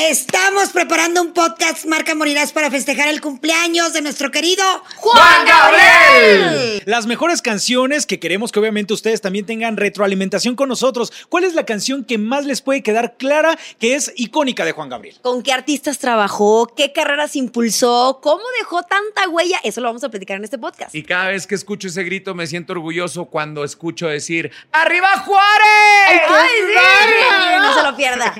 Estamos 0.00 0.68
preparando 0.68 1.20
un 1.20 1.32
podcast 1.32 1.84
Marca 1.84 2.14
Morirás 2.14 2.52
para 2.52 2.70
festejar 2.70 3.08
el 3.08 3.20
cumpleaños 3.20 3.92
de 3.92 4.00
nuestro 4.00 4.30
querido 4.30 4.62
Juan 4.94 5.44
Gabriel. 5.44 6.82
Las 6.86 7.06
mejores 7.06 7.42
canciones 7.42 8.06
que 8.06 8.20
queremos 8.20 8.52
que 8.52 8.60
obviamente 8.60 8.94
ustedes 8.94 9.20
también 9.20 9.44
tengan 9.44 9.76
retroalimentación 9.76 10.54
con 10.54 10.68
nosotros. 10.68 11.12
¿Cuál 11.28 11.42
es 11.42 11.54
la 11.54 11.66
canción 11.66 12.04
que 12.04 12.16
más 12.16 12.44
les 12.44 12.62
puede 12.62 12.84
quedar 12.84 13.16
clara 13.16 13.58
que 13.80 13.96
es 13.96 14.12
icónica 14.14 14.64
de 14.64 14.70
Juan 14.70 14.88
Gabriel? 14.88 15.16
¿Con 15.20 15.42
qué 15.42 15.52
artistas 15.52 15.98
trabajó? 15.98 16.72
¿Qué 16.76 16.92
carreras 16.92 17.34
impulsó? 17.34 18.20
¿Cómo 18.22 18.44
dejó 18.60 18.84
tanta 18.84 19.28
huella? 19.28 19.58
Eso 19.64 19.80
lo 19.80 19.88
vamos 19.88 20.04
a 20.04 20.10
platicar 20.10 20.36
en 20.36 20.44
este 20.44 20.58
podcast. 20.58 20.94
Y 20.94 21.02
cada 21.02 21.26
vez 21.26 21.44
que 21.48 21.56
escucho 21.56 21.88
ese 21.88 22.04
grito 22.04 22.36
me 22.36 22.46
siento 22.46 22.72
orgulloso 22.72 23.24
cuando 23.24 23.64
escucho 23.64 24.06
decir 24.06 24.52
¡Arriba 24.70 25.08
Juárez! 25.26 26.22
¡Ay, 26.28 26.50
sí! 26.68 27.58
No 27.58 27.74
se 27.74 27.82
lo 27.82 27.96
pierda. 27.96 28.32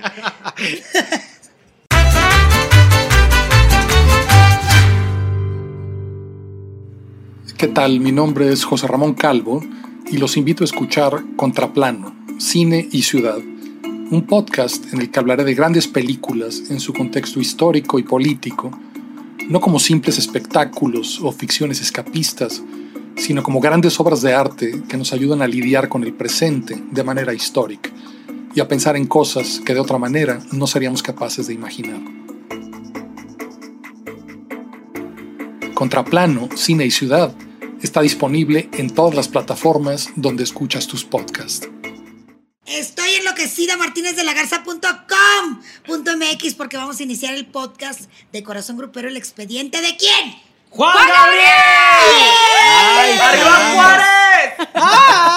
¿Qué 7.58 7.66
tal? 7.66 7.98
Mi 7.98 8.12
nombre 8.12 8.52
es 8.52 8.62
José 8.62 8.86
Ramón 8.86 9.14
Calvo 9.14 9.60
y 10.06 10.18
los 10.18 10.36
invito 10.36 10.62
a 10.62 10.64
escuchar 10.64 11.24
Contraplano, 11.34 12.14
Cine 12.38 12.88
y 12.92 13.02
Ciudad, 13.02 13.38
un 13.38 14.26
podcast 14.28 14.92
en 14.92 15.00
el 15.00 15.10
que 15.10 15.18
hablaré 15.18 15.42
de 15.42 15.56
grandes 15.56 15.88
películas 15.88 16.70
en 16.70 16.78
su 16.78 16.92
contexto 16.92 17.40
histórico 17.40 17.98
y 17.98 18.04
político, 18.04 18.70
no 19.48 19.60
como 19.60 19.80
simples 19.80 20.18
espectáculos 20.18 21.18
o 21.20 21.32
ficciones 21.32 21.80
escapistas, 21.80 22.62
sino 23.16 23.42
como 23.42 23.58
grandes 23.58 23.98
obras 23.98 24.22
de 24.22 24.34
arte 24.34 24.84
que 24.88 24.96
nos 24.96 25.12
ayudan 25.12 25.42
a 25.42 25.48
lidiar 25.48 25.88
con 25.88 26.04
el 26.04 26.12
presente 26.12 26.80
de 26.92 27.02
manera 27.02 27.34
histórica 27.34 27.90
y 28.54 28.60
a 28.60 28.68
pensar 28.68 28.96
en 28.96 29.06
cosas 29.06 29.60
que 29.66 29.74
de 29.74 29.80
otra 29.80 29.98
manera 29.98 30.38
no 30.52 30.68
seríamos 30.68 31.02
capaces 31.02 31.48
de 31.48 31.54
imaginar. 31.54 32.00
Contraplano, 35.74 36.48
Cine 36.54 36.86
y 36.86 36.92
Ciudad 36.92 37.34
está 37.82 38.02
disponible 38.02 38.68
en 38.72 38.94
todas 38.94 39.14
las 39.14 39.28
plataformas 39.28 40.08
donde 40.16 40.42
escuchas 40.44 40.86
tus 40.86 41.04
podcasts. 41.04 41.68
Estoy 42.66 43.14
enloquecida 43.14 43.78
Martínez 43.78 44.14
de 44.16 44.24
la 44.24 44.34
Garza.com.mx 44.34 46.54
porque 46.54 46.76
vamos 46.76 47.00
a 47.00 47.02
iniciar 47.02 47.32
el 47.34 47.46
podcast 47.46 48.10
de 48.30 48.42
Corazón 48.42 48.76
Grupero, 48.76 49.08
el 49.08 49.16
expediente 49.16 49.80
de 49.80 49.96
quién? 49.96 50.36
¡Juan, 50.70 50.94
Gabriel! 50.96 51.44
Ay, 52.60 53.18
¡Arriba 53.18 53.70
Juárez! 53.72 54.68
Ah. 54.74 55.27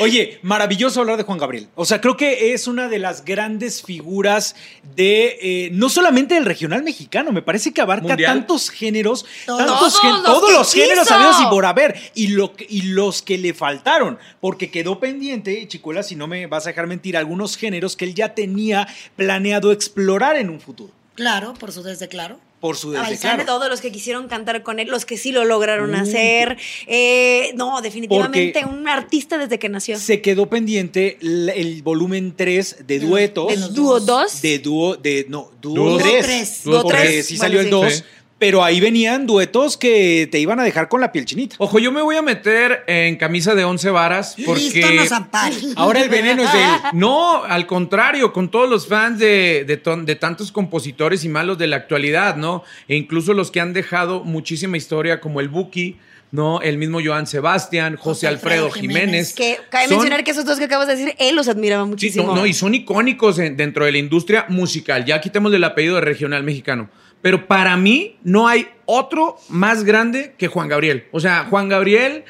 Oye, 0.00 0.38
maravilloso 0.42 1.00
hablar 1.00 1.16
de 1.16 1.22
Juan 1.22 1.38
Gabriel. 1.38 1.68
O 1.74 1.84
sea, 1.84 2.00
creo 2.00 2.16
que 2.16 2.52
es 2.52 2.66
una 2.66 2.88
de 2.88 2.98
las 2.98 3.24
grandes 3.24 3.82
figuras 3.82 4.54
de, 4.96 5.38
eh, 5.40 5.70
no 5.72 5.88
solamente 5.88 6.34
del 6.34 6.44
regional 6.44 6.82
mexicano, 6.82 7.32
me 7.32 7.42
parece 7.42 7.72
que 7.72 7.80
abarca 7.80 8.08
Mundial. 8.08 8.32
tantos 8.32 8.70
géneros, 8.70 9.24
Todos. 9.46 9.58
tantos 9.66 10.00
Todos 10.00 10.12
los 10.12 10.24
todos 10.24 10.52
los 10.52 10.72
géneros 10.72 11.04
quiso. 11.04 11.14
sabidos 11.14 11.36
y 11.40 11.46
por 11.46 11.66
haber, 11.66 11.96
y, 12.14 12.28
lo, 12.28 12.54
que- 12.54 12.66
y 12.68 12.82
los 12.82 13.22
que 13.22 13.38
le 13.38 13.54
faltaron, 13.54 14.18
porque 14.40 14.70
quedó 14.70 14.98
pendiente, 15.00 15.66
Chicuela, 15.68 16.02
si 16.02 16.16
no 16.16 16.26
me 16.26 16.46
vas 16.46 16.66
a 16.66 16.70
dejar 16.70 16.86
mentir, 16.86 17.16
algunos 17.16 17.56
géneros 17.56 17.96
que 17.96 18.04
él 18.04 18.14
ya 18.14 18.34
tenía 18.34 18.86
planeado 19.16 19.72
explorar 19.72 20.36
en 20.36 20.50
un 20.50 20.60
futuro, 20.60 20.92
Claro, 21.14 21.54
por 21.54 21.72
su 21.72 21.82
desde 21.82 22.06
claro. 22.08 22.38
Por 22.60 22.76
su 22.76 22.90
desde 22.90 23.18
claro. 23.18 23.44
Todos 23.44 23.68
los 23.68 23.80
que 23.80 23.92
quisieron 23.92 24.26
cantar 24.28 24.62
con 24.62 24.78
él, 24.80 24.88
los 24.88 25.04
que 25.04 25.16
sí 25.16 25.30
lo 25.32 25.44
lograron 25.44 25.90
Uy. 25.90 25.96
hacer. 26.00 26.56
Eh, 26.86 27.52
no, 27.54 27.80
definitivamente 27.80 28.60
Porque- 28.62 28.74
un 28.76 28.88
artista 28.88 29.38
desde 29.38 29.58
que 29.58 29.68
nació. 29.68 29.98
Se 29.98 30.20
quedó 30.20 30.48
pendiente 30.48 31.18
el, 31.20 31.48
el 31.50 31.82
volumen 31.82 32.34
3 32.36 32.86
de 32.86 32.98
duetos. 32.98 33.52
¿El 33.52 33.74
dúo 33.74 34.00
2? 34.00 34.42
De 34.42 34.58
dúo, 34.58 34.96
de, 34.96 35.26
no, 35.28 35.50
dúo 35.60 35.74
Dúo 35.90 35.98
3. 35.98 36.24
tres. 36.26 36.60
Dúo 36.64 36.82
Porque 36.82 36.98
tres. 36.98 37.26
sí 37.26 37.36
Bueno, 37.36 37.42
salió 37.44 37.60
el 37.60 37.66
sí. 37.66 37.70
2, 37.70 37.92
Sí. 37.94 38.02
Pero 38.38 38.62
ahí 38.62 38.78
venían 38.80 39.26
duetos 39.26 39.76
que 39.76 40.28
te 40.30 40.38
iban 40.38 40.60
a 40.60 40.62
dejar 40.64 40.88
con 40.88 41.00
la 41.00 41.10
piel 41.10 41.24
chinita. 41.24 41.56
Ojo, 41.58 41.78
yo 41.78 41.90
me 41.90 42.00
voy 42.02 42.16
a 42.16 42.22
meter 42.22 42.84
en 42.86 43.16
camisa 43.16 43.54
de 43.54 43.64
once 43.64 43.90
varas 43.90 44.36
porque... 44.46 44.60
Listo 44.80 44.92
nos 44.92 45.12
ampare. 45.12 45.56
Ahora 45.76 46.00
el 46.00 46.08
veneno 46.08 46.42
es 46.44 46.52
de 46.52 46.62
él. 46.62 46.70
No, 46.92 47.42
al 47.44 47.66
contrario, 47.66 48.32
con 48.32 48.50
todos 48.50 48.68
los 48.70 48.86
fans 48.86 49.18
de, 49.18 49.64
de, 49.66 49.76
ton- 49.76 50.04
de 50.06 50.14
tantos 50.14 50.52
compositores 50.52 51.24
y 51.24 51.28
malos 51.28 51.58
de 51.58 51.66
la 51.66 51.76
actualidad, 51.76 52.36
¿no? 52.36 52.62
E 52.86 52.96
incluso 52.96 53.34
los 53.34 53.50
que 53.50 53.60
han 53.60 53.72
dejado 53.72 54.22
muchísima 54.24 54.76
historia, 54.76 55.20
como 55.20 55.40
el 55.40 55.48
Buki, 55.48 55.96
¿no? 56.30 56.60
El 56.60 56.78
mismo 56.78 57.00
Joan 57.04 57.26
Sebastián, 57.26 57.96
José, 57.96 58.04
José 58.04 58.26
Alfredo, 58.28 58.66
Alfredo 58.66 58.82
Jiménez. 58.82 59.34
Jiménez. 59.34 59.34
Que 59.34 59.58
cabe 59.70 59.86
Son- 59.88 59.96
mencionar 59.96 60.22
que 60.24 60.30
esos 60.30 60.44
dos 60.44 60.58
que 60.58 60.64
acabas 60.66 60.86
de 60.86 60.94
decir, 60.96 61.14
él 61.18 61.34
los 61.34 61.48
admiraba 61.48 61.84
Sí, 61.84 61.90
muchísimo. 61.90 62.26
no, 62.26 62.36
no, 62.36 62.46
y 62.46 62.52
son 62.54 62.74
icónicos 62.74 63.38
en- 63.38 63.56
dentro 63.56 63.84
de 63.84 63.92
la 63.92 63.98
industria 63.98 64.46
musical. 64.48 65.04
Ya 65.04 65.20
quitémosle 65.20 65.56
el 65.56 65.64
apellido 65.64 65.96
de 65.96 66.02
regional 66.02 66.42
mexicano. 66.44 66.88
Pero 67.22 67.46
para 67.46 67.76
mí 67.76 68.16
no 68.22 68.46
hay 68.48 68.68
otro 68.84 69.36
más 69.48 69.84
grande 69.84 70.34
que 70.38 70.48
Juan 70.48 70.68
Gabriel. 70.68 71.06
O 71.12 71.20
sea, 71.20 71.46
Juan 71.50 71.68
Gabriel 71.68 72.24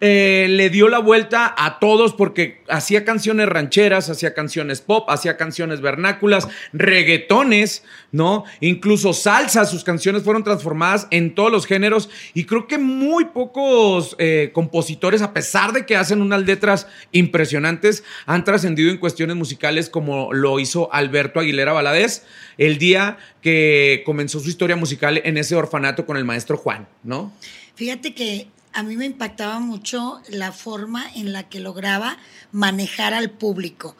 eh, 0.00 0.46
le 0.50 0.68
dio 0.68 0.90
la 0.90 0.98
vuelta 0.98 1.54
a 1.56 1.78
todos 1.78 2.12
porque 2.12 2.62
hacía 2.68 3.06
canciones 3.06 3.48
rancheras, 3.48 4.10
hacía 4.10 4.34
canciones 4.34 4.82
pop, 4.82 5.08
hacía 5.08 5.38
canciones 5.38 5.80
vernáculas, 5.80 6.48
reggaetones, 6.74 7.82
¿no? 8.12 8.44
Incluso 8.60 9.14
salsa, 9.14 9.64
sus 9.64 9.84
canciones 9.84 10.22
fueron 10.22 10.44
transformadas 10.44 11.08
en 11.10 11.34
todos 11.34 11.50
los 11.50 11.64
géneros 11.64 12.10
y 12.34 12.44
creo 12.44 12.66
que 12.66 12.76
muy 12.76 13.26
pocos 13.26 14.16
eh, 14.18 14.50
compositores, 14.52 15.22
a 15.22 15.32
pesar 15.32 15.72
de 15.72 15.86
que 15.86 15.96
hacen 15.96 16.20
unas 16.20 16.42
letras 16.42 16.86
impresionantes, 17.12 18.04
han 18.26 18.44
trascendido 18.44 18.90
en 18.90 18.98
cuestiones 18.98 19.36
musicales 19.36 19.88
como 19.88 20.30
lo 20.34 20.60
hizo 20.60 20.92
Alberto 20.92 21.40
Aguilera 21.40 21.72
Valadez 21.72 22.26
el 22.58 22.76
día 22.76 23.16
que 23.40 24.02
comenzó 24.04 24.40
su 24.40 24.50
historia 24.50 24.76
musical 24.76 25.22
en 25.24 25.38
ese 25.38 25.56
orfanato 25.56 26.04
con 26.04 26.18
el 26.18 26.26
maestro 26.26 26.58
Juan, 26.58 26.86
¿no? 27.02 27.32
Fíjate 27.76 28.14
que 28.14 28.48
a 28.76 28.82
mí 28.82 28.96
me 28.96 29.06
impactaba 29.06 29.58
mucho 29.58 30.20
la 30.28 30.52
forma 30.52 31.04
en 31.14 31.32
la 31.32 31.48
que 31.48 31.60
lograba 31.60 32.18
manejar 32.52 33.14
al 33.14 33.30
público. 33.30 33.96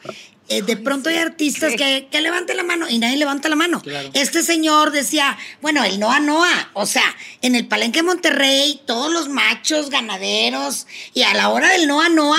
Eh, 0.48 0.62
de 0.62 0.76
pronto 0.76 1.08
hay 1.08 1.16
artistas 1.16 1.74
que, 1.74 2.06
que 2.08 2.20
levanten 2.20 2.56
la 2.56 2.62
mano 2.62 2.86
y 2.88 3.00
nadie 3.00 3.16
levanta 3.16 3.48
la 3.48 3.56
mano. 3.56 3.82
Este 4.14 4.44
señor 4.44 4.92
decía, 4.92 5.36
bueno, 5.60 5.82
el 5.82 5.98
Noa 5.98 6.20
Noa, 6.20 6.70
o 6.74 6.86
sea, 6.86 7.02
en 7.42 7.56
el 7.56 7.66
Palenque 7.66 7.98
de 7.98 8.02
Monterrey, 8.04 8.80
todos 8.86 9.12
los 9.12 9.28
machos 9.28 9.90
ganaderos, 9.90 10.86
y 11.14 11.22
a 11.22 11.34
la 11.34 11.48
hora 11.48 11.70
del 11.70 11.88
Noa 11.88 12.08
Noa, 12.10 12.38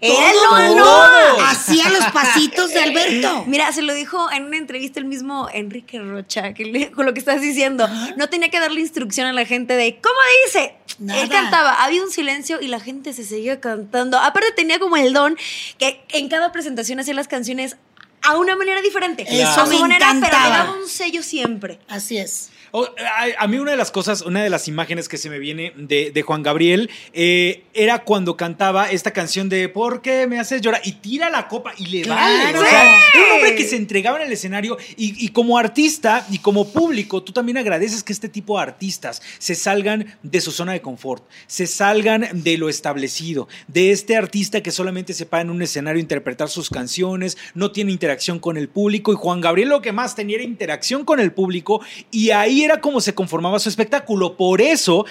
Era 0.00 0.30
el 0.30 0.36
Noa 0.36 0.68
Noa. 0.76 1.50
hacía 1.50 1.88
los 1.90 2.04
pasitos 2.12 2.70
de 2.70 2.78
Alberto. 2.80 3.42
Mira, 3.48 3.72
se 3.72 3.82
lo 3.82 3.92
dijo 3.92 4.30
en 4.30 4.44
una 4.44 4.56
entrevista 4.56 5.00
el 5.00 5.06
mismo 5.06 5.48
Enrique 5.52 5.98
Rocha, 5.98 6.54
que 6.54 6.64
le- 6.64 6.92
con 6.92 7.06
lo 7.06 7.12
que 7.12 7.18
estás 7.18 7.40
diciendo. 7.40 7.88
No 8.16 8.28
tenía 8.28 8.50
que 8.50 8.60
darle 8.60 8.80
instrucción 8.82 9.26
a 9.26 9.32
la 9.32 9.44
gente 9.44 9.74
de 9.74 9.98
cómo 10.00 10.14
dice. 10.46 10.74
Nada. 10.98 11.22
Él 11.22 11.28
cantaba, 11.28 11.84
había 11.84 12.02
un 12.02 12.10
silencio 12.10 12.60
y 12.60 12.68
la 12.68 12.80
gente 12.80 13.12
se 13.12 13.24
seguía 13.24 13.60
cantando. 13.60 14.18
Aparte 14.18 14.52
tenía 14.52 14.78
como 14.78 14.96
el 14.96 15.12
don 15.12 15.36
que 15.78 16.04
en 16.10 16.28
cada 16.28 16.50
presentación 16.52 16.98
hacía 16.98 17.14
las 17.14 17.28
canciones 17.28 17.76
a 18.22 18.36
una 18.36 18.56
manera 18.56 18.82
diferente. 18.82 19.24
Eso 19.28 19.60
a 19.60 19.66
su 19.66 19.72
me 19.72 19.80
manera, 19.80 20.06
pero 20.08 20.20
le 20.20 20.26
encantaba. 20.26 20.58
daba 20.58 20.72
un 20.72 20.88
sello 20.88 21.22
siempre. 21.22 21.78
Así 21.88 22.18
es. 22.18 22.50
O- 22.72 22.84
a, 22.84 23.42
a 23.44 23.46
mí 23.48 23.58
una 23.58 23.70
de 23.72 23.76
las 23.76 23.90
cosas, 23.90 24.22
una 24.22 24.42
de 24.42 24.50
las 24.50 24.68
imágenes 24.68 25.08
que 25.08 25.16
se 25.16 25.30
me 25.30 25.38
viene 25.38 25.72
de, 25.76 26.10
de 26.10 26.22
Juan 26.22 26.42
Gabriel 26.42 26.90
eh, 27.12 27.64
era 27.74 28.00
cuando 28.04 28.36
cantaba 28.36 28.90
esta 28.90 29.12
canción 29.12 29.48
de 29.48 29.68
¿Por 29.68 30.02
qué 30.02 30.26
me 30.26 30.38
haces 30.38 30.60
llorar? 30.60 30.80
Y 30.84 30.92
tira 30.92 31.30
la 31.30 31.48
copa 31.48 31.72
y 31.78 31.86
le 31.86 32.02
Claro. 32.02 32.44
vale. 32.44 32.58
O 32.58 32.62
sea, 32.64 32.82
era 33.14 33.24
un 33.26 33.32
hombre 33.32 33.54
que 33.54 33.64
se 33.66 33.76
entregaba 33.76 34.18
en 34.20 34.26
el 34.26 34.32
escenario 34.32 34.76
y, 34.96 35.24
y 35.24 35.28
como 35.28 35.58
artista 35.58 36.26
y 36.30 36.38
como 36.38 36.68
público, 36.72 37.22
tú 37.22 37.32
también 37.32 37.58
agradeces 37.58 38.02
que 38.02 38.12
este 38.12 38.28
tipo 38.28 38.56
de 38.56 38.62
artistas 38.62 39.22
se 39.38 39.54
salgan 39.54 40.16
de 40.22 40.40
su 40.40 40.50
zona 40.52 40.72
de 40.72 40.80
confort, 40.82 41.24
se 41.46 41.66
salgan 41.66 42.28
de 42.32 42.58
lo 42.58 42.68
establecido, 42.68 43.48
de 43.66 43.90
este 43.92 44.16
artista 44.16 44.62
que 44.62 44.70
solamente 44.70 45.14
se 45.14 45.26
para 45.26 45.42
en 45.42 45.50
un 45.50 45.62
escenario 45.62 45.98
a 45.98 46.02
interpretar 46.02 46.48
sus 46.48 46.70
canciones, 46.70 47.36
no 47.54 47.70
tiene 47.70 47.92
interacción 47.92 48.38
con 48.38 48.56
el 48.56 48.68
público 48.68 49.12
y 49.12 49.16
Juan 49.16 49.40
Gabriel 49.40 49.68
lo 49.68 49.82
que 49.82 49.92
más 49.92 50.14
tenía 50.14 50.36
era 50.36 50.44
interacción 50.44 51.04
con 51.04 51.20
el 51.20 51.32
público 51.32 51.80
y 52.10 52.30
ahí 52.30 52.57
era 52.64 52.80
como 52.80 53.00
se 53.00 53.14
conformaba 53.14 53.58
su 53.58 53.68
espectáculo. 53.68 54.36
Por 54.36 54.60
eso 54.60 55.04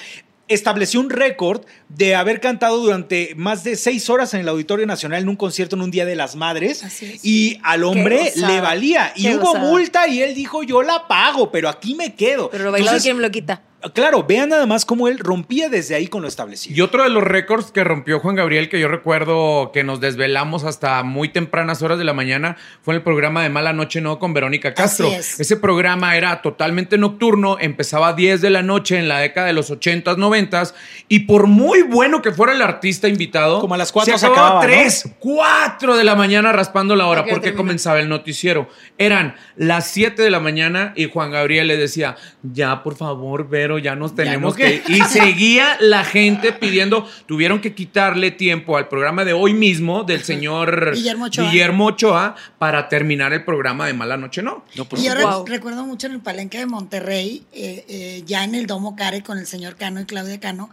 estableció 0.47 0.99
un 1.01 1.09
récord 1.09 1.61
de 1.89 2.15
haber 2.15 2.39
cantado 2.39 2.77
durante 2.77 3.33
más 3.35 3.63
de 3.63 3.75
seis 3.75 4.09
horas 4.09 4.33
en 4.33 4.39
el 4.41 4.47
Auditorio 4.47 4.85
Nacional 4.85 5.21
en 5.23 5.29
un 5.29 5.35
concierto 5.35 5.75
en 5.75 5.81
un 5.81 5.91
Día 5.91 6.05
de 6.05 6.15
las 6.15 6.35
Madres 6.37 6.83
y 7.21 7.59
al 7.63 7.83
hombre 7.83 8.31
le 8.35 8.61
valía 8.61 9.11
y 9.15 9.23
Qué 9.23 9.35
hubo 9.35 9.47
gozada. 9.47 9.69
multa 9.69 10.07
y 10.07 10.21
él 10.21 10.33
dijo 10.35 10.63
yo 10.63 10.83
la 10.83 11.07
pago 11.07 11.51
pero 11.51 11.67
aquí 11.67 11.95
me 11.95 12.15
quedo 12.15 12.49
Pero 12.49 12.63
lo 12.65 12.71
bailado, 12.71 12.91
Entonces, 12.91 13.03
¿quién 13.03 13.17
me 13.17 13.23
lo 13.23 13.31
quita? 13.31 13.61
Claro, 13.93 14.23
vean 14.27 14.49
nada 14.49 14.65
más 14.65 14.85
cómo 14.85 15.07
él 15.07 15.19
rompía 15.19 15.69
desde 15.69 15.95
ahí 15.95 16.07
con 16.07 16.21
lo 16.21 16.27
establecido. 16.27 16.75
Y 16.75 16.81
otro 16.81 17.03
de 17.03 17.09
los 17.09 17.23
récords 17.23 17.71
que 17.71 17.83
rompió 17.83 18.19
Juan 18.19 18.35
Gabriel, 18.35 18.69
que 18.69 18.79
yo 18.79 18.87
recuerdo 18.87 19.71
que 19.71 19.83
nos 19.83 19.99
desvelamos 19.99 20.63
hasta 20.63 21.03
muy 21.03 21.29
tempranas 21.29 21.81
horas 21.81 21.97
de 21.97 22.03
la 22.03 22.13
mañana, 22.13 22.57
fue 22.81 22.93
en 22.93 22.97
el 22.97 23.03
programa 23.03 23.43
de 23.43 23.49
Mala 23.49 23.73
Noche 23.73 24.01
No 24.01 24.19
con 24.19 24.33
Verónica 24.33 24.73
Castro. 24.73 25.07
Así 25.07 25.15
es. 25.15 25.39
Ese 25.39 25.57
programa 25.57 26.15
era 26.17 26.41
totalmente 26.41 26.97
nocturno, 26.97 27.57
empezaba 27.59 28.09
a 28.09 28.13
10 28.13 28.41
de 28.41 28.49
la 28.49 28.63
noche 28.63 28.97
en 28.97 29.07
la 29.07 29.19
década 29.19 29.47
de 29.47 29.53
los 29.53 29.71
80s, 29.71 30.17
90s, 30.17 30.73
y 31.07 31.19
por 31.21 31.47
muy 31.47 31.83
bueno 31.83 32.21
que 32.21 32.31
fuera 32.31 32.53
el 32.53 32.61
artista 32.61 33.07
invitado, 33.07 33.59
Como 33.59 33.75
a 33.75 33.77
las 33.77 33.91
cuatro 33.91 34.13
se 34.13 34.19
se 34.19 34.25
acababa 34.25 34.59
acababa, 34.59 34.67
¿no? 34.67 34.73
3, 34.73 35.15
4 35.19 35.97
de 35.97 36.03
la 36.03 36.15
mañana 36.15 36.51
raspando 36.51 36.95
la 36.95 37.07
hora 37.07 37.25
Porque 37.25 37.53
comenzaba 37.53 37.99
el 37.99 38.09
noticiero. 38.09 38.69
Eran 38.97 39.35
las 39.55 39.87
7 39.91 40.21
de 40.21 40.31
la 40.31 40.39
mañana 40.39 40.93
y 40.95 41.09
Juan 41.09 41.31
Gabriel 41.31 41.67
le 41.67 41.77
decía, 41.77 42.15
ya 42.41 42.83
por 42.83 42.95
favor, 42.95 43.47
Vero, 43.67 43.79
ya 43.79 43.95
nos 43.95 44.15
tenemos 44.15 44.53
no, 44.53 44.55
que 44.55 44.75
ir. 44.75 44.83
Y 44.87 45.01
seguía 45.01 45.75
la 45.81 46.05
gente 46.05 46.53
pidiendo, 46.53 47.05
tuvieron 47.25 47.59
que 47.59 47.75
quitarle 47.75 48.31
tiempo 48.31 48.77
al 48.77 48.87
programa 48.87 49.25
de 49.25 49.33
hoy 49.33 49.53
mismo 49.53 50.05
del 50.05 50.23
señor 50.23 50.93
Guillermo 50.95 51.25
Ochoa. 51.25 51.51
Guillermo 51.51 51.85
Ochoa 51.87 52.35
para 52.57 52.87
terminar 52.87 53.33
el 53.33 53.43
programa 53.43 53.85
de 53.87 53.93
Mala 53.93 54.15
Noche 54.15 54.41
No. 54.41 54.63
No, 54.75 54.85
por 54.85 54.99
Y 54.99 55.03
yo 55.03 55.45
recuerdo 55.45 55.85
mucho 55.85 56.07
en 56.07 56.13
el 56.13 56.21
Palenque 56.21 56.59
de 56.59 56.65
Monterrey, 56.65 57.43
eh, 57.51 57.83
eh, 57.89 58.23
ya 58.25 58.45
en 58.45 58.55
el 58.55 58.67
Domo 58.67 58.95
Care 58.95 59.21
con 59.21 59.37
el 59.37 59.47
señor 59.47 59.75
Cano 59.75 59.99
y 59.99 60.05
Claudia 60.05 60.39
Cano, 60.39 60.69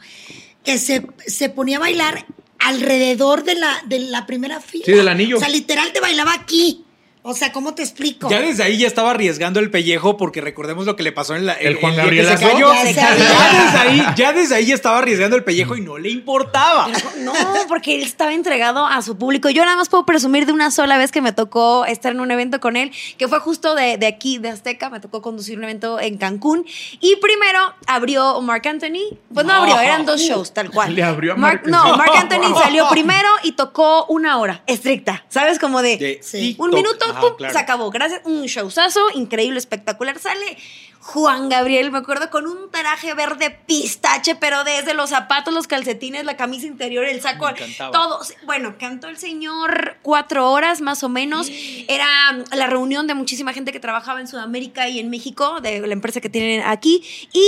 que 0.62 0.78
se, 0.78 1.04
se 1.26 1.48
ponía 1.48 1.78
a 1.78 1.80
bailar 1.80 2.24
alrededor 2.60 3.42
de 3.42 3.56
la, 3.56 3.82
de 3.86 3.98
la 3.98 4.24
primera 4.24 4.60
fila. 4.60 4.84
Sí, 4.86 4.92
del 4.92 5.08
anillo. 5.08 5.38
O 5.38 5.40
sea, 5.40 5.48
literal 5.48 5.92
te 5.92 6.00
bailaba 6.00 6.32
aquí. 6.32 6.83
O 7.26 7.32
sea, 7.32 7.52
¿cómo 7.52 7.74
te 7.74 7.82
explico? 7.82 8.28
Ya 8.28 8.40
desde 8.42 8.62
ahí 8.64 8.76
ya 8.76 8.86
estaba 8.86 9.10
arriesgando 9.12 9.58
el 9.58 9.70
pellejo 9.70 10.18
porque 10.18 10.42
recordemos 10.42 10.84
lo 10.84 10.94
que 10.94 11.02
le 11.02 11.10
pasó 11.10 11.34
en 11.34 11.46
la 11.46 11.54
El 11.54 11.76
Juan 11.76 11.96
Gabriel 11.96 12.26
se 12.28 12.34
cayó. 12.44 12.70
Ya 12.74 12.84
desde 12.84 13.00
ahí, 13.78 14.04
ya 14.14 14.32
desde 14.34 14.54
ahí 14.56 14.66
ya 14.66 14.74
estaba 14.74 14.98
arriesgando 14.98 15.34
el 15.34 15.42
pellejo 15.42 15.74
y 15.74 15.80
no 15.80 15.96
le 15.96 16.10
importaba. 16.10 16.86
No, 17.20 17.32
porque 17.66 17.94
él 17.96 18.02
estaba 18.02 18.34
entregado 18.34 18.86
a 18.86 19.00
su 19.00 19.16
público. 19.16 19.48
Yo 19.48 19.64
nada 19.64 19.74
más 19.78 19.88
puedo 19.88 20.04
presumir 20.04 20.44
de 20.44 20.52
una 20.52 20.70
sola 20.70 20.98
vez 20.98 21.12
que 21.12 21.22
me 21.22 21.32
tocó 21.32 21.86
estar 21.86 22.12
en 22.12 22.20
un 22.20 22.30
evento 22.30 22.60
con 22.60 22.76
él, 22.76 22.92
que 23.16 23.26
fue 23.26 23.40
justo 23.40 23.74
de, 23.74 23.96
de 23.96 24.06
aquí, 24.06 24.36
de 24.36 24.50
Azteca. 24.50 24.90
Me 24.90 25.00
tocó 25.00 25.22
conducir 25.22 25.56
un 25.56 25.64
evento 25.64 25.98
en 26.00 26.18
Cancún. 26.18 26.66
Y 27.00 27.16
primero 27.16 27.58
abrió 27.86 28.38
Mark 28.42 28.68
Anthony. 28.68 29.16
Pues 29.32 29.46
no, 29.46 29.54
No. 29.54 29.60
abrió, 29.62 29.80
eran 29.80 30.04
dos 30.04 30.20
shows, 30.20 30.52
tal 30.52 30.70
cual. 30.70 30.94
Le 30.94 31.02
abrió 31.02 31.32
a 31.32 31.36
Mark, 31.36 31.62
No. 31.64 31.96
Mark 31.96 32.12
Anthony 32.16 32.54
salió 32.62 32.86
primero 32.90 33.28
y 33.44 33.52
tocó 33.52 34.04
una 34.10 34.36
hora, 34.36 34.62
estricta. 34.66 35.24
¿Sabes? 35.30 35.58
Como 35.58 35.80
de. 35.80 35.96
De 35.96 36.20
Sí. 36.22 36.54
Un 36.58 36.70
minuto, 36.70 37.13
Ajá, 37.16 37.20
pum, 37.20 37.36
claro. 37.36 37.52
se 37.52 37.58
acabó. 37.58 37.90
Gracias. 37.90 38.20
Un 38.24 38.44
showzazo, 38.46 39.00
increíble, 39.14 39.58
espectacular. 39.58 40.18
Sale 40.18 40.56
Juan 41.00 41.50
Gabriel, 41.50 41.90
me 41.90 41.98
acuerdo, 41.98 42.30
con 42.30 42.46
un 42.46 42.70
traje 42.70 43.12
verde 43.12 43.50
pistache, 43.50 44.36
pero 44.36 44.64
desde 44.64 44.94
los 44.94 45.10
zapatos, 45.10 45.52
los 45.52 45.66
calcetines, 45.66 46.24
la 46.24 46.36
camisa 46.36 46.66
interior, 46.66 47.04
el 47.04 47.20
saco, 47.20 47.46
todo. 47.92 48.20
Bueno, 48.46 48.76
cantó 48.78 49.08
el 49.08 49.18
señor 49.18 49.98
cuatro 50.00 50.50
horas 50.50 50.80
más 50.80 51.02
o 51.04 51.10
menos. 51.10 51.48
Era 51.88 52.06
la 52.52 52.66
reunión 52.68 53.06
de 53.06 53.12
muchísima 53.12 53.52
gente 53.52 53.70
que 53.70 53.80
trabajaba 53.80 54.20
en 54.20 54.28
Sudamérica 54.28 54.88
y 54.88 54.98
en 54.98 55.10
México, 55.10 55.60
de 55.60 55.86
la 55.86 55.92
empresa 55.92 56.22
que 56.22 56.30
tienen 56.30 56.62
aquí. 56.62 57.04
Y 57.34 57.44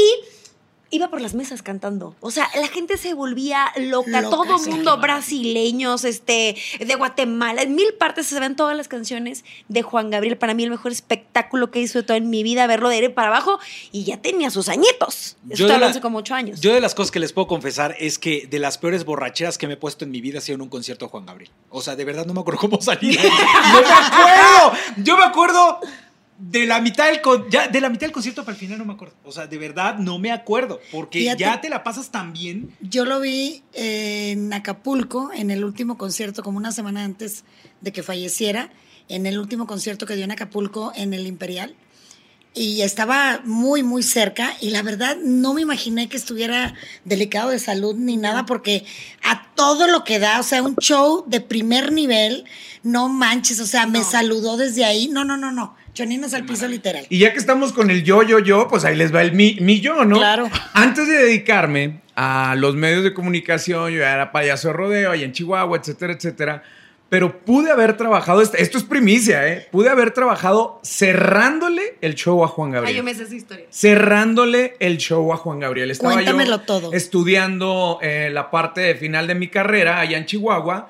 iba 0.97 1.09
por 1.09 1.21
las 1.21 1.35
mesas 1.35 1.63
cantando. 1.63 2.15
O 2.21 2.31
sea, 2.31 2.49
la 2.61 2.69
gente 2.69 2.97
se 2.97 3.15
volvía 3.15 3.67
loca. 3.77 4.21
Loca, 4.23 4.31
todo 4.37 4.59
sí, 4.59 4.71
mundo, 4.71 4.97
brasileños, 4.99 6.05
este, 6.05 6.57
de 6.79 6.95
Guatemala. 6.95 7.63
En 7.63 7.75
mil 7.75 7.95
partes 7.99 8.27
se 8.27 8.39
ven 8.41 8.57
todas 8.57 8.77
las 8.77 8.89
canciones 8.89 9.45
de 9.69 9.83
Juan 9.83 10.11
Gabriel. 10.11 10.37
Para 10.39 10.55
mí, 10.55 10.65
el 10.65 10.71
mejor 10.71 10.93
espectáculo 10.93 11.71
que 11.71 11.81
hizo 11.81 11.99
de 11.99 12.03
toda 12.05 12.17
en 12.17 12.31
mi 12.31 12.43
vida, 12.43 12.67
verlo 12.67 12.89
de 12.89 12.97
aire 12.97 13.11
para 13.11 13.29
abajo. 13.29 13.59
Y 13.93 14.05
ya 14.05 14.17
tenía 14.17 14.51
sus 14.51 14.69
añitos. 14.69 15.37
Yo 15.45 15.69
la- 15.69 15.87
hace 15.87 16.01
como 16.01 16.19
ocho 16.19 16.35
años. 16.35 16.61
yo 16.61 16.75
de 16.75 16.81
las 16.81 16.95
cosas 16.95 17.11
que 17.11 17.21
les 17.21 17.33
puedo 17.33 17.47
confesar 17.47 17.95
es 17.99 18.19
que 18.19 18.47
de 18.47 18.59
las 18.59 18.79
peores 18.79 19.05
borracheras 19.05 19.59
que 19.59 19.67
me 19.67 19.75
he 19.75 19.77
puesto 19.77 20.05
en 20.05 20.11
mi 20.11 20.21
vida 20.21 20.39
ha 20.39 20.41
sido 20.41 20.57
en 20.57 20.63
un 20.63 20.69
concierto 20.69 21.05
de 21.07 21.11
Juan 21.11 21.27
Gabriel. 21.27 21.51
O 21.71 21.81
sea, 21.83 21.97
de 21.97 22.05
verdad 22.05 22.27
no 22.27 22.35
me 22.35 22.41
acuerdo 22.41 22.61
cómo 22.61 22.81
salí. 22.81 23.17
No 23.17 23.23
me 23.81 23.87
acuerdo. 23.89 24.73
Yo 24.99 25.17
me 25.17 25.25
acuerdo 25.25 25.81
de 26.39 26.67
la 26.67 26.81
mitad 26.81 27.07
del 27.07 27.21
con- 27.23 27.49
ya 27.51 27.69
de 27.69 27.81
la 27.81 27.89
mitad 27.89 28.03
del 28.03 28.13
concierto 28.13 28.45
para 28.45 28.55
el 28.55 28.61
final 28.61 28.79
no 28.79 28.85
me 28.85 28.93
acuerdo. 28.93 29.15
O 29.25 29.33
sea, 29.33 29.47
de 29.47 29.57
verdad 29.59 29.99
no 29.99 30.19
me 30.19 30.31
acuerdo 30.33 30.81
porque 30.93 31.21
Fíjate. 31.21 31.41
ya 31.41 31.61
te 31.61 31.69
la 31.71 31.83
pasas 31.83 32.11
tan 32.11 32.33
bien. 32.33 32.71
Yo 32.81 33.05
lo 33.05 33.21
vi 33.21 33.63
en 33.73 34.53
Acapulco, 34.53 35.31
en 35.35 35.51
el 35.51 35.65
último 35.65 35.97
concierto, 35.97 36.43
como 36.43 36.59
una 36.59 36.73
semana 36.73 37.05
antes 37.05 37.45
de 37.81 37.93
que 37.93 38.03
falleciera, 38.03 38.71
en 39.09 39.25
el 39.27 39.39
último 39.39 39.67
concierto 39.67 40.05
que 40.07 40.15
dio 40.17 40.25
en 40.25 40.33
Acapulco, 40.33 40.93
en 40.95 41.15
el 41.15 41.27
Imperial. 41.27 41.75
Y 42.59 42.81
estaba 42.81 43.43
muy, 43.45 43.83
muy 43.83 44.03
cerca. 44.03 44.51
Y 44.63 44.71
la 44.71 44.81
verdad, 44.83 45.17
no 45.23 45.53
me 45.53 45.61
imaginé 45.61 46.09
que 46.09 46.17
estuviera 46.17 46.75
delicado 47.05 47.51
de 47.51 47.59
salud 47.59 47.95
ni 47.95 48.17
nada, 48.17 48.47
porque 48.47 48.87
a 49.23 49.53
todo 49.55 49.87
lo 49.89 50.05
que 50.05 50.19
da, 50.19 50.41
o 50.41 50.43
sea, 50.43 50.63
un 50.63 50.75
show 50.77 51.25
de 51.27 51.43
primer 51.43 51.93
nivel, 51.93 52.45
no 52.83 53.11
manches, 53.11 53.61
o 53.61 53.67
sea, 53.67 53.87
me 53.87 54.03
saludó 54.05 54.57
desde 54.57 54.87
ahí. 54.87 55.09
No, 55.09 55.23
no, 55.23 55.37
no, 55.37 55.53
no. 55.53 55.77
Choninos 55.97 56.35
al 56.35 56.45
piso 56.45 56.69
literal. 56.69 57.07
Y 57.09 57.19
ya 57.19 57.33
que 57.33 57.39
estamos 57.39 57.73
con 57.73 57.91
el 57.91 58.05
yo, 58.05 58.23
yo, 58.23 58.39
yo, 58.39 58.69
pues 58.69 58.85
ahí 58.85 58.95
les 58.95 59.15
va 59.15 59.23
el 59.23 59.33
mi, 59.33 59.57
mi 59.61 59.81
yo, 59.81 60.05
¿no? 60.05 60.19
Claro. 60.19 60.49
Antes 60.75 61.09
de 61.09 61.15
dedicarme 61.15 62.03
a 62.15 62.55
los 62.57 62.77
medios 62.77 63.03
de 63.03 63.15
comunicación, 63.15 63.91
yo 63.91 64.01
ya 64.01 64.13
era 64.13 64.31
payaso 64.31 64.69
de 64.69 64.75
rodeo 64.75 65.11
allá 65.11 65.25
en 65.25 65.33
Chihuahua, 65.33 65.79
etcétera, 65.79 66.13
etcétera. 66.13 66.63
Pero 67.09 67.39
pude 67.45 67.71
haber 67.71 67.97
trabajado, 67.97 68.43
esto 68.43 68.57
esto 68.57 68.79
es 68.79 68.85
primicia, 68.85 69.47
¿eh? 69.49 69.69
Pude 69.71 69.89
haber 69.89 70.11
trabajado 70.11 70.81
cerrándole 70.85 71.97
el 72.01 72.15
show 72.17 72.43
a 72.45 72.49
Juan 72.49 72.73
Gabriel 72.73 72.93
Ay, 72.95 72.97
yo 72.99 73.05
me 73.05 73.15
sé 73.15 73.23
esa 73.23 73.35
historia. 73.37 73.65
cerrándole 73.71 74.75
el 74.81 74.99
show 74.99 75.33
a 75.33 75.37
Juan 75.37 75.61
Gabriel. 75.61 75.91
Estaba 75.93 76.13
Cuéntamelo 76.15 76.57
yo 76.59 76.61
todo. 76.63 76.93
estudiando 76.93 78.01
eh, 78.03 78.29
la 78.33 78.51
parte 78.51 78.81
de 78.81 78.97
final 78.97 79.27
de 79.29 79.35
mi 79.37 79.49
carrera 79.49 80.01
allá 80.01 80.19
en 80.19 80.27
Chihuahua 80.27 80.89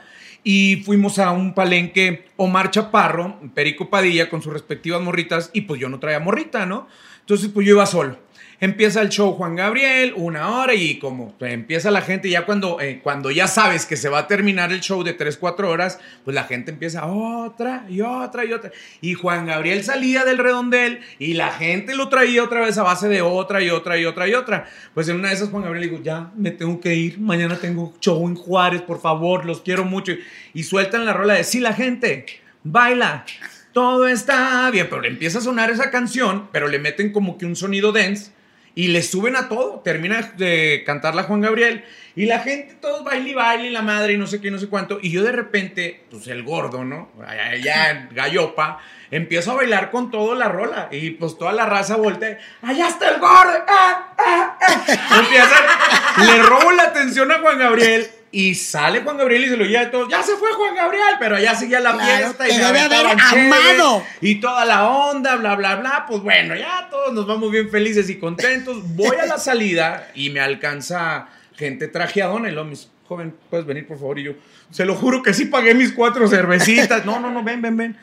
y 0.49 0.77
fuimos 0.85 1.19
a 1.19 1.33
un 1.33 1.55
palenque 1.55 2.27
Omar 2.37 2.71
Chaparro, 2.71 3.37
Perico 3.53 3.91
Padilla 3.91 4.31
con 4.31 4.43
sus 4.43 4.53
respectivas 4.53 5.03
morritas 5.03 5.51
y 5.53 5.63
pues 5.63 5.81
yo 5.81 5.89
no 5.89 5.99
traía 5.99 6.21
morrita, 6.21 6.65
¿no? 6.67 6.87
Entonces 7.19 7.51
pues 7.53 7.67
yo 7.67 7.75
iba 7.75 7.85
solo. 7.85 8.17
Empieza 8.59 9.03
el 9.03 9.11
show 9.11 9.33
Juan 9.33 9.55
Gabriel, 9.55 10.15
una 10.17 10.49
hora 10.49 10.73
y 10.73 10.99
como 10.99 11.35
empieza 11.41 11.91
la 11.91 12.01
gente, 12.01 12.31
ya 12.31 12.47
cuando, 12.47 12.81
eh, 12.81 13.01
cuando 13.03 13.31
ya 13.31 13.49
sabes 13.49 13.85
que 13.85 13.99
se 13.99 14.09
va 14.09 14.21
a 14.21 14.27
terminar 14.27 14.73
el 14.73 14.81
show 14.81 15.03
de 15.03 15.13
3, 15.13 15.37
4 15.37 15.71
horas, 15.71 16.01
pues 16.25 16.35
la 16.35 16.45
gente 16.45 16.71
empieza 16.71 17.05
otra 17.05 17.85
y 17.91 18.01
otra 18.01 18.47
y 18.47 18.55
otra. 18.55 18.73
Y 19.03 19.13
Juan 19.13 19.45
Gabriel 19.45 19.85
salía 19.85 20.25
del 20.25 20.39
redondel 20.39 21.01
y 21.19 21.35
la 21.35 21.51
gente 21.51 21.95
lo 21.95 22.09
traía 22.09 22.43
otra 22.43 22.61
vez 22.61 22.79
a 22.79 22.83
base 22.83 23.09
de 23.09 23.21
otra 23.21 23.61
y 23.61 23.69
otra 23.69 23.99
y 23.99 24.07
otra 24.07 24.27
y 24.27 24.33
otra. 24.33 24.67
Pues 24.95 25.07
en 25.11 25.17
una 25.17 25.29
de 25.29 25.35
esas 25.35 25.51
Juan 25.51 25.65
Gabriel 25.65 25.91
dijo, 25.91 26.03
ya 26.03 26.31
me 26.35 26.51
tengo 26.51 26.81
que 26.81 26.95
ir, 26.95 27.21
mañana 27.21 27.57
tengo 27.57 27.93
show 28.01 28.27
en 28.27 28.37
Juárez, 28.37 28.81
por 28.81 29.03
favor, 29.03 29.45
los 29.45 29.61
quiero 29.61 29.85
mucho. 29.85 30.15
Y 30.55 30.63
sueltan 30.63 31.05
la 31.05 31.13
rola 31.13 31.35
de, 31.35 31.45
sí, 31.45 31.61
la 31.61 31.75
gente, 31.75 32.25
baila. 32.65 33.27
Todo 33.75 34.09
está 34.09 34.71
bien, 34.71 34.87
pero 34.89 35.03
le 35.03 35.09
empieza 35.09 35.41
a 35.41 35.43
sonar 35.43 35.71
esa 35.71 35.91
canción, 35.91 36.49
pero 36.51 36.69
le 36.69 36.79
meten 36.79 37.13
como 37.13 37.37
que 37.37 37.45
un 37.45 37.55
sonido 37.55 37.93
dance 37.93 38.31
y 38.77 38.89
le 38.89 39.03
suben 39.03 39.35
a 39.35 39.49
todo. 39.49 39.81
Termina 39.81 40.35
de 40.37 40.85
cantarla 40.87 41.25
Juan 41.25 41.41
Gabriel 41.41 41.85
y 42.15 42.27
la 42.27 42.39
gente, 42.39 42.75
todos 42.75 43.03
baile 43.03 43.31
y 43.31 43.35
baile 43.35 43.71
la 43.71 43.83
madre 43.83 44.13
y 44.13 44.19
no 44.19 44.29
sé 44.29 44.41
qué, 44.41 44.53
no 44.53 44.59
sé 44.59 44.69
cuánto. 44.69 44.99
Y 45.03 45.11
yo 45.11 45.25
de 45.25 45.33
repente, 45.33 46.05
pues 46.11 46.29
el 46.29 46.45
gordo, 46.45 46.85
¿no? 46.85 47.11
Allá 47.27 48.09
Gallopa, 48.13 48.79
empiezo 49.11 49.53
a 49.53 49.57
bailar 49.57 49.91
con 49.91 50.11
todo 50.11 50.35
la 50.35 50.49
rola 50.49 50.89
y 50.93 51.11
pues 51.13 51.37
toda 51.39 51.53
la 51.53 51.67
raza 51.67 51.97
voltea. 51.97 52.39
¡Allá 52.63 52.89
está 52.89 53.09
el 53.09 53.19
gordo! 53.19 53.65
¡Ah, 53.67 54.15
ah, 54.19 54.59
ah! 54.61 55.19
Empieza, 55.21 56.33
le 56.33 56.43
robo 56.43 56.71
la 56.73 56.85
atención 56.85 57.33
a 57.33 57.39
Juan 57.39 57.59
Gabriel. 57.59 58.07
Y 58.39 58.55
sale 58.55 59.01
Juan 59.01 59.17
Gabriel 59.17 59.45
y 59.45 59.49
se 59.49 59.57
lo 59.57 59.65
lleva 59.65 59.85
a 59.85 59.91
todos. 59.91 60.09
Ya 60.11 60.23
se 60.23 60.37
fue 60.37 60.53
Juan 60.53 60.75
Gabriel, 60.75 61.15
pero 61.19 61.39
ya 61.39 61.55
seguía 61.55 61.81
la 61.81 61.95
Claro, 61.95 62.35
fiesta. 62.35 62.47
Y 62.47 62.53
me 62.53 62.65
debe 62.67 62.81
haber 62.81 63.07
amado. 63.19 64.03
y 64.21 64.35
toda 64.41 64.67
la 64.67 64.91
onda, 64.91 65.37
bla, 65.37 65.55
bla, 65.55 65.77
bla. 65.77 66.05
Pues 66.07 66.21
bueno, 66.21 66.55
ya 66.55 66.87
todos 66.91 67.15
nos 67.15 67.27
vamos 67.27 67.51
bien 67.51 67.71
felices 67.71 68.11
y 68.11 68.17
contentos. 68.17 68.95
Voy 68.95 69.17
a 69.17 69.25
la 69.25 69.39
salida 69.39 70.11
y 70.15 70.29
me 70.29 70.41
alcanza 70.41 71.29
gente 71.57 71.89
trajeadona 71.89 72.51
y 72.51 72.53
luego 72.53 72.69
mis 72.69 72.91
joven, 73.09 73.35
¿puedes 73.49 73.65
venir 73.65 73.87
por 73.87 73.97
favor? 73.99 74.19
Y 74.19 74.25
yo, 74.25 74.33
se 74.71 74.85
lo 74.85 74.95
juro 74.97 75.23
que 75.23 75.33
sí 75.33 75.47
pagué 75.47 75.75
mis 75.75 75.93
cuatro 75.93 76.29
cervecitas. 76.29 77.07
No, 77.07 77.19
no, 77.19 77.31
no, 77.31 77.43
ven, 77.43 77.63
ven, 77.63 77.79
ven. 77.79 77.97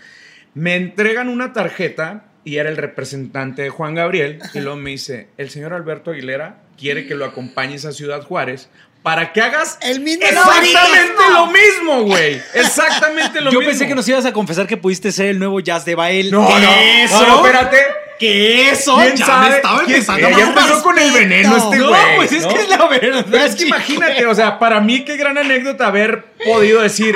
Me 0.56 0.76
entregan 0.76 1.30
una 1.30 1.54
tarjeta 1.54 2.26
y 2.44 2.58
era 2.58 2.70
el 2.70 2.78
representante 2.78 3.62
de 3.62 3.70
Juan 3.70 3.94
Gabriel 3.94 4.40
y 4.56 4.62
luego 4.62 4.78
me 4.78 4.90
dice, 4.90 5.28
el 5.38 5.52
señor 5.52 5.74
Alberto 5.74 6.10
Aguilera 6.10 6.64
quiere 6.76 7.06
que 7.06 7.14
lo 7.14 7.26
acompañes 7.26 7.86
a 7.86 7.92
Ciudad 7.92 8.24
Juárez 8.24 8.70
para 9.04 9.32
que 9.34 9.42
hagas 9.42 9.78
El 9.82 10.00
mismo 10.00 10.24
exactamente 10.26 11.24
lo 11.34 11.48
mismo, 11.48 12.04
güey. 12.04 12.42
Exactamente 12.54 13.42
lo 13.42 13.52
Yo 13.52 13.60
mismo. 13.60 13.72
pensé 13.72 13.88
que 13.88 13.96
nos 13.96 14.08
ibas 14.08 14.26
a 14.26 14.32
confesar 14.34 14.66
que 14.66 14.78
pudiste 14.78 15.12
ser 15.12 15.28
el 15.28 15.40
nuevo 15.40 15.60
Jazz 15.60 15.86
de 15.86 15.96
Bael. 15.96 16.32
No, 16.32 16.48
¿Qué 16.48 16.54
no, 16.60 16.72
eso? 16.74 17.22
no, 17.22 17.28
no, 17.28 17.46
espérate. 17.46 17.78
¿Qué 18.20 18.70
eso? 18.70 18.96
¿Quién 18.98 19.16
Ya 19.18 19.26
sabe? 19.26 19.50
me 19.50 19.56
estaba 19.58 19.78
¿Quién- 19.80 19.90
empezando 19.96 20.28
a 20.28 20.32
Ya 20.32 20.44
empezó 20.46 20.84
con 20.84 20.98
el 20.98 21.12
veneno 21.12 21.58
este 21.58 21.78
No, 21.78 21.90
güey. 21.90 22.16
pues 22.16 22.32
es 22.32 22.44
¿no? 22.44 22.54
que 22.54 22.60
es 22.62 22.70
la 22.70 22.88
verdad. 22.88 23.26
Pero 23.30 23.44
es 23.44 23.52
que 23.52 23.58
chico. 23.64 23.68
imagínate, 23.76 24.26
o 24.28 24.36
sea, 24.36 24.60
para 24.60 24.80
mí 24.80 25.04
qué 25.04 25.18
gran 25.18 25.38
anécdota 25.38 25.88
haber 25.88 26.24
podido 26.46 26.82
decir, 26.82 27.14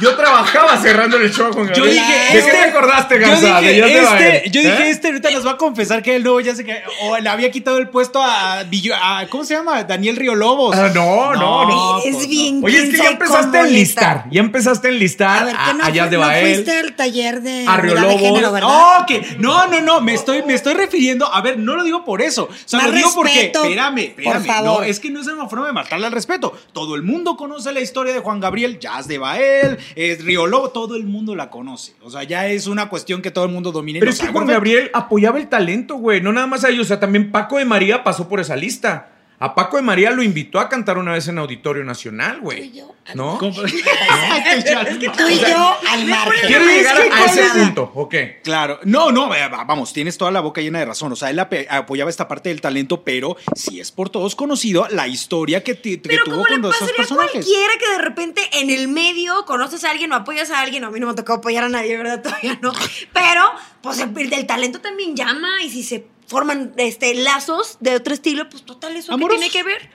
yo 0.00 0.16
trabajaba 0.16 0.76
cerrando 0.78 1.16
el 1.16 1.32
show 1.32 1.48
a 1.48 1.52
Juan 1.52 1.68
Yo 1.68 1.84
Gabriel. 1.84 1.94
dije, 1.94 2.32
¿De 2.32 2.38
este, 2.38 2.50
qué 2.50 2.56
te 2.58 2.64
acordaste, 2.64 3.14
yo 3.16 3.20
Garza? 3.20 3.60
dije, 3.60 3.72
De 3.82 3.82
te 3.92 4.00
va 4.00 4.18
este, 4.20 4.50
yo 4.50 4.60
dije, 4.62 4.82
¿Eh? 4.86 4.90
este 4.90 5.08
ahorita 5.08 5.30
nos 5.30 5.46
va 5.46 5.50
a 5.52 5.56
confesar 5.56 6.02
que 6.02 6.16
él 6.16 6.24
no, 6.24 6.38
ya 6.40 6.54
sé 6.54 6.64
que, 6.64 6.82
o 7.02 7.18
le 7.18 7.28
había 7.28 7.50
quitado 7.50 7.78
el 7.78 7.88
puesto 7.88 8.22
a, 8.22 8.64
Villo- 8.64 8.94
a- 9.00 9.26
¿cómo 9.28 9.44
se 9.44 9.54
llama? 9.54 9.84
Daniel 9.84 10.16
Río 10.16 10.34
Lobos. 10.34 10.76
Ah, 10.76 10.90
no, 10.94 11.34
no, 11.34 11.64
no. 11.66 11.98
es 12.04 12.14
pues, 12.14 12.28
bien. 12.28 12.60
Oye, 12.64 12.78
es 12.84 12.90
que 12.90 12.96
ya 12.98 13.10
empezaste 13.10 13.58
a 13.58 13.60
enlistar. 13.62 14.16
está. 14.18 14.28
Ya 14.30 14.40
empezaste 14.40 14.88
a 14.88 14.90
enlistar 14.90 15.42
A 15.42 15.44
ver, 15.44 15.56
a, 15.58 15.64
¿qué 15.66 15.74
no, 15.74 15.84
a 15.84 15.90
Jazz 15.90 16.04
fu- 16.06 16.10
de 16.10 16.16
no 16.16 16.22
Bael. 16.22 16.54
fuiste 16.54 16.78
al 16.78 16.92
taller 16.96 17.42
de 17.42 17.64
A 17.66 17.76
Río 17.78 17.94
Lobos. 17.94 18.20
género, 18.20 18.52
¿verdad? 18.52 18.68
No, 18.68 19.06
que 19.06 19.36
no, 19.38 19.66
no, 19.68 19.80
no, 19.80 20.00
me 20.00 20.14
estoy, 20.14 20.42
me 20.42 20.54
estoy 20.54 20.74
refiriendo, 20.74 21.32
a 21.32 21.40
ver, 21.40 21.58
no 21.58 21.76
lo 21.76 21.82
digo 21.84 22.04
por 22.04 22.22
eso, 22.22 22.44
o 22.44 22.54
sea, 22.64 22.80
Más 22.80 22.88
lo 22.88 22.94
digo 22.94 23.10
porque, 23.14 23.32
respeto, 23.32 23.62
espérame, 23.64 23.94
por 24.14 24.20
espérame, 24.36 24.44
favor. 24.46 24.80
no, 24.80 24.82
es 24.84 25.00
que 25.00 25.10
no 25.10 25.20
es 25.20 25.26
una 25.26 25.48
forma 25.48 25.66
de 25.66 25.72
matarle 25.72 26.06
al 26.06 26.12
respeto, 26.12 26.56
todo 26.72 26.94
el 26.94 27.02
mundo 27.02 27.36
conoce 27.36 27.72
la 27.72 27.80
historia 27.80 28.12
de 28.12 28.20
Juan 28.20 28.40
Gabriel, 28.40 28.78
Jazz 28.78 29.08
de 29.08 29.18
Bael, 29.18 29.78
es 29.94 30.24
Río 30.24 30.46
Lobo, 30.46 30.70
todo 30.70 30.96
el 30.96 31.04
mundo 31.04 31.34
la 31.34 31.50
conoce, 31.50 31.94
o 32.02 32.10
sea, 32.10 32.22
ya 32.22 32.46
es 32.48 32.66
una 32.66 32.88
cuestión 32.88 33.22
que 33.22 33.30
todo 33.30 33.44
el 33.44 33.52
mundo 33.52 33.72
domina. 33.72 34.00
Pero 34.00 34.10
es 34.10 34.20
que 34.20 34.28
Juan. 34.28 34.46
Gabriel 34.46 34.90
apoyaba 34.92 35.38
el 35.38 35.48
talento, 35.48 35.96
güey. 35.96 36.20
No 36.20 36.32
nada 36.32 36.46
más 36.46 36.64
a 36.64 36.70
ellos. 36.70 36.86
O 36.86 36.88
sea, 36.88 37.00
también 37.00 37.30
Paco 37.30 37.58
de 37.58 37.64
María 37.64 38.02
pasó 38.04 38.28
por 38.28 38.40
esa 38.40 38.56
lista. 38.56 39.10
A 39.40 39.54
Paco 39.54 39.76
de 39.76 39.82
María 39.82 40.10
lo 40.10 40.22
invitó 40.22 40.58
a 40.58 40.68
cantar 40.68 40.98
una 40.98 41.12
vez 41.12 41.28
en 41.28 41.38
Auditorio 41.38 41.84
Nacional, 41.84 42.38
Tú 42.40 42.52
y 42.52 42.56
güey. 42.56 42.72
yo, 42.72 42.92
¿No? 43.14 43.38
¿Cómo? 43.38 43.52
Tú 43.54 43.66
y 43.68 45.38
yo 45.38 45.76
al 45.88 46.04
margen. 46.06 46.40
Quiero 46.46 46.64
llegar 46.66 46.96
a 47.12 47.24
ese 47.24 47.44
punto, 47.50 47.90
¿ok? 47.94 48.14
Claro, 48.42 48.80
no, 48.84 49.12
no, 49.12 49.28
va- 49.28 49.48
vamos, 49.64 49.92
tienes 49.92 50.18
toda 50.18 50.30
la 50.30 50.40
boca 50.40 50.60
llena 50.60 50.80
de 50.80 50.86
razón. 50.86 51.12
O 51.12 51.16
sea, 51.16 51.30
él 51.30 51.38
apoyaba 51.38 52.10
esta 52.10 52.26
parte 52.26 52.48
del 52.48 52.60
talento, 52.60 53.02
pero 53.04 53.36
sí 53.54 53.80
es 53.80 53.92
por 53.92 54.10
todos 54.10 54.34
conocido 54.34 54.86
la 54.90 55.06
historia 55.06 55.62
que, 55.62 55.80
que 55.80 55.98
Pero 55.98 56.24
tuvo 56.24 56.34
como 56.34 56.46
le 56.46 56.52
con 56.54 56.62
los 56.62 56.80
dos 56.80 56.92
personajes. 56.92 57.32
cualquiera 57.32 57.72
que 57.78 57.92
de 57.92 57.98
repente 57.98 58.42
en 58.54 58.70
el 58.70 58.88
medio 58.88 59.44
conoces 59.44 59.84
a 59.84 59.90
alguien 59.90 60.10
o 60.12 60.16
apoyas 60.16 60.50
a 60.50 60.60
alguien, 60.60 60.84
a 60.84 60.90
mí 60.90 60.98
no 61.00 61.06
me 61.06 61.12
ha 61.12 61.16
tocado 61.16 61.38
apoyar 61.38 61.64
a 61.64 61.68
nadie, 61.68 61.96
¿verdad? 61.96 62.22
Todavía 62.24 62.58
no. 62.60 62.72
Pero, 63.12 63.42
pues 63.82 64.00
el, 64.00 64.32
el 64.32 64.46
talento 64.46 64.80
también 64.80 65.14
llama 65.16 65.62
y 65.62 65.70
si 65.70 65.82
se 65.82 66.06
forman 66.28 66.74
este, 66.76 67.14
lazos 67.14 67.78
de 67.80 67.96
otro 67.96 68.14
estilo, 68.14 68.48
pues 68.48 68.64
total, 68.64 68.96
¿eso 68.96 69.16
qué 69.16 69.26
tiene 69.26 69.50
que 69.50 69.62
ver? 69.64 69.90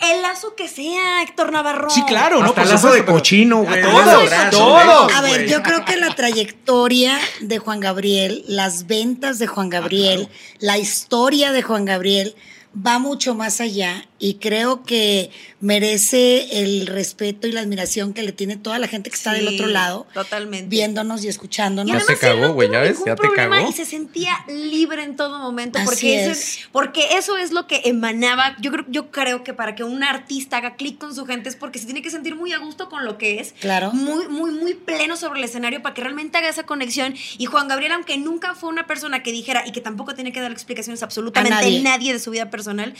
El 0.00 0.20
lazo 0.20 0.56
que 0.56 0.66
sea, 0.66 1.22
Héctor 1.22 1.52
Navarro. 1.52 1.88
Sí, 1.88 2.02
claro, 2.02 2.40
¿no? 2.40 2.46
Hasta 2.46 2.64
lazo 2.64 2.92
de 2.92 3.04
cochino, 3.04 3.58
A 3.58 3.62
güey. 3.62 3.82
todos, 3.82 4.30
lazo 4.30 4.74
de 4.74 5.14
a 5.14 5.20
ver, 5.20 5.48
yo 5.48 5.62
creo 5.62 5.84
que 5.84 5.96
la 5.96 6.12
trayectoria 6.12 7.16
de 7.40 7.58
Juan 7.60 7.78
Gabriel, 7.78 8.44
las 8.48 8.88
ventas 8.88 9.38
de 9.38 9.46
Juan 9.46 9.68
Gabriel, 9.68 10.28
la 10.58 10.76
historia 10.76 11.52
de 11.52 11.62
Juan 11.62 11.84
Gabriel 11.84 12.34
va 12.74 12.98
mucho 12.98 13.36
más 13.36 13.60
allá 13.60 14.08
y 14.22 14.34
creo 14.34 14.84
que 14.84 15.30
merece 15.58 16.62
el 16.62 16.86
respeto 16.86 17.48
y 17.48 17.52
la 17.52 17.60
admiración 17.60 18.14
que 18.14 18.22
le 18.22 18.30
tiene 18.30 18.56
toda 18.56 18.78
la 18.78 18.86
gente 18.86 19.10
que 19.10 19.16
está 19.16 19.32
del 19.32 19.48
otro 19.48 19.66
lado, 19.66 20.06
Totalmente. 20.14 20.68
viéndonos 20.68 21.24
y 21.24 21.28
escuchándonos. 21.28 21.92
Ya 21.92 22.00
se 22.00 22.16
cagó, 22.16 22.40
no 22.48 22.54
güey, 22.54 22.68
tuvo 22.68 22.74
¿ya 22.74 22.80
ves? 22.82 22.98
Ya 23.04 23.16
te 23.16 23.28
cagó. 23.34 23.68
Y 23.68 23.72
se 23.72 23.84
sentía 23.84 24.32
libre 24.46 25.02
en 25.02 25.16
todo 25.16 25.40
momento. 25.40 25.80
Así 25.80 25.86
Porque, 25.86 26.24
es. 26.24 26.38
Eso, 26.58 26.68
porque 26.70 27.08
eso 27.18 27.36
es 27.36 27.50
lo 27.50 27.66
que 27.66 27.82
emanaba. 27.84 28.56
Yo 28.60 28.70
creo, 28.70 28.84
yo 28.88 29.10
creo 29.10 29.42
que 29.42 29.54
para 29.54 29.74
que 29.74 29.82
un 29.82 30.04
artista 30.04 30.58
haga 30.58 30.76
clic 30.76 30.98
con 30.98 31.14
su 31.16 31.26
gente 31.26 31.48
es 31.48 31.56
porque 31.56 31.80
se 31.80 31.86
tiene 31.86 32.00
que 32.00 32.10
sentir 32.10 32.36
muy 32.36 32.52
a 32.52 32.58
gusto 32.58 32.88
con 32.88 33.04
lo 33.04 33.18
que 33.18 33.40
es. 33.40 33.54
Claro. 33.60 33.90
Muy, 33.92 34.28
muy, 34.28 34.52
muy 34.52 34.74
pleno 34.74 35.16
sobre 35.16 35.40
el 35.40 35.44
escenario 35.44 35.82
para 35.82 35.94
que 35.94 36.00
realmente 36.02 36.38
haga 36.38 36.48
esa 36.48 36.62
conexión. 36.62 37.16
Y 37.38 37.46
Juan 37.46 37.66
Gabriel, 37.66 37.90
aunque 37.90 38.16
nunca 38.18 38.54
fue 38.54 38.68
una 38.68 38.86
persona 38.86 39.24
que 39.24 39.32
dijera 39.32 39.64
y 39.66 39.72
que 39.72 39.80
tampoco 39.80 40.14
tiene 40.14 40.32
que 40.32 40.40
dar 40.40 40.52
explicaciones 40.52 41.02
absolutamente 41.02 41.54
A 41.54 41.58
a 41.58 41.62
nadie. 41.62 41.82
nadie. 41.82 42.12
de 42.12 42.20
su 42.20 42.30
vida 42.30 42.50
personal, 42.50 42.94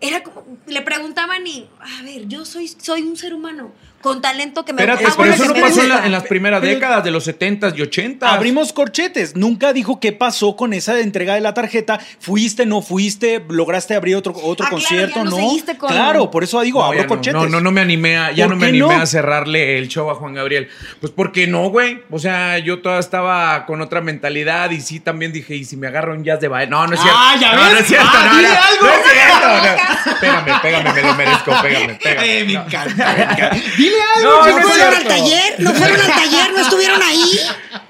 era 0.00 0.22
como, 0.22 0.44
le 0.68 0.82
preguntaban 0.82 1.46
y, 1.46 1.68
a 1.80 2.02
ver, 2.02 2.28
yo 2.28 2.44
soy, 2.44 2.68
soy 2.68 3.02
un 3.02 3.16
ser 3.16 3.34
humano 3.34 3.72
con 4.00 4.20
talento 4.22 4.64
que 4.64 4.72
me 4.72 4.80
Espérate, 4.82 5.04
pero 5.16 5.32
eso 5.32 5.42
que 5.42 5.48
no 5.48 5.54
me 5.54 5.60
pasó 5.60 5.80
en, 5.82 5.86
gusta. 5.88 6.00
la- 6.00 6.06
en 6.06 6.12
las 6.12 6.22
primeras 6.24 6.60
Pero- 6.60 6.74
décadas 6.74 7.02
de 7.04 7.10
los 7.10 7.26
70s 7.26 7.74
y 7.76 7.82
80s. 7.82 8.28
Abrimos 8.28 8.72
corchetes. 8.72 9.34
Nunca 9.36 9.72
dijo 9.72 9.98
qué 10.00 10.12
pasó 10.12 10.54
con 10.56 10.72
esa 10.72 10.98
entrega 11.00 11.34
de 11.34 11.40
la 11.40 11.52
tarjeta. 11.54 11.98
¿Fuiste, 12.20 12.64
no 12.64 12.80
fuiste? 12.80 13.42
¿Lograste 13.48 13.94
abrir 13.96 14.14
otro, 14.16 14.32
otro 14.32 14.66
Ah, 14.66 14.68
claro, 14.68 14.70
concierto? 14.76 15.18
ya 15.18 15.24
no 15.24 15.30
con- 15.78 15.88
Claro, 15.90 16.30
por 16.30 16.44
eso 16.44 16.60
digo, 16.60 16.80
No, 16.80 16.86
abro 16.86 17.06
corchetes. 17.06 17.34
No, 17.42 17.48
no, 17.48 17.60
no 17.60 17.70
me 17.72 17.80
animé 17.80 18.16
a, 18.18 18.30
ya 18.32 18.44
¿Por 18.46 18.54
no 18.54 18.60
me 18.60 18.68
animé 18.68 18.86
no? 18.94 19.00
a 19.02 19.06
cerrarle 19.06 19.78
el 19.78 19.88
show 19.88 20.08
a 20.10 20.14
Juan 20.14 20.34
Gabriel. 20.34 20.68
Pues 21.00 21.12
porque 21.12 21.46
no, 21.46 21.68
güey. 21.70 22.02
O 22.10 22.18
sea, 22.18 22.58
yo 22.58 22.80
todavía 22.80 23.00
estaba 23.00 23.66
con 23.66 23.80
otra 23.80 24.00
mentalidad 24.00 24.70
y 24.70 24.80
sí 24.80 25.00
también 25.00 25.32
dije, 25.32 25.54
¿y 25.56 25.64
si 25.64 25.76
me 25.76 25.88
agarro 25.88 26.12
un 26.14 26.22
jazz 26.24 26.40
de 26.40 26.48
baile? 26.48 26.70
No, 26.70 26.86
no 26.86 26.94
es 26.94 27.00
cierto. 27.00 27.18
Ah, 27.20 27.34
¿ya 27.40 27.52
no, 27.52 27.62
ves? 27.62 27.72
no 27.72 27.78
es 27.78 27.86
cierto, 27.86 28.08
Ah, 28.12 28.24
no, 28.26 28.42
no, 28.42 28.48
algo. 28.48 28.86
no 28.86 28.88
es 28.90 29.12
cierto. 29.12 29.48
no. 29.48 30.20
Pégame, 30.20 30.52
pégame, 30.62 30.92
me 30.92 31.02
lo 31.02 31.14
merezco, 31.14 31.52
pégame, 31.62 31.94
pégame. 32.02 32.28
Eh, 32.38 32.44
me 32.44 32.52
No. 32.54 32.62
encanta, 32.64 33.14
me 33.14 33.22
encanta. 33.22 33.56
Dile 33.88 34.02
algo, 34.16 34.30
No, 34.30 34.46
¿No 34.46 34.58
es 34.58 34.66
fueron 34.66 34.94
al 34.94 35.04
taller? 35.04 35.54
¿No 35.58 35.74
fueron 35.74 36.00
al 36.00 36.06
taller? 36.06 36.52
¿No 36.52 36.60
estuvieron 36.60 37.02
ahí? 37.02 37.40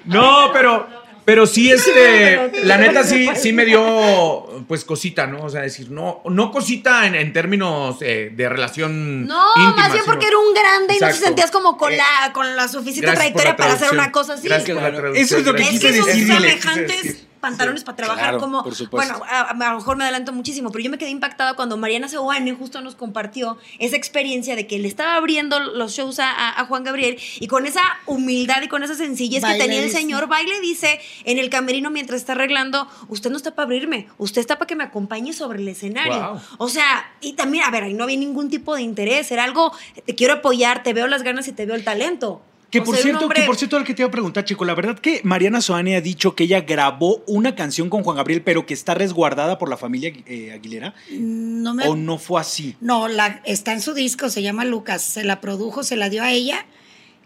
No, 0.05 0.51
pero, 0.53 0.89
pero 1.25 1.47
sí, 1.47 1.71
este, 1.71 2.63
la 2.65 2.79
neta 2.79 3.05
sí, 3.05 3.29
sí, 3.37 3.53
me 3.53 3.65
dio, 3.65 4.65
pues, 4.67 4.85
cosita, 4.85 5.27
¿no? 5.27 5.45
O 5.45 5.51
sea, 5.51 5.61
decir, 5.63 5.91
no, 5.91 6.23
no 6.25 6.51
cosita 6.51 7.07
en, 7.07 7.15
en 7.15 7.33
términos 7.33 7.97
eh, 8.01 8.31
de 8.33 8.49
relación 8.49 9.27
No, 9.27 9.49
íntima, 9.57 9.77
más 9.77 9.93
bien 9.93 10.03
sino- 10.05 10.13
porque 10.15 10.27
era 10.29 10.39
un 10.39 10.55
grande 10.55 10.95
y 10.97 11.01
no 11.01 11.07
te 11.09 11.13
sentías 11.15 11.51
como 11.51 11.77
con, 11.77 11.93
Eh, 11.93 11.97
la, 11.99 12.33
con 12.33 12.57
la 12.57 12.69
suficiente 12.69 13.03
gracias 13.03 13.17
trayectoria 13.19 13.51
la 13.53 13.57
para 13.57 13.73
hacer 13.75 13.91
una 13.93 14.11
cosa 14.13 14.35
así. 14.35 14.49
Gracias 14.49 14.75
por 14.75 14.83
la 14.83 14.97
traducción, 14.97 15.25
Eso 15.27 15.37
es 15.39 15.45
lo 15.45 15.55
que 15.55 15.63
Es 15.63 15.69
que 15.69 15.75
quise 15.77 15.89
esos 15.91 16.07
decirle. 16.07 16.35
semejantes 16.35 17.25
pantalones 17.41 17.85
para 17.85 17.97
trabajar 17.97 18.25
Claro, 18.25 18.39
como 18.41 18.63
por 18.65 18.75
supuesto. 18.75 19.15
bueno 19.19 19.31
a, 19.31 19.51
a 19.51 19.71
lo 19.73 19.77
mejor 19.79 19.97
me 19.97 20.05
adelanto 20.05 20.33
muchísimo 20.33 20.71
pero 20.71 20.85
yo 20.85 20.91
me 20.91 20.99
quedé 20.99 21.11
impactada 21.11 21.55
cuando 21.55 21.77
Mariana 21.77 22.09
Seoane 22.09 22.53
justo 22.55 22.81
nos 22.81 22.95
compartió 22.95 23.59
esa 23.79 23.97
experiencia 23.97 24.57
de 24.57 24.67
que 24.67 24.79
le 24.79 24.89
estaba 24.89 25.15
abriendo 25.15 25.59
los 25.61 25.93
shows 25.93 26.19
a, 26.21 26.65
Juan 26.69 26.85
Gabriel 26.85 27.19
y 27.41 27.47
con 27.47 27.67
esa 27.67 27.83
humildad 28.07 28.63
y 28.63 28.69
con 28.69 28.83
esa 28.83 28.95
sencillez 28.95 29.43
Baile, 29.43 29.59
que 29.59 29.65
tenía 29.65 29.83
el 29.85 29.91
señor 29.91 30.27
baile 30.27 30.61
dice 30.61 31.01
en 31.25 31.39
el 31.39 31.51
camerino 31.51 31.91
mientras 31.91 32.21
está 32.21 32.33
arreglando 32.33 32.89
usted 33.09 33.31
no 33.31 33.37
está 33.37 33.55
para 33.55 33.65
abrirme 33.65 34.09
usted 34.19 34.41
está 34.41 34.57
para 34.59 34.67
que 34.67 34.77
me 34.77 34.85
acompañe 34.85 35.33
sobre 35.33 35.61
el 35.61 35.69
escenario 35.69 36.19
Wow. 36.33 36.41
o 36.59 36.69
sea 36.69 37.11
y 37.21 37.35
también 37.35 37.65
a 37.65 37.71
ver 37.71 37.85
ahí 37.85 37.95
no 37.95 38.05
había 38.05 38.17
ningún 38.19 38.49
tipo 38.51 38.75
de 38.75 38.83
interés 38.83 39.31
era 39.31 39.45
algo 39.45 39.73
te 40.05 40.15
quiero 40.15 40.35
apoyar 40.35 40.83
te 40.83 40.93
veo 40.93 41.07
las 41.07 41.23
ganas 41.23 41.47
y 41.49 41.53
te 41.53 41.65
veo 41.67 41.75
el 41.77 41.85
talento 41.85 42.43
Que 42.71 42.81
O 42.81 42.85
por 42.85 42.95
sea, 42.97 43.03
cierto, 43.05 43.25
hombre- 43.25 43.41
que 43.41 43.47
por 43.47 43.57
cierto, 43.57 43.77
al 43.79 43.85
que 43.85 43.95
te 43.95 44.03
iba 44.03 44.09
a 44.09 44.11
preguntar, 44.11 44.45
chico, 44.45 44.65
la 44.67 44.75
verdad 44.75 44.99
que 44.99 45.23
Mariana 45.25 45.63
Soane 45.63 45.97
ha 45.97 46.03
dicho 46.03 46.35
que 46.35 46.45
ella 46.45 46.61
grabó 46.61 47.23
una 47.27 47.55
canción 47.55 47.89
con 47.89 48.03
Juan 48.03 48.17
Gabriel, 48.17 48.43
pero 48.43 48.67
que 48.67 48.75
está 48.75 48.93
resguardada 48.95 49.57
por 49.57 49.71
la 49.71 49.79
familia 49.79 50.13
eh, 50.27 50.53
Aguilera. 50.53 50.95
No 51.11 51.73
me 51.73 51.87
¿O 51.89 51.97
no 51.97 52.19
fue 52.19 52.41
así? 52.41 52.77
No, 52.83 53.09
la, 53.09 53.41
está 53.47 53.73
en 53.73 53.81
su 53.81 53.95
disco, 53.95 54.29
se 54.29 54.43
llama 54.43 54.67
Lucas. 54.67 55.01
Se 55.03 55.25
la 55.25 55.41
produjo, 55.41 55.83
se 55.83 55.97
la 55.97 56.11
dio 56.11 56.23
a 56.23 56.31
ella. 56.33 56.67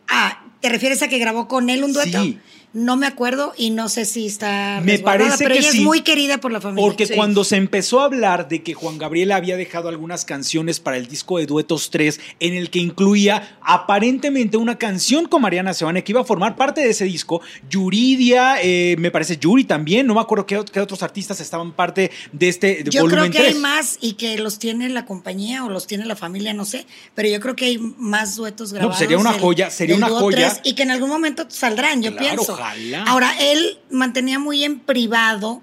Ah, 0.09 0.45
¿te 0.61 0.69
refieres 0.69 1.03
a 1.03 1.09
que 1.09 1.19
grabó 1.19 1.49
con 1.49 1.71
él 1.71 1.83
un 1.83 1.93
dueto? 1.93 2.23
Sí. 2.23 2.39
No 2.75 2.97
me 2.97 3.07
acuerdo 3.07 3.53
y 3.57 3.71
no 3.71 3.89
sé 3.91 4.05
si 4.07 4.27
está. 4.27 4.81
Me 4.83 4.99
parece 4.99 5.37
pero 5.45 5.53
que 5.55 5.61
ella 5.61 5.71
sí. 5.73 5.79
es 5.79 5.85
muy 5.85 6.01
querida 6.01 6.39
por 6.39 6.51
la 6.53 6.61
familia. 6.61 6.83
Porque 6.89 7.07
Sí. 7.07 7.15
cuando 7.15 7.45
se 7.45 7.57
empezó 7.57 8.01
a 8.01 8.05
hablar 8.05 8.49
de 8.49 8.63
que 8.63 8.73
Juan 8.73 8.97
Gabriel 8.97 9.33
había 9.33 9.57
dejado 9.59 9.89
algunas 9.91 10.25
canciones 10.25 10.81
para 10.81 10.97
el 10.97 11.07
disco 11.07 11.37
de 11.39 11.45
Duetos 11.47 11.91
3, 11.91 12.19
en 12.41 12.55
el 12.55 12.71
que 12.71 12.79
incluía 12.79 13.59
aparentemente 13.61 14.57
una 14.57 14.79
canción 14.79 15.27
con 15.29 15.43
Mariana 15.43 15.75
Sebane 15.75 16.03
que 16.03 16.13
iba 16.13 16.23
a 16.23 16.25
formar 16.25 16.57
parte 16.57 16.81
de 16.81 16.91
ese 16.91 17.05
disco, 17.05 17.43
Yuridia, 17.69 18.57
eh, 18.63 18.97
me 18.99 19.11
parece 19.11 19.37
Yuri 19.37 19.65
también, 19.65 20.07
no 20.07 20.15
me 20.15 20.21
acuerdo 20.21 20.47
qué, 20.47 20.59
ot- 20.59 20.71
qué 20.71 20.81
otros 20.81 21.03
artistas 21.03 21.41
estaban 21.41 21.73
parte 21.73 22.11
de 22.33 22.49
este 22.49 22.85
de 22.85 22.91
Yo 22.91 23.05
creo 23.07 23.25
que 23.25 23.39
3. 23.39 23.55
hay 23.55 23.61
más 23.61 23.99
y 24.01 24.15
que 24.15 24.39
los 24.39 24.59
tiene 24.59 24.89
la 24.89 25.05
compañía 25.05 25.65
o 25.65 25.69
los 25.69 25.87
tiene 25.87 26.07
la 26.07 26.17
familia, 26.17 26.55
no 26.55 26.65
sé. 26.65 26.87
Pero 27.15 27.29
yo 27.29 27.41
creo 27.41 27.55
que 27.57 27.67
hay 27.67 27.79
más 27.99 28.37
duetos 28.37 28.71
No, 28.73 28.77
grabados. 28.77 28.97
pues 28.97 28.99
sería 29.01 29.19
una 29.19 29.33
del- 29.33 29.41
joya, 29.41 29.71
sería 29.71 29.97
una 29.97 30.09
joya. 30.09 30.49
3 30.55 30.61
y 30.65 30.75
que 30.75 30.85
en 30.85 30.91
algún 30.91 31.11
momento 31.11 31.45
saldrán, 31.49 32.03
yo 32.03 32.13
Claro, 32.13 32.37
pienso. 32.37 32.57
Ojalá. 32.63 33.05
Ahora, 33.05 33.35
él 33.41 33.79
mantenía 33.91 34.39
muy 34.39 34.65
en 34.65 34.79
privado 34.81 35.63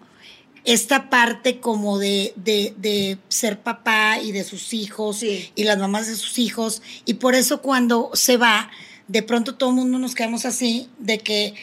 esta 0.65 1.10
parte 1.10 1.60
como 1.60 1.98
de, 1.98 2.34
de, 2.36 2.74
de 2.77 3.18
ser 3.29 3.60
papá 3.62 4.20
y 4.22 4.32
de 4.32 4.44
sus 4.44 4.74
hijos 4.74 5.18
Sí. 5.20 5.51
y 5.56 5.63
las 5.63 5.77
mamás 5.79 6.08
de 6.08 6.15
sus 6.15 6.38
hijos. 6.38 6.82
Y 7.06 7.15
por 7.15 7.34
eso 7.36 7.62
cuando 7.62 8.12
se 8.13 8.38
va, 8.38 8.70
de 9.08 9.24
pronto 9.24 9.56
todo 9.56 9.70
el 9.70 9.75
mundo 9.77 9.98
nos 10.00 10.13
quedamos 10.15 10.46
así, 10.46 10.89
de 11.00 11.20
que 11.20 11.53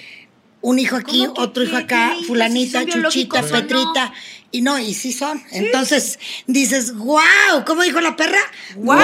un 0.62 0.78
hijo 0.78 0.96
aquí, 0.96 1.20
¿Cómo 1.20 1.34
que 1.34 1.40
otro 1.42 1.62
hijo 1.62 1.76
acá, 1.76 2.14
¿Qué? 2.18 2.24
fulanita, 2.24 2.80
Si 2.80 2.86
chuchita, 2.86 3.42
no. 3.42 3.48
petrita. 3.48 4.12
Y 4.50 4.62
no, 4.62 4.78
y 4.78 4.94
sí 4.94 5.12
son. 5.12 5.42
Entonces 5.52 6.18
dices, 6.46 6.94
wow, 6.96 7.20
¿cómo 7.66 7.82
dijo 7.82 8.00
la 8.00 8.16
perra? 8.16 8.38
¡Guau! 8.76 8.98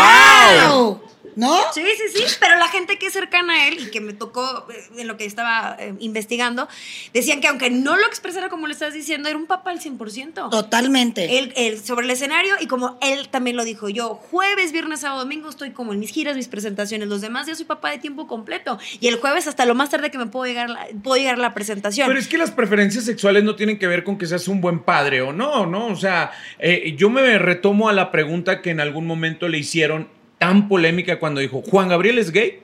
¡Wow! 0.81 1.03
¿No? 1.37 1.57
Sí, 1.73 1.83
sí, 1.97 2.19
sí, 2.19 2.37
pero 2.41 2.57
la 2.57 2.69
gente 2.69 2.99
que 2.99 3.07
es 3.07 3.13
cercana 3.13 3.55
a 3.55 3.69
él 3.69 3.79
y 3.81 3.91
que 3.91 4.01
me 4.01 4.13
tocó 4.13 4.67
eh, 4.71 5.01
en 5.01 5.09
lo 5.09 5.17
que 5.17 5.25
estaba 5.25 5.77
eh, 5.79 5.95
investigando, 6.01 6.69
decían 7.15 7.41
que 7.41 7.49
aunque 7.49 7.71
no 7.71 7.97
lo 7.97 8.07
expresara 8.07 8.49
como 8.49 8.67
le 8.67 8.73
estás 8.75 8.95
diciendo, 8.95 9.29
era 9.29 9.39
un 9.39 9.47
papá 9.47 9.71
al 9.71 9.81
100%. 9.81 10.51
Totalmente. 10.51 11.39
Él, 11.39 11.53
él 11.57 11.83
sobre 11.83 12.05
el 12.05 12.11
escenario 12.11 12.55
y 12.61 12.67
como 12.67 12.99
él 13.01 13.29
también 13.29 13.57
lo 13.57 13.65
dijo, 13.65 13.89
yo 13.89 14.15
jueves, 14.15 14.73
viernes, 14.73 15.01
sábado, 15.01 15.21
domingo 15.21 15.49
estoy 15.49 15.71
como 15.71 15.93
en 15.93 16.01
mis 16.01 16.11
giras, 16.11 16.37
mis 16.37 16.49
presentaciones, 16.49 17.09
los 17.09 17.21
demás 17.21 17.47
días 17.47 17.59
soy 17.59 17.67
papá 17.67 17.91
de 17.91 17.99
tiempo 17.99 18.27
completo 18.27 18.79
y 19.01 19.09
el 19.09 19.17
jueves 19.17 19.47
hasta 19.47 19.65
lo 19.67 19.75
más 19.75 19.91
tarde 19.91 20.11
que 20.11 20.19
me 20.19 20.27
puedo 20.27 20.47
llegar, 20.47 20.69
la- 20.71 20.87
puedo 21.03 21.17
llegar 21.17 21.35
a 21.37 21.39
la 21.39 21.55
presentación. 21.55 22.09
Pero 22.09 22.19
es 22.21 22.29
que 22.29 22.39
las 22.39 22.51
preferencias 22.51 23.05
sexuales 23.05 23.45
no 23.45 23.57
tienen 23.57 23.79
que 23.79 23.87
ver 23.87 24.05
con 24.05 24.19
que 24.19 24.27
seas 24.27 24.49
un 24.49 24.61
buen 24.61 24.81
padre 24.81 25.23
o 25.23 25.33
no, 25.33 25.67
¿no? 25.67 25.87
O 25.87 25.97
sea, 25.97 26.33
eh, 26.59 26.95
yo 26.97 27.11
me 27.11 27.39
retomo 27.39 27.89
a 27.89 27.93
la 27.93 28.11
pregunta 28.11 28.61
que 28.63 28.71
en 28.71 28.81
algún 28.81 29.07
momento 29.07 29.49
le 29.49 29.59
hicieron 29.59 30.09
tan 30.43 30.67
polémica 30.67 31.21
cuando 31.21 31.41
dijo, 31.41 31.63
¿Juan 31.63 31.89
Gabriel 31.89 32.19
es 32.19 32.33
gay? 32.33 32.59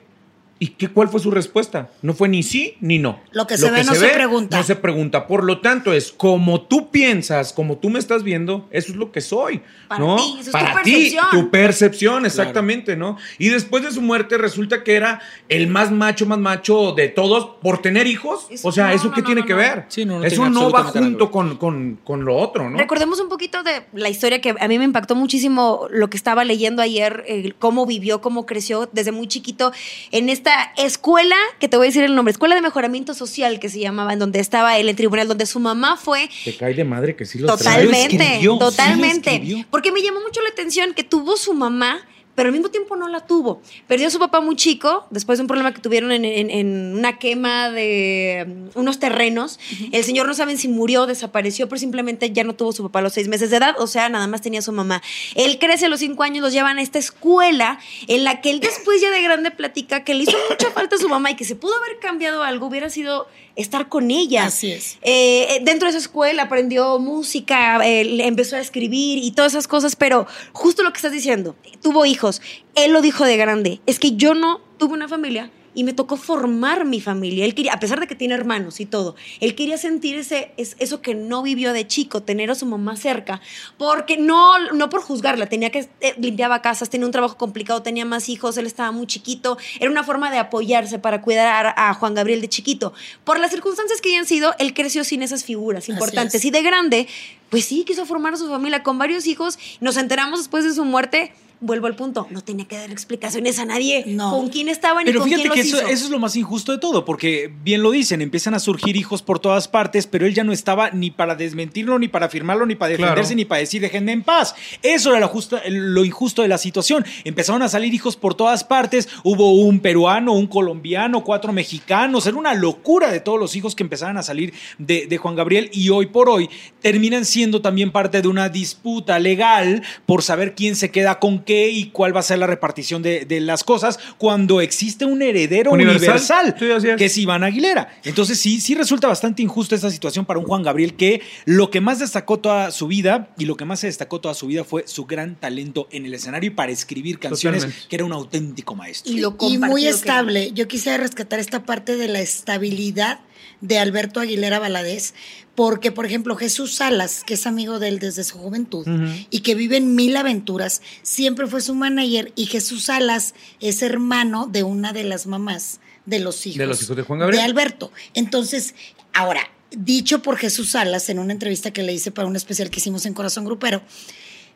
¿Y 0.61 0.67
qué, 0.71 0.89
cuál 0.89 1.07
fue 1.07 1.21
su 1.21 1.31
respuesta? 1.31 1.89
No 2.01 2.13
fue 2.13 2.27
ni 2.27 2.43
sí 2.43 2.75
ni 2.81 2.99
no. 2.99 3.21
Lo 3.31 3.47
que 3.47 3.57
se 3.57 3.71
ve 3.71 3.83
no 3.85 3.95
se 3.95 4.09
pregunta. 4.09 4.57
No 4.57 4.63
se 4.63 4.75
pregunta. 4.75 5.25
Por 5.25 5.45
lo 5.45 5.61
tanto, 5.61 5.93
es 5.93 6.11
como 6.11 6.61
tú 6.63 6.91
piensas, 6.91 7.53
como 7.53 7.77
tú 7.77 7.89
me 7.89 7.97
estás 7.97 8.23
viendo, 8.23 8.67
eso 8.71 8.91
es 8.91 8.97
lo 8.97 9.11
que 9.13 9.21
soy. 9.21 9.61
Para 9.87 10.01
¿no? 10.03 10.17
ti, 10.17 10.33
eso 10.41 10.49
es 10.49 10.51
Para 10.51 10.73
tu 10.73 10.83
ti, 10.83 10.91
percepción. 10.91 11.25
tu 11.31 11.49
percepción, 11.49 12.25
exactamente, 12.25 12.97
¿no? 12.97 13.17
Y 13.37 13.47
después 13.47 13.83
de 13.83 13.91
su 13.91 14.01
muerte 14.01 14.37
resulta 14.37 14.83
que 14.83 14.95
era 14.95 15.21
el 15.47 15.67
más 15.67 15.91
macho, 15.91 16.25
más 16.25 16.39
macho 16.39 16.91
de 16.91 17.07
todos 17.07 17.51
por 17.61 17.81
tener 17.81 18.05
hijos. 18.05 18.47
Eso- 18.49 18.67
o 18.67 18.71
sea, 18.73 18.87
no, 18.87 18.93
¿eso 18.95 19.05
no, 19.05 19.13
qué 19.13 19.21
no, 19.21 19.25
tiene 19.27 19.41
no, 19.41 19.47
que 19.47 19.53
no. 19.53 19.59
ver? 19.59 19.85
Sí, 19.87 20.03
no, 20.03 20.19
no 20.19 20.25
eso 20.25 20.49
no 20.49 20.69
va 20.71 20.83
junto 20.83 21.31
con, 21.31 21.55
con- 21.55 21.99
con 22.03 22.25
lo 22.25 22.35
otro, 22.35 22.69
¿no? 22.69 22.77
Recordemos 22.77 23.21
un 23.21 23.29
poquito 23.29 23.63
de 23.63 23.83
la 23.93 24.09
historia 24.09 24.41
que 24.41 24.53
a 24.59 24.67
mí 24.67 24.77
me 24.77 24.83
impactó 24.83 25.15
muchísimo 25.15 25.87
lo 25.89 26.09
que 26.09 26.17
estaba 26.17 26.43
leyendo 26.43 26.81
ayer, 26.81 27.23
eh, 27.27 27.53
cómo 27.59 27.85
vivió, 27.85 28.19
cómo 28.19 28.45
creció 28.45 28.89
desde 28.91 29.13
muy 29.13 29.27
chiquito 29.27 29.71
en 30.11 30.27
esta 30.27 30.48
escuela, 30.77 31.35
que 31.59 31.67
te 31.67 31.77
voy 31.77 31.87
a 31.87 31.89
decir 31.89 32.03
el 32.03 32.15
nombre, 32.15 32.31
Escuela 32.31 32.55
de 32.55 32.61
Mejoramiento 32.61 33.13
Social 33.13 33.59
que 33.59 33.69
se 33.69 33.79
llamaba, 33.79 34.13
en 34.13 34.19
donde 34.19 34.39
estaba 34.39 34.77
él 34.77 34.89
en 34.89 34.95
tribunal, 34.95 35.27
donde 35.27 35.45
su 35.45 35.59
mamá 35.59 35.97
fue 35.97 36.29
Te 36.45 36.55
cae 36.55 36.73
de 36.73 36.83
madre 36.83 37.15
que 37.15 37.25
sí 37.25 37.39
lo 37.39 37.47
Totalmente, 37.47 38.15
escribió, 38.15 38.37
sí 38.37 38.45
lo 38.45 38.57
totalmente. 38.59 39.65
Porque 39.69 39.91
me 39.91 40.01
llamó 40.01 40.21
mucho 40.21 40.41
la 40.41 40.49
atención 40.49 40.93
que 40.93 41.03
tuvo 41.03 41.37
su 41.37 41.53
mamá, 41.53 41.99
pero 42.39 42.47
al 42.47 42.53
mismo 42.53 42.69
tiempo 42.69 42.95
no 42.95 43.09
la 43.09 43.25
tuvo. 43.27 43.61
Perdió 43.85 44.07
a 44.07 44.11
su 44.11 44.17
papá 44.17 44.39
muy 44.39 44.55
chico, 44.55 45.05
después 45.09 45.39
de 45.39 45.41
un 45.43 45.47
problema 45.49 45.73
que 45.73 45.81
tuvieron 45.81 46.13
en, 46.13 46.23
en- 46.23 46.49
en 46.49 46.95
una 46.97 47.19
quema 47.19 47.69
de 47.69 48.45
um, 48.47 48.79
unos 48.79 48.97
terrenos. 48.97 49.59
El 49.91 50.05
señor 50.05 50.25
no 50.25 50.33
saben 50.33 50.57
si 50.57 50.69
murió, 50.69 51.05
desapareció, 51.05 51.67
pero 51.67 51.79
simplemente 51.79 52.31
ya 52.31 52.45
no 52.45 52.55
tuvo 52.55 52.71
su 52.71 52.83
papá 52.83 52.99
a 52.99 53.01
los 53.01 53.11
seis 53.11 53.27
meses 53.27 53.49
de 53.49 53.57
edad, 53.57 53.75
o 53.77 53.87
sea, 53.87 54.07
nada 54.07 54.25
más 54.27 54.41
tenía 54.41 54.59
a 54.59 54.63
su 54.63 54.71
mamá. 54.71 55.01
Él 55.35 55.59
crece 55.59 55.87
a 55.87 55.89
los 55.89 55.99
cinco 55.99 56.23
años, 56.23 56.41
los 56.41 56.53
llevan 56.53 56.77
a 56.77 56.81
esta 56.81 56.97
escuela 56.97 57.77
en 58.07 58.23
la 58.23 58.39
que 58.39 58.51
él 58.51 58.61
después 58.61 59.01
ya 59.01 59.11
de 59.11 59.21
grande 59.21 59.51
platica 59.51 60.05
que 60.05 60.13
le 60.13 60.23
hizo 60.23 60.37
mucha 60.49 60.71
falta 60.71 60.95
a 60.95 60.99
su 60.99 61.09
mamá 61.09 61.31
y 61.31 61.35
que 61.35 61.43
se 61.43 61.55
pudo 61.57 61.75
haber 61.75 61.99
cambiado 61.99 62.41
algo, 62.43 62.67
hubiera 62.67 62.89
sido 62.89 63.27
estar 63.55 63.89
con 63.89 64.09
ella. 64.09 64.45
Así 64.45 64.71
es. 64.71 64.97
Eh, 65.01 65.59
dentro 65.63 65.87
de 65.87 65.89
esa 65.89 65.97
escuela 65.99 66.43
aprendió 66.43 66.97
música, 66.99 67.85
eh, 67.85 68.25
empezó 68.25 68.55
a 68.55 68.59
escribir 68.61 69.17
y 69.21 69.31
todas 69.31 69.51
esas 69.53 69.67
cosas, 69.67 69.97
pero 69.97 70.27
justo 70.53 70.81
lo 70.83 70.91
que 70.93 70.97
estás 70.97 71.11
diciendo, 71.11 71.57
tuvo 71.81 72.05
hijos, 72.05 72.28
él 72.75 72.91
lo 72.91 73.01
dijo 73.01 73.25
de 73.25 73.37
grande, 73.37 73.81
es 73.85 73.99
que 73.99 74.15
yo 74.15 74.33
no 74.33 74.61
tuve 74.77 74.93
una 74.93 75.07
familia 75.07 75.51
y 75.75 75.83
me 75.83 75.93
tocó 75.93 76.17
formar 76.17 76.83
mi 76.83 76.99
familia. 76.99 77.45
Él 77.45 77.53
quería, 77.53 77.73
a 77.73 77.79
pesar 77.79 77.99
de 77.99 78.07
que 78.07 78.15
tiene 78.15 78.33
hermanos 78.33 78.79
y 78.79 78.85
todo, 78.87 79.15
él 79.39 79.53
quería 79.53 79.77
sentir 79.77 80.15
ese, 80.17 80.51
es- 80.57 80.75
eso 80.79 80.99
que 81.01 81.13
no 81.13 81.43
vivió 81.43 81.73
de 81.73 81.85
chico, 81.87 82.23
tener 82.23 82.49
a 82.49 82.55
su 82.55 82.65
mamá 82.65 82.97
cerca, 82.97 83.39
porque 83.77 84.17
no, 84.17 84.57
no 84.73 84.89
por 84.89 85.01
juzgarla, 85.01 85.45
tenía 85.45 85.69
que 85.69 85.87
eh, 86.01 86.15
limpiaba 86.17 86.61
casas, 86.63 86.89
tenía 86.89 87.05
un 87.05 87.11
trabajo 87.11 87.37
complicado, 87.37 87.83
tenía 87.83 88.03
más 88.03 88.29
hijos, 88.29 88.57
él 88.57 88.65
estaba 88.65 88.91
muy 88.91 89.05
chiquito, 89.05 89.57
era 89.79 89.91
una 89.91 90.03
forma 90.03 90.31
de 90.31 90.39
apoyarse 90.39 90.97
para 90.97 91.21
cuidar 91.21 91.73
a, 91.77 91.93
Juan 91.93 92.15
Gabriel 92.15 92.41
de 92.41 92.49
chiquito. 92.49 92.91
Por 93.23 93.39
las 93.39 93.51
circunstancias 93.51 94.01
que 94.01 94.09
hayan 94.09 94.25
sido, 94.25 94.55
él 94.57 94.73
creció 94.73 95.03
sin 95.03 95.21
esas 95.21 95.43
figuras 95.43 95.87
importantes 95.87 96.35
es. 96.35 96.45
y 96.45 96.51
de 96.51 96.61
grande, 96.63 97.07
pues 97.49 97.65
sí, 97.65 97.83
quiso 97.85 98.05
formar 98.07 98.33
a 98.33 98.37
su 98.37 98.49
familia 98.49 98.81
con 98.83 98.97
varios 98.97 99.27
hijos. 99.27 99.59
Nos 99.81 99.97
enteramos 99.97 100.39
después 100.39 100.63
de 100.63 100.73
su 100.73 100.83
muerte. 100.83 101.31
Vuelvo 101.61 101.87
al 101.87 101.95
punto, 101.95 102.25
no 102.29 102.41
tenía 102.41 102.65
que 102.69 102.77
dar 102.77 102.89
explicaciones 102.89 103.59
a 103.59 103.65
nadie 103.65 104.05
No. 104.07 104.31
con 104.31 104.47
quién 104.47 104.69
estaban 104.69 105.03
y 105.03 105.05
Pero 105.07 105.19
con 105.19 105.27
fíjate 105.29 105.49
quién 105.49 105.53
que 105.53 105.59
los 105.59 105.67
eso, 105.67 105.77
hizo. 105.83 105.93
eso 105.93 106.05
es 106.05 106.09
lo 106.09 106.17
más 106.19 106.37
injusto 106.37 106.71
de 106.71 106.77
todo, 106.77 107.03
porque 107.03 107.51
bien 107.63 107.83
lo 107.83 107.91
dicen, 107.91 108.21
empiezan 108.21 108.53
a 108.53 108.59
surgir 108.59 108.95
hijos 108.95 109.21
por 109.21 109.39
todas 109.39 109.67
partes, 109.67 110.07
pero 110.07 110.25
él 110.25 110.33
ya 110.33 110.45
no 110.45 110.53
estaba 110.53 110.91
ni 110.91 111.11
para 111.11 111.35
desmentirlo, 111.35 111.99
ni 111.99 112.07
para 112.07 112.27
afirmarlo, 112.27 112.65
ni 112.65 112.75
para 112.75 112.91
defenderse, 112.91 113.21
Claro. 113.33 113.35
ni 113.35 113.43
para 113.45 113.59
decir 113.59 113.81
déjenme 113.81 114.13
en 114.13 114.23
paz. 114.23 114.55
Eso 114.81 115.09
era 115.11 115.19
lo, 115.19 115.27
justo- 115.27 115.59
lo 115.67 116.05
injusto 116.05 116.43
de 116.43 116.47
la 116.47 116.57
situación. 116.57 117.05
Empezaron 117.25 117.61
a 117.61 117.67
salir 117.67 117.93
hijos 117.93 118.15
por 118.15 118.35
todas 118.35 118.63
partes, 118.63 119.09
hubo 119.23 119.53
un 119.55 119.81
peruano, 119.81 120.31
un 120.31 120.47
colombiano, 120.47 121.25
cuatro 121.25 121.51
mexicanos, 121.51 122.25
era 122.25 122.37
una 122.37 122.53
locura 122.53 123.11
de 123.11 123.19
todos 123.19 123.37
los 123.37 123.57
hijos 123.57 123.75
que 123.75 123.83
empezaron 123.83 124.15
a 124.17 124.23
salir 124.23 124.53
de, 124.77 125.07
de 125.07 125.17
Juan 125.17 125.35
Gabriel 125.35 125.69
y 125.73 125.89
hoy 125.89 126.05
por 126.05 126.29
hoy 126.29 126.49
terminan 126.81 127.25
siendo 127.25 127.61
también 127.61 127.91
parte 127.91 128.21
de 128.21 128.29
una 128.29 128.47
disputa 128.47 129.19
legal 129.19 129.83
por 130.05 130.23
saber 130.23 130.55
quién 130.55 130.77
se 130.77 130.89
queda 130.89 131.19
con 131.19 131.39
qué 131.49 131.69
y 131.71 131.85
cuál 131.85 132.15
va 132.15 132.19
a 132.19 132.23
ser 132.23 132.37
la 132.37 132.45
repartición 132.45 133.01
de, 133.01 133.25
de 133.25 133.39
las 133.39 133.63
cosas 133.63 133.97
cuando 134.19 134.61
existe 134.61 135.05
un 135.05 135.23
heredero 135.23 135.71
Universal. 135.71 136.45
universal, 136.45 136.55
Sí, 136.59 136.71
así 136.71 136.87
es. 136.89 136.95
que 136.97 137.05
es 137.05 137.17
Iván 137.17 137.43
Aguilera. 137.43 137.99
Entonces 138.03 138.39
sí, 138.39 138.61
sí 138.61 138.75
resulta 138.75 139.07
bastante 139.07 139.41
injusta 139.41 139.73
esta 139.73 139.89
situación 139.89 140.25
para 140.25 140.39
un 140.39 140.45
Juan 140.45 140.61
Gabriel 140.61 140.93
que 140.93 141.21
lo 141.45 141.71
que 141.71 141.81
más 141.81 141.97
destacó 141.97 142.37
toda 142.39 142.69
su 142.69 142.85
vida 142.87 143.29
y 143.39 143.45
lo 143.45 143.57
que 143.57 143.65
más 143.65 143.79
se 143.79 143.87
destacó 143.87 144.21
toda 144.21 144.35
su 144.35 144.45
vida 144.45 144.63
fue 144.63 144.83
su 144.87 145.05
gran 145.05 145.35
talento 145.39 145.87
en 145.91 146.05
el 146.05 146.13
escenario 146.13 146.51
y 146.51 146.53
para 146.53 146.71
escribir 146.71 147.17
canciones, 147.17 147.61
Totalmente. 147.63 147.87
que 147.89 147.95
era 147.95 148.05
un 148.05 148.13
auténtico 148.13 148.75
maestro. 148.75 149.11
Y 149.11 149.19
lo 149.19 149.35
y 149.41 149.57
muy 149.57 149.81
que 149.83 149.89
estable. 149.89 150.51
Yo 150.53 150.67
quisiera 150.67 150.97
rescatar 150.99 151.39
esta 151.39 151.63
parte 151.65 151.97
de 151.97 152.07
la 152.09 152.21
estabilidad 152.21 153.21
de 153.61 153.79
Alberto 153.79 154.19
Aguilera 154.19 154.59
Valadez, 154.59 155.13
porque, 155.55 155.91
por 155.91 156.05
ejemplo, 156.05 156.35
Jesús 156.35 156.75
Salas, 156.75 157.23
que 157.25 157.33
es 157.33 157.45
amigo 157.45 157.79
de 157.79 157.89
él 157.89 157.99
desde 157.99 158.23
su 158.23 158.37
juventud 158.37 158.87
y 159.29 159.41
que 159.41 159.55
vive 159.55 159.77
en 159.77 159.95
mil 159.95 160.15
aventuras, 160.15 160.81
siempre 161.01 161.47
fue 161.47 161.61
su 161.61 161.75
manager 161.75 162.31
y 162.35 162.45
Jesús 162.45 162.85
Salas 162.85 163.33
es 163.59 163.81
hermano 163.81 164.47
de 164.47 164.63
una 164.63 164.93
de 164.93 165.03
las 165.03 165.27
mamás 165.27 165.79
de 166.05 166.19
los 166.19 166.45
hijos 166.45 166.57
De 166.57 166.65
los 166.65 166.81
hijos 166.81 166.95
de 166.95 167.03
Juan 167.03 167.19
Gabriel. 167.19 167.41
de 167.41 167.45
Alberto. 167.45 167.91
Entonces, 168.13 168.73
ahora, 169.13 169.41
dicho 169.71 170.21
por 170.21 170.37
Jesús 170.37 170.71
Salas 170.71 171.09
en 171.09 171.19
una 171.19 171.33
entrevista 171.33 171.71
que 171.71 171.83
le 171.83 171.93
hice 171.93 172.11
para 172.11 172.27
un 172.27 172.35
especial 172.35 172.69
que 172.69 172.79
hicimos 172.79 173.05
en 173.05 173.13
Corazón 173.13 173.43
Grupero, 173.43 173.81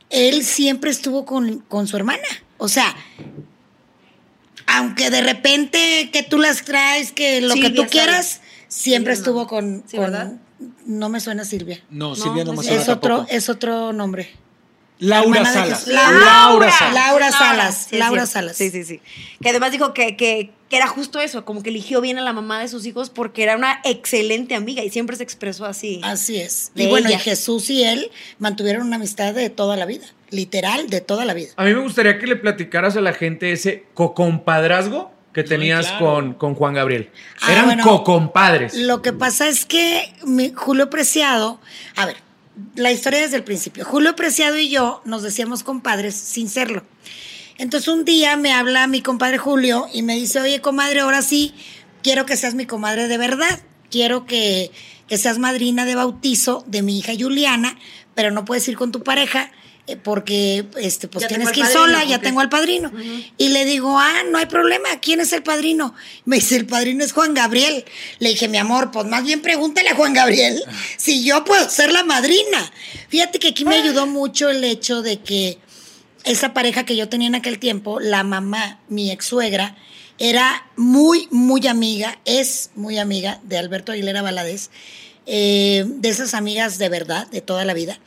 él 0.09 0.45
siempre 0.45 0.89
estuvo 0.89 1.25
con, 1.25 1.59
con 1.59 1.87
su 1.87 1.97
hermana. 1.97 2.23
O 2.57 2.69
sea, 2.69 2.95
aunque 4.67 5.09
de 5.09 5.21
repente 5.21 6.09
que 6.11 6.23
tú 6.23 6.37
las 6.37 6.63
traes, 6.63 7.11
que 7.11 7.41
lo 7.41 7.55
que 7.55 7.69
tú 7.69 7.85
quieras, 7.87 8.41
siempre 8.73 9.13
estuvo 9.13 9.41
¿no? 9.41 9.47
con, 9.47 9.83
Sí, 9.87 9.97
con- 9.97 10.05
¿verdad? 10.05 10.33
No 10.85 11.09
me 11.09 11.19
suena 11.19 11.43
Silvia. 11.45 11.83
No, 11.89 12.09
No, 12.09 12.15
Silvia 12.15 12.43
no 12.45 12.51
no 12.53 12.57
me 12.57 12.61
es 12.61 12.67
suena 12.67 12.81
Es 12.83 12.89
otro, 12.89 13.15
tampoco. 13.17 13.35
es 13.35 13.49
otro 13.49 13.93
nombre. 13.93 14.29
Laura 14.99 15.43
Salas. 15.43 15.87
Laura, 15.87 16.19
Laura, 16.19 16.71
Salas. 16.71 16.93
Laura 16.93 17.31
Salas, 17.31 17.87
Sí, 17.89 17.97
Laura. 17.97 18.25
Salas. 18.25 18.55
Sí, 18.55 18.69
sí, 18.69 18.85
sí. 18.85 19.01
Que 19.41 19.49
además 19.49 19.71
dijo 19.73 19.93
que, 19.93 20.15
que, 20.15 20.51
que 20.69 20.77
era 20.77 20.87
justo 20.87 21.19
eso, 21.19 21.43
como 21.43 21.61
que 21.61 21.71
eligió 21.71 21.99
bien 21.99 22.17
a 22.19 22.21
la 22.21 22.31
mamá 22.31 22.61
de 22.61 22.69
sus 22.69 22.85
hijos 22.85 23.09
porque 23.09 23.43
era 23.43 23.57
una 23.57 23.81
excelente 23.83 24.55
amiga 24.55 24.81
y 24.83 24.89
siempre 24.91 25.17
se 25.17 25.23
expresó 25.23 25.65
así. 25.65 25.99
Así 26.03 26.37
es. 26.37 26.71
Y 26.75 26.87
bueno, 26.87 27.09
y 27.09 27.13
ella. 27.13 27.19
Jesús 27.19 27.69
y 27.69 27.83
él 27.83 28.11
mantuvieron 28.39 28.87
una 28.87 28.95
amistad 28.95 29.33
de 29.33 29.49
toda 29.49 29.75
la 29.75 29.85
vida, 29.85 30.05
literal, 30.29 30.89
de 30.89 31.01
toda 31.01 31.25
la 31.25 31.33
vida. 31.33 31.49
A 31.57 31.65
mí 31.65 31.73
me 31.73 31.81
gustaría 31.81 32.17
que 32.19 32.27
le 32.27 32.37
platicaras 32.37 32.95
a 32.95 33.01
la 33.01 33.11
gente 33.13 33.51
ese 33.51 33.85
cocompadrazgo 33.95 35.11
que 35.33 35.43
tenías 35.43 35.87
claro. 35.87 36.05
con, 36.05 36.33
con 36.35 36.55
Juan 36.55 36.73
Gabriel. 36.75 37.09
Ah, 37.41 37.51
Eran 37.51 37.65
bueno. 37.65 37.83
cocompadres. 37.83 38.75
Lo 38.75 39.01
que 39.01 39.13
pasa 39.13 39.47
es 39.47 39.65
que 39.65 40.13
mi- 40.25 40.51
Julio 40.55 40.89
Preciado, 40.89 41.59
a 41.95 42.05
ver, 42.05 42.17
la 42.75 42.91
historia 42.91 43.19
desde 43.21 43.37
el 43.37 43.43
principio. 43.43 43.83
Julio 43.83 44.15
Preciado 44.15 44.57
y 44.57 44.69
yo 44.69 45.01
nos 45.05 45.23
decíamos 45.23 45.63
compadres 45.63 46.15
sin 46.15 46.49
serlo. 46.49 46.83
Entonces 47.57 47.87
un 47.87 48.05
día 48.05 48.35
me 48.37 48.51
habla 48.53 48.87
mi 48.87 49.01
compadre 49.01 49.37
Julio 49.37 49.87
y 49.93 50.01
me 50.03 50.15
dice, 50.15 50.39
oye 50.39 50.61
comadre, 50.61 50.99
ahora 51.01 51.21
sí, 51.21 51.53
quiero 52.01 52.25
que 52.25 52.37
seas 52.37 52.53
mi 52.55 52.65
comadre 52.65 53.07
de 53.07 53.17
verdad. 53.17 53.59
Quiero 53.89 54.25
que, 54.25 54.71
que 55.07 55.17
seas 55.17 55.37
madrina 55.39 55.85
de 55.85 55.95
bautizo 55.95 56.63
de 56.67 56.81
mi 56.81 56.97
hija 56.97 57.13
Juliana, 57.19 57.77
pero 58.15 58.31
no 58.31 58.43
puedes 58.45 58.67
ir 58.67 58.75
con 58.77 58.91
tu 58.91 59.03
pareja 59.03 59.51
porque 60.03 60.65
este, 60.77 61.09
pues 61.09 61.23
Ya 61.23 61.27
tienes 61.27 61.49
que 61.51 61.59
ir 61.59 61.65
padrino, 61.65 61.81
sola, 61.81 62.05
ya 62.05 62.19
tengo 62.19 62.39
al 62.39 62.49
padrino. 62.49 62.91
Y 63.37 63.49
le 63.49 63.65
digo, 63.65 63.99
ah, 63.99 64.23
no 64.31 64.37
hay 64.37 64.45
problema, 64.45 64.87
¿quién 65.01 65.19
es 65.19 65.33
el 65.33 65.43
padrino? 65.43 65.93
Me 66.23 66.37
dice, 66.37 66.55
el 66.55 66.65
padrino 66.65 67.03
es 67.03 67.11
Juan 67.11 67.33
Gabriel. 67.33 67.83
Le 68.19 68.29
dije, 68.29 68.47
mi 68.47 68.57
amor, 68.57 68.91
pues 68.91 69.05
más 69.07 69.23
bien 69.23 69.41
pregúntale 69.41 69.89
a 69.89 69.95
Juan 69.95 70.13
Gabriel 70.13 70.63
si 70.97 71.23
yo 71.25 71.43
puedo 71.43 71.69
ser 71.69 71.91
la 71.91 72.03
madrina. 72.03 72.71
Fíjate 73.09 73.39
que 73.39 73.49
aquí 73.49 73.65
me 73.65 73.75
ayudó 73.75 74.07
mucho 74.07 74.49
el 74.49 74.63
hecho 74.63 75.01
de 75.01 75.19
que 75.19 75.59
esa 76.23 76.53
pareja 76.53 76.85
que 76.85 76.95
yo 76.95 77.09
tenía 77.09 77.27
en 77.27 77.35
aquel 77.35 77.59
tiempo, 77.59 77.99
la 77.99 78.23
mamá, 78.23 78.79
mi 78.87 79.11
ex 79.11 79.25
suegra, 79.25 79.75
era 80.17 80.65
muy, 80.77 81.27
muy 81.31 81.67
amiga, 81.67 82.19
es 82.23 82.69
muy 82.75 82.97
amiga 82.97 83.41
de 83.43 83.57
Alberto 83.57 83.91
Aguilera 83.91 84.21
Valadez, 84.21 84.69
eh, 85.25 85.83
de 85.85 86.09
esas 86.09 86.33
amigas 86.33 86.77
de 86.77 86.87
verdad, 86.87 87.27
de 87.27 87.41
toda 87.41 87.65
la 87.65 87.73
vida. 87.73 87.99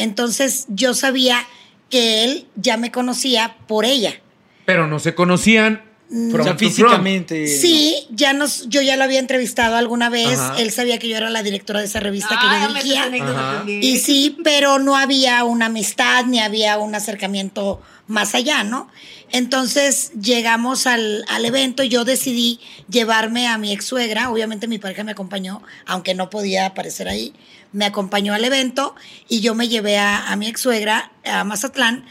Entonces 0.00 0.66
yo 0.68 0.94
sabía 0.94 1.46
que 1.90 2.24
él 2.24 2.46
ya 2.56 2.76
me 2.76 2.90
conocía 2.90 3.56
por 3.66 3.84
ella. 3.84 4.20
Pero 4.64 4.86
no 4.86 4.98
se 4.98 5.14
conocían. 5.14 5.82
O 6.12 6.30
sea, 6.30 6.42
front. 6.42 6.58
físicamente. 6.58 7.46
Sí, 7.46 8.08
ya 8.10 8.32
nos, 8.32 8.68
yo 8.68 8.82
ya 8.82 8.96
lo 8.96 9.04
había 9.04 9.20
entrevistado 9.20 9.76
alguna 9.76 10.08
vez. 10.08 10.40
Ajá. 10.40 10.60
Él 10.60 10.72
sabía 10.72 10.98
que 10.98 11.08
yo 11.08 11.16
era 11.16 11.30
la 11.30 11.44
directora 11.44 11.78
de 11.80 11.86
esa 11.86 12.00
revista 12.00 12.30
Ah, 12.32 12.40
que 12.40 12.88
ya 12.88 13.04
yo 13.04 13.10
dirigía. 13.12 13.80
Y 13.80 13.98
sí, 13.98 14.36
pero 14.42 14.80
no 14.80 14.96
había 14.96 15.44
una 15.44 15.66
amistad 15.66 16.24
ni 16.24 16.40
había 16.40 16.78
un 16.78 16.96
acercamiento 16.96 17.80
más 18.08 18.34
allá, 18.34 18.64
¿no? 18.64 18.88
Entonces 19.30 20.10
llegamos 20.20 20.88
al, 20.88 21.24
al 21.28 21.44
evento 21.44 21.84
y 21.84 21.88
yo 21.88 22.04
decidí 22.04 22.58
llevarme 22.88 23.46
a 23.46 23.56
mi 23.58 23.72
ex 23.72 23.84
suegra. 23.84 24.30
Obviamente 24.30 24.66
mi 24.66 24.78
pareja 24.78 25.04
me 25.04 25.12
acompañó, 25.12 25.62
aunque 25.86 26.14
no 26.14 26.28
podía 26.28 26.66
aparecer 26.66 27.08
ahí. 27.08 27.32
Me 27.72 27.84
acompañó 27.84 28.34
al 28.34 28.44
evento 28.44 28.94
y 29.28 29.40
yo 29.40 29.54
me 29.54 29.68
llevé 29.68 29.98
a, 29.98 30.30
a 30.30 30.36
mi 30.36 30.48
ex 30.48 30.60
suegra 30.60 31.12
a 31.24 31.44
Mazatlán. 31.44 32.04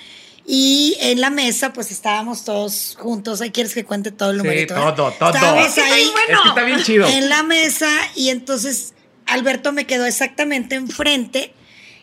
Y 0.51 0.95
en 1.01 1.21
la 1.21 1.29
mesa, 1.29 1.73
pues 1.73 1.91
estábamos 1.91 2.43
todos 2.43 2.97
juntos. 2.99 3.39
Ahí 3.41 3.51
quieres 3.51 3.73
que 3.73 3.85
cuente 3.85 4.11
todo 4.11 4.31
el 4.31 4.37
Sí, 4.37 4.43
numerito. 4.43 4.73
eh? 4.73 4.77
todo, 4.95 5.11
todo. 5.11 5.29
Estábamos 5.29 5.77
ahí 5.77 6.01
bien 6.01 6.11
bueno. 6.13 6.33
Es 6.33 6.41
que 6.41 6.49
está 6.49 6.63
bien 6.63 6.83
chido. 6.83 7.07
en 7.07 7.29
la 7.29 7.43
mesa 7.43 7.89
y 8.15 8.29
entonces 8.29 8.93
Alberto 9.27 9.71
me 9.73 9.85
quedó 9.85 10.05
exactamente 10.05 10.75
enfrente. 10.75 11.53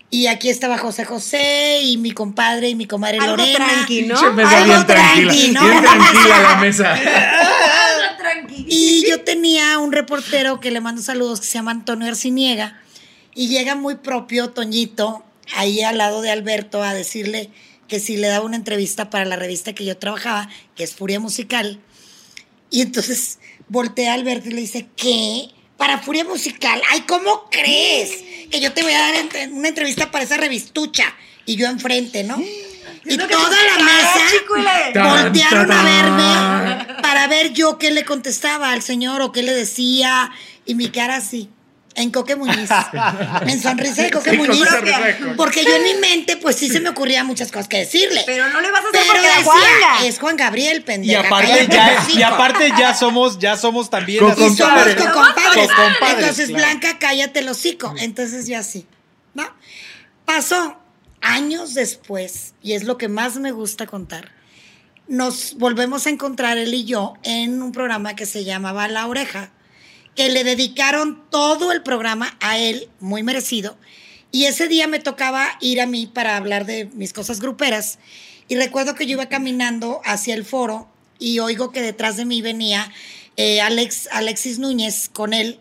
Y 0.08 0.28
aquí 0.28 0.48
estaba 0.50 0.78
José 0.78 1.04
José 1.04 1.80
y 1.82 1.96
mi 1.96 2.12
compadre 2.12 2.68
y 2.68 2.76
mi 2.76 2.86
comadre 2.86 3.18
Algo 3.18 3.36
Lorena. 3.38 3.56
tranqui, 3.66 4.02
¿no? 4.02 4.16
Algo 4.16 4.34
bien 4.64 4.86
tranquila. 4.86 5.32
tranqui, 5.32 5.48
¿no? 5.50 5.62
Bien 5.64 5.82
tranquila 5.82 6.40
la 6.42 6.54
mesa. 6.56 6.94
Tranqui. 8.18 8.66
Y 8.68 9.04
yo 9.08 9.20
tenía 9.22 9.78
un 9.78 9.90
reportero 9.92 10.60
que 10.60 10.70
le 10.70 10.80
mando 10.80 11.02
saludos 11.02 11.40
que 11.40 11.46
se 11.46 11.54
llama 11.54 11.72
Antonio 11.72 12.06
Arciniega 12.08 12.80
y 13.36 13.48
llega 13.48 13.74
muy 13.76 13.96
propio 13.96 14.50
Toñito 14.50 15.22
ahí 15.54 15.82
al 15.82 15.98
lado 15.98 16.22
de 16.22 16.30
Alberto 16.30 16.82
a 16.82 16.94
decirle 16.94 17.50
que 17.86 18.00
si 18.00 18.16
le 18.16 18.26
daba 18.26 18.44
una 18.44 18.56
entrevista 18.56 19.10
para 19.10 19.24
la 19.26 19.36
revista 19.36 19.74
que 19.74 19.84
yo 19.84 19.96
trabajaba, 19.96 20.48
que 20.74 20.82
es 20.82 20.94
Furia 20.94 21.20
Musical. 21.20 21.78
Y 22.70 22.80
entonces 22.80 23.38
voltea 23.68 24.10
a 24.12 24.14
Alberto 24.14 24.48
y 24.48 24.52
le 24.52 24.62
dice, 24.62 24.88
¿qué? 24.96 25.50
Para 25.76 25.98
Furia 25.98 26.24
Musical. 26.24 26.80
Ay, 26.90 27.02
¿cómo 27.02 27.48
crees? 27.50 28.10
Que 28.50 28.60
yo 28.60 28.72
te 28.72 28.82
voy 28.82 28.92
a 28.92 28.98
dar 28.98 29.14
entre- 29.14 29.48
una 29.48 29.68
entrevista 29.68 30.10
para 30.10 30.24
esa 30.24 30.36
revistucha. 30.36 31.04
Y 31.44 31.54
yo 31.56 31.68
enfrente, 31.68 32.24
¿no? 32.24 32.42
Y 33.04 33.16
toda 33.18 33.28
la 33.28 33.76
¡Ah, 33.78 33.84
mesa 33.84 35.22
voltearon 35.22 35.70
a 35.70 35.82
verme 35.84 36.94
para 37.02 37.28
ver 37.28 37.52
yo 37.52 37.78
qué 37.78 37.92
le 37.92 38.04
contestaba 38.04 38.72
al 38.72 38.82
señor 38.82 39.20
o 39.20 39.30
qué 39.30 39.42
le 39.44 39.52
decía. 39.52 40.32
Y 40.64 40.74
mi 40.74 40.88
cara 40.88 41.16
así, 41.16 41.48
en 41.96 42.10
Coque 42.10 42.36
Muñiz. 42.36 42.70
en 43.46 43.60
sonrisa 43.62 44.02
de 44.04 44.10
Coque 44.10 44.30
Sí, 44.30 44.36
Muñiz. 44.36 44.68
Porque 45.36 45.64
yo 45.64 45.74
en 45.74 45.82
mi 45.82 45.94
mente, 45.94 46.36
pues 46.36 46.56
sí 46.56 46.68
se 46.68 46.80
me 46.80 46.90
ocurrían 46.90 47.26
muchas 47.26 47.50
cosas 47.50 47.68
que 47.68 47.78
decirle. 47.78 48.22
Pero 48.26 48.48
no 48.50 48.60
le 48.60 48.70
vas 48.70 48.84
a 48.84 48.88
hacer 48.88 49.00
Pero 49.12 49.22
decía, 49.22 50.06
es 50.08 50.18
Juan 50.18 50.36
Gabriel, 50.36 50.78
Y 50.78 50.80
pendeja. 50.80 51.20
aparte, 51.26 51.66
ya, 51.68 51.88
el 51.92 51.98
hocico". 51.98 52.18
y 52.18 52.22
aparte 52.22 52.72
ya 52.78 52.94
somos, 52.94 53.38
ya 53.38 53.56
somos 53.56 53.90
también 53.90 54.24
así. 54.24 54.44
Y 54.44 54.56
somos 54.56 54.84
compadres. 55.12 55.70
Entonces, 56.10 56.48
claro. 56.50 56.64
Blanca, 56.64 56.98
cállate 56.98 57.40
el 57.40 57.48
hocico. 57.48 57.94
Entonces, 57.98 58.46
yo 58.46 58.58
así, 58.58 58.86
¿no? 59.34 59.44
Pasó 60.24 60.78
años 61.22 61.74
después, 61.74 62.54
y 62.62 62.74
es 62.74 62.84
lo 62.84 62.98
que 62.98 63.08
más 63.08 63.36
me 63.36 63.52
gusta 63.52 63.86
contar. 63.86 64.32
Nos 65.08 65.54
volvemos 65.58 66.06
a 66.06 66.10
encontrar 66.10 66.58
él 66.58 66.74
y 66.74 66.84
yo 66.84 67.14
en 67.22 67.62
un 67.62 67.72
programa 67.72 68.16
que 68.16 68.26
se 68.26 68.44
llamaba 68.44 68.88
La 68.88 69.06
Oreja, 69.06 69.50
que 70.16 70.30
le 70.30 70.42
dedicaron 70.42 71.22
todo 71.30 71.70
el 71.72 71.82
programa 71.82 72.36
a 72.40 72.58
él, 72.58 72.88
muy 73.00 73.22
merecido. 73.22 73.76
Y 74.32 74.46
ese 74.46 74.66
día 74.66 74.88
me 74.88 74.98
tocaba 74.98 75.46
ir 75.60 75.80
a 75.80 75.86
mí 75.86 76.06
para 76.06 76.36
hablar 76.36 76.66
de 76.66 76.86
mis 76.94 77.12
cosas 77.12 77.40
gruperas. 77.40 77.98
Y 78.48 78.56
recuerdo 78.56 78.94
que 78.94 79.06
yo 79.06 79.12
iba 79.12 79.26
caminando 79.26 80.00
hacia 80.04 80.34
el 80.34 80.44
foro 80.44 80.88
y 81.18 81.38
oigo 81.38 81.70
que 81.70 81.82
detrás 81.82 82.16
de 82.16 82.24
mí 82.24 82.42
venía 82.42 82.90
eh, 83.36 83.60
Alex, 83.60 84.08
Alexis 84.10 84.58
Núñez 84.58 85.10
con 85.12 85.32
él. 85.32 85.60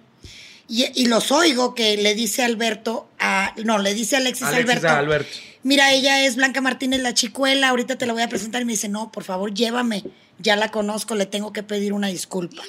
Y, 0.68 0.86
y 1.00 1.06
los 1.06 1.32
oigo 1.32 1.76
que 1.76 1.98
le 1.98 2.16
dice 2.16 2.44
Alberto 2.44 3.08
a. 3.20 3.54
No, 3.64 3.78
le 3.78 3.94
dice 3.94 4.16
Alexis, 4.16 4.48
Alexis 4.48 4.70
Alberto. 4.70 4.88
a 4.88 4.98
Alberto. 4.98 5.38
Mira, 5.64 5.92
ella 5.92 6.26
es 6.26 6.36
Blanca 6.38 6.62
Martínez, 6.62 7.02
la 7.02 7.14
chicuela. 7.14 7.70
Ahorita 7.70 7.98
te 7.98 8.06
la 8.06 8.14
voy 8.14 8.22
a 8.22 8.30
presentar. 8.30 8.62
Y 8.62 8.66
me 8.66 8.74
dice, 8.74 8.88
no, 8.88 9.12
por 9.12 9.24
favor, 9.24 9.54
llévame. 9.54 10.04
Ya 10.40 10.56
la 10.56 10.70
conozco, 10.70 11.16
le 11.16 11.26
tengo 11.26 11.54
que 11.54 11.64
pedir 11.64 11.94
una 11.94 12.08
disculpa. 12.08 12.64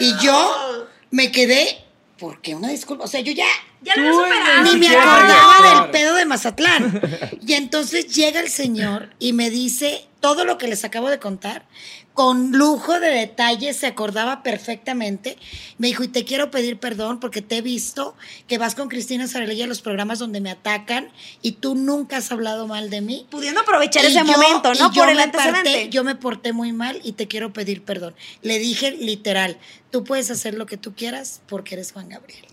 Y 0.00 0.12
yo 0.22 0.86
me 1.16 1.32
quedé. 1.32 1.78
¿Por 2.18 2.40
qué 2.40 2.54
una 2.54 2.68
disculpa? 2.68 3.04
O 3.04 3.08
sea, 3.08 3.20
yo 3.20 3.32
ya 3.32 3.48
Ya 3.82 3.94
lo 3.96 4.10
Tú, 4.10 4.18
superaste. 4.24 4.72
ni 4.78 4.80
me 4.80 4.96
acordaba 4.96 5.54
claro. 5.58 5.80
del 5.82 5.90
pedo 5.90 6.14
de 6.14 6.24
Mazatlán. 6.24 7.00
Y 7.46 7.52
entonces 7.54 8.12
llega 8.14 8.40
el 8.40 8.48
señor 8.48 9.10
y 9.18 9.32
me 9.32 9.50
dice 9.50 10.06
todo 10.20 10.44
lo 10.44 10.58
que 10.58 10.66
les 10.66 10.84
acabo 10.84 11.08
de 11.08 11.20
contar, 11.20 11.64
con 12.12 12.50
lujo 12.52 12.98
de 12.98 13.10
detalles, 13.10 13.76
se 13.76 13.86
acordaba 13.86 14.42
perfectamente. 14.42 15.36
Me 15.76 15.88
dijo, 15.88 16.02
y 16.02 16.08
te 16.08 16.24
quiero 16.24 16.50
pedir 16.50 16.78
perdón 16.80 17.20
porque 17.20 17.42
te 17.42 17.58
he 17.58 17.60
visto 17.60 18.16
que 18.48 18.56
vas 18.58 18.74
con 18.74 18.88
Cristina 18.88 19.28
Sarelli 19.28 19.60
a 19.62 19.66
los 19.66 19.82
programas 19.82 20.18
donde 20.18 20.40
me 20.40 20.50
atacan 20.50 21.10
y 21.42 21.52
tú 21.52 21.74
nunca 21.74 22.16
has 22.16 22.32
hablado 22.32 22.66
mal 22.66 22.88
de 22.90 23.02
mí. 23.02 23.26
Pudiendo 23.30 23.60
aprovechar 23.60 24.02
Y 24.04 24.06
ese 24.06 24.18
yo- 24.20 24.24
momento, 24.24 24.72
y 24.74 24.78
¿no? 24.78 24.90
yo 24.92 25.00
Por 25.02 25.10
el 25.10 25.16
me 25.16 25.22
antecedente. 25.24 25.60
parté- 25.70 25.88
yo 25.90 26.02
me 26.04 26.14
porté 26.16 26.52
muy 26.54 26.72
mal 26.72 26.98
y 27.04 27.12
te 27.12 27.28
quiero 27.28 27.52
pedir 27.52 27.84
perdón. 27.84 28.14
Le 28.40 28.58
dije 28.58 28.92
literal, 28.92 29.58
tú 29.92 30.02
puedes 30.02 30.30
hacer 30.30 30.54
lo 30.54 30.64
que 30.66 30.78
tú 30.78 30.94
quieras 30.94 31.42
porque 31.46 31.74
eres 31.74 31.92
Juan 31.92 32.08
Gabriel. 32.08 32.46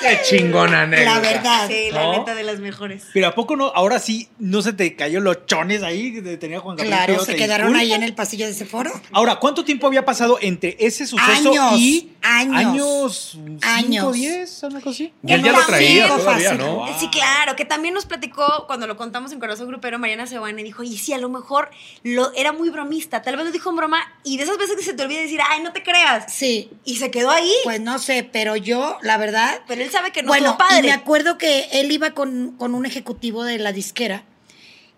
Qué 0.00 0.20
chingona, 0.24 0.82
anécdota. 0.82 1.14
La 1.14 1.20
verdad. 1.20 1.68
Sí, 1.68 1.90
la 1.92 2.02
¿No? 2.04 2.12
neta 2.18 2.34
de 2.34 2.42
las 2.42 2.58
mejores. 2.60 3.04
Pero 3.12 3.28
¿a 3.28 3.34
poco 3.34 3.56
no? 3.56 3.66
Ahora 3.68 3.98
sí, 3.98 4.28
¿no 4.38 4.62
se 4.62 4.72
te 4.72 4.96
cayó 4.96 5.20
los 5.20 5.46
chones 5.46 5.82
ahí 5.82 6.12
que 6.14 6.36
tenía 6.36 6.60
Juan 6.60 6.76
Gabriel? 6.76 6.96
Claro, 7.06 7.24
se 7.24 7.36
quedaron 7.36 7.76
ahí 7.76 7.92
en 7.92 8.02
el 8.02 8.14
pasillo 8.14 8.46
de 8.46 8.52
ese 8.52 8.64
foro. 8.66 8.90
Ahora, 9.12 9.36
¿cuánto 9.36 9.64
tiempo 9.64 9.86
había 9.86 10.04
pasado 10.04 10.38
entre 10.40 10.76
ese 10.80 11.06
suceso 11.06 11.50
Años, 11.50 11.78
y 11.78 12.10
años, 12.22 13.34
años, 13.36 13.62
años. 13.62 14.04
5, 14.04 14.12
10, 14.12 14.62
una 14.64 14.80
cosa 14.80 14.90
así? 14.90 15.12
Y 15.26 15.32
él 15.32 15.42
ya 15.42 15.52
lo 15.52 15.64
traía 15.66 16.08
todavía, 16.08 16.50
fácil. 16.50 16.58
¿no? 16.58 16.86
Sí, 16.98 17.08
claro, 17.08 17.56
que 17.56 17.64
también 17.64 17.94
nos 17.94 18.06
platicó 18.06 18.64
cuando 18.66 18.86
lo 18.86 18.96
contamos 18.96 19.32
en 19.32 19.40
Corazón 19.40 19.68
Grupero, 19.68 19.98
Mariana 19.98 20.26
Sebana, 20.26 20.60
y 20.60 20.64
dijo, 20.64 20.82
y 20.82 20.96
sí, 20.96 21.12
a 21.12 21.18
lo 21.18 21.28
mejor 21.28 21.70
lo, 22.02 22.32
era 22.34 22.52
muy 22.52 22.70
bromista, 22.70 23.22
tal 23.22 23.36
vez 23.36 23.44
lo 23.46 23.52
dijo 23.52 23.70
en 23.70 23.76
broma, 23.76 24.00
y 24.24 24.36
de 24.36 24.44
esas 24.44 24.58
veces 24.58 24.76
que 24.76 24.82
se 24.82 24.94
te 24.94 25.02
olvida 25.02 25.20
decir, 25.20 25.40
ay, 25.48 25.62
no 25.62 25.72
te 25.72 25.82
creas. 25.82 26.32
Sí, 26.32 26.70
Y 26.84 26.96
se 26.96 27.10
quedó 27.10 27.30
ahí. 27.30 27.52
pues 27.64 27.80
no 27.80 27.98
sé, 27.98 28.28
pero 28.30 28.56
yo, 28.56 28.98
la 29.02 29.16
verdad. 29.16 29.60
pero 29.66 29.82
él 29.82 29.89
sabe 29.90 30.12
que 30.12 30.22
no 30.22 30.28
bueno, 30.28 30.56
padre. 30.56 30.78
y 30.78 30.82
me 30.82 30.92
acuerdo 30.92 31.38
que 31.38 31.68
él 31.72 31.90
iba 31.92 32.12
con, 32.12 32.52
con 32.56 32.74
un 32.74 32.86
ejecutivo 32.86 33.44
de 33.44 33.58
la 33.58 33.72
disquera 33.72 34.24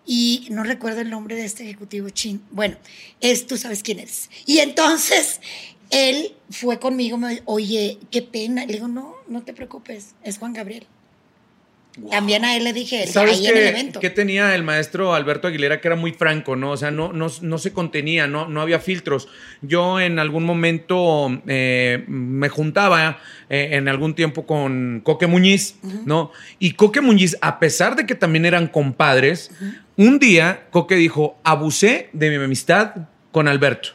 y 0.05 0.47
no 0.49 0.63
recuerdo 0.63 1.01
el 1.01 1.09
nombre 1.09 1.35
de 1.35 1.45
este 1.45 1.63
ejecutivo 1.63 2.09
chin. 2.09 2.41
Bueno, 2.51 2.77
es, 3.21 3.47
tú 3.47 3.57
sabes 3.57 3.83
quién 3.83 3.99
eres. 3.99 4.29
Y 4.45 4.59
entonces 4.59 5.39
él 5.89 6.35
fue 6.49 6.79
conmigo, 6.79 7.17
me 7.17 7.29
dijo, 7.29 7.43
oye, 7.45 7.99
qué 8.11 8.21
pena. 8.21 8.65
Le 8.65 8.73
digo, 8.73 8.87
no, 8.87 9.15
no 9.27 9.43
te 9.43 9.53
preocupes, 9.53 10.15
es 10.23 10.37
Juan 10.37 10.53
Gabriel. 10.53 10.87
También 12.09 12.43
a 12.43 12.55
él 12.57 12.63
le 12.63 12.73
dije, 12.73 13.05
¿Sabes 13.05 13.39
ahí 13.39 13.47
en 13.47 13.57
el 13.57 13.63
qué, 13.63 13.69
evento. 13.69 13.99
qué 13.99 14.09
tenía 14.09 14.55
el 14.55 14.63
maestro 14.63 15.13
Alberto 15.13 15.47
Aguilera? 15.47 15.79
Que 15.79 15.89
era 15.89 15.95
muy 15.95 16.11
franco, 16.11 16.55
¿no? 16.55 16.71
O 16.71 16.77
sea, 16.77 16.89
no, 16.89 17.13
no, 17.13 17.27
no 17.41 17.57
se 17.59 17.71
contenía, 17.71 18.25
no, 18.25 18.47
no 18.47 18.61
había 18.61 18.79
filtros. 18.79 19.27
Yo 19.61 19.99
en 19.99 20.17
algún 20.17 20.43
momento 20.43 21.41
eh, 21.45 22.03
me 22.07 22.49
juntaba 22.49 23.19
eh, 23.49 23.69
en 23.73 23.87
algún 23.87 24.15
tiempo 24.15 24.47
con 24.47 25.01
Coque 25.03 25.27
Muñiz, 25.27 25.75
¿no? 26.05 26.31
Y 26.57 26.71
Coque 26.71 27.01
Muñiz, 27.01 27.37
a 27.41 27.59
pesar 27.59 27.95
de 27.95 28.07
que 28.07 28.15
también 28.15 28.45
eran 28.45 28.67
compadres, 28.67 29.51
un 29.95 30.17
día 30.17 30.65
Coque 30.71 30.95
dijo, 30.95 31.37
abusé 31.43 32.09
de 32.13 32.29
mi 32.31 32.43
amistad 32.43 32.95
con 33.31 33.47
Alberto. 33.47 33.89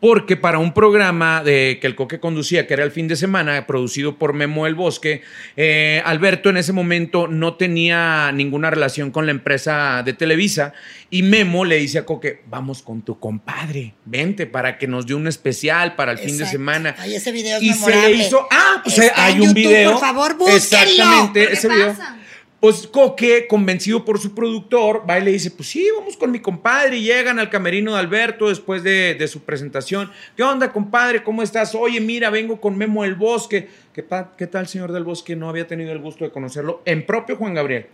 Porque 0.00 0.36
para 0.38 0.58
un 0.58 0.72
programa 0.72 1.42
de, 1.44 1.78
que 1.78 1.86
el 1.86 1.94
Coque 1.94 2.20
conducía, 2.20 2.66
que 2.66 2.72
era 2.72 2.84
el 2.84 2.90
fin 2.90 3.06
de 3.06 3.16
semana, 3.16 3.66
producido 3.66 4.16
por 4.16 4.32
Memo 4.32 4.66
El 4.66 4.74
Bosque, 4.74 5.20
eh, 5.58 6.00
Alberto 6.06 6.48
en 6.48 6.56
ese 6.56 6.72
momento 6.72 7.28
no 7.28 7.54
tenía 7.56 8.32
ninguna 8.32 8.70
relación 8.70 9.10
con 9.10 9.26
la 9.26 9.32
empresa 9.32 10.02
de 10.02 10.14
Televisa 10.14 10.72
y 11.10 11.22
Memo 11.22 11.66
le 11.66 11.76
dice 11.76 11.98
a 11.98 12.06
Coque, 12.06 12.40
vamos 12.48 12.80
con 12.82 13.02
tu 13.02 13.18
compadre, 13.18 13.92
vente 14.06 14.46
para 14.46 14.78
que 14.78 14.86
nos 14.86 15.06
dé 15.06 15.12
un 15.14 15.26
especial 15.28 15.94
para 15.96 16.12
el 16.12 16.18
fin 16.18 16.38
de 16.38 16.46
semana. 16.46 16.94
Ay, 16.98 17.16
ese 17.16 17.30
video 17.30 17.58
es 17.58 17.62
y 17.62 17.72
se 17.74 17.86
memorable. 17.90 18.16
le 18.16 18.24
hizo, 18.24 18.48
ah, 18.50 18.80
pues 18.82 18.96
Está 18.98 19.26
hay 19.26 19.34
en 19.34 19.40
un 19.42 19.46
YouTube, 19.48 19.54
video. 19.68 19.90
por 19.92 20.00
favor, 20.00 20.36
búsquenlo. 20.38 20.56
Exactamente, 20.56 21.46
¿Qué 21.46 21.52
ese 21.52 21.68
pasa? 21.68 21.78
video. 21.84 22.20
Pues 22.60 22.86
Coque, 22.86 23.46
convencido 23.48 24.04
por 24.04 24.18
su 24.18 24.34
productor, 24.34 25.08
va 25.08 25.18
y 25.18 25.24
le 25.24 25.32
dice, 25.32 25.50
pues 25.50 25.70
sí, 25.70 25.88
vamos 25.98 26.18
con 26.18 26.30
mi 26.30 26.40
compadre. 26.40 26.98
Y 26.98 27.04
llegan 27.04 27.38
al 27.38 27.48
camerino 27.48 27.94
de 27.94 28.00
Alberto 28.00 28.50
después 28.50 28.82
de, 28.82 29.14
de 29.14 29.28
su 29.28 29.40
presentación. 29.40 30.10
¿Qué 30.36 30.42
onda, 30.42 30.70
compadre? 30.70 31.22
¿Cómo 31.22 31.42
estás? 31.42 31.74
Oye, 31.74 32.02
mira, 32.02 32.28
vengo 32.28 32.60
con 32.60 32.76
Memo 32.76 33.02
del 33.04 33.14
Bosque. 33.14 33.66
¿Qué, 33.94 34.02
pa- 34.02 34.32
¿Qué 34.36 34.46
tal, 34.46 34.68
señor 34.68 34.92
del 34.92 35.04
Bosque? 35.04 35.36
No 35.36 35.48
había 35.48 35.66
tenido 35.66 35.90
el 35.90 36.00
gusto 36.00 36.22
de 36.26 36.30
conocerlo 36.32 36.82
en 36.84 37.06
propio 37.06 37.36
Juan 37.36 37.54
Gabriel. 37.54 37.86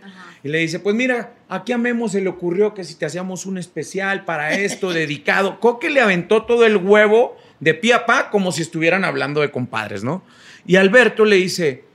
Y 0.43 0.49
le 0.49 0.57
dice, 0.57 0.79
pues 0.81 0.93
mira, 0.95 1.31
aquí 1.47 1.71
a 1.71 1.77
Memo 1.77 2.09
se 2.09 2.19
le 2.19 2.27
ocurrió 2.27 2.73
que 2.73 2.83
si 2.83 2.95
te 2.95 3.05
hacíamos 3.05 3.45
un 3.45 3.57
especial 3.57 4.25
para 4.25 4.53
esto, 4.53 4.89
dedicado. 4.93 5.61
Coque 5.61 5.89
le 5.89 6.01
aventó 6.01 6.43
todo 6.43 6.65
el 6.65 6.75
huevo 6.75 7.37
de 7.61 7.73
pie 7.73 7.93
a 7.93 8.05
pa 8.05 8.29
como 8.29 8.51
si 8.51 8.63
estuvieran 8.63 9.05
hablando 9.05 9.39
de 9.39 9.49
compadres, 9.49 10.03
¿no? 10.03 10.23
Y 10.65 10.75
Alberto 10.75 11.23
le 11.23 11.37
dice, 11.37 11.85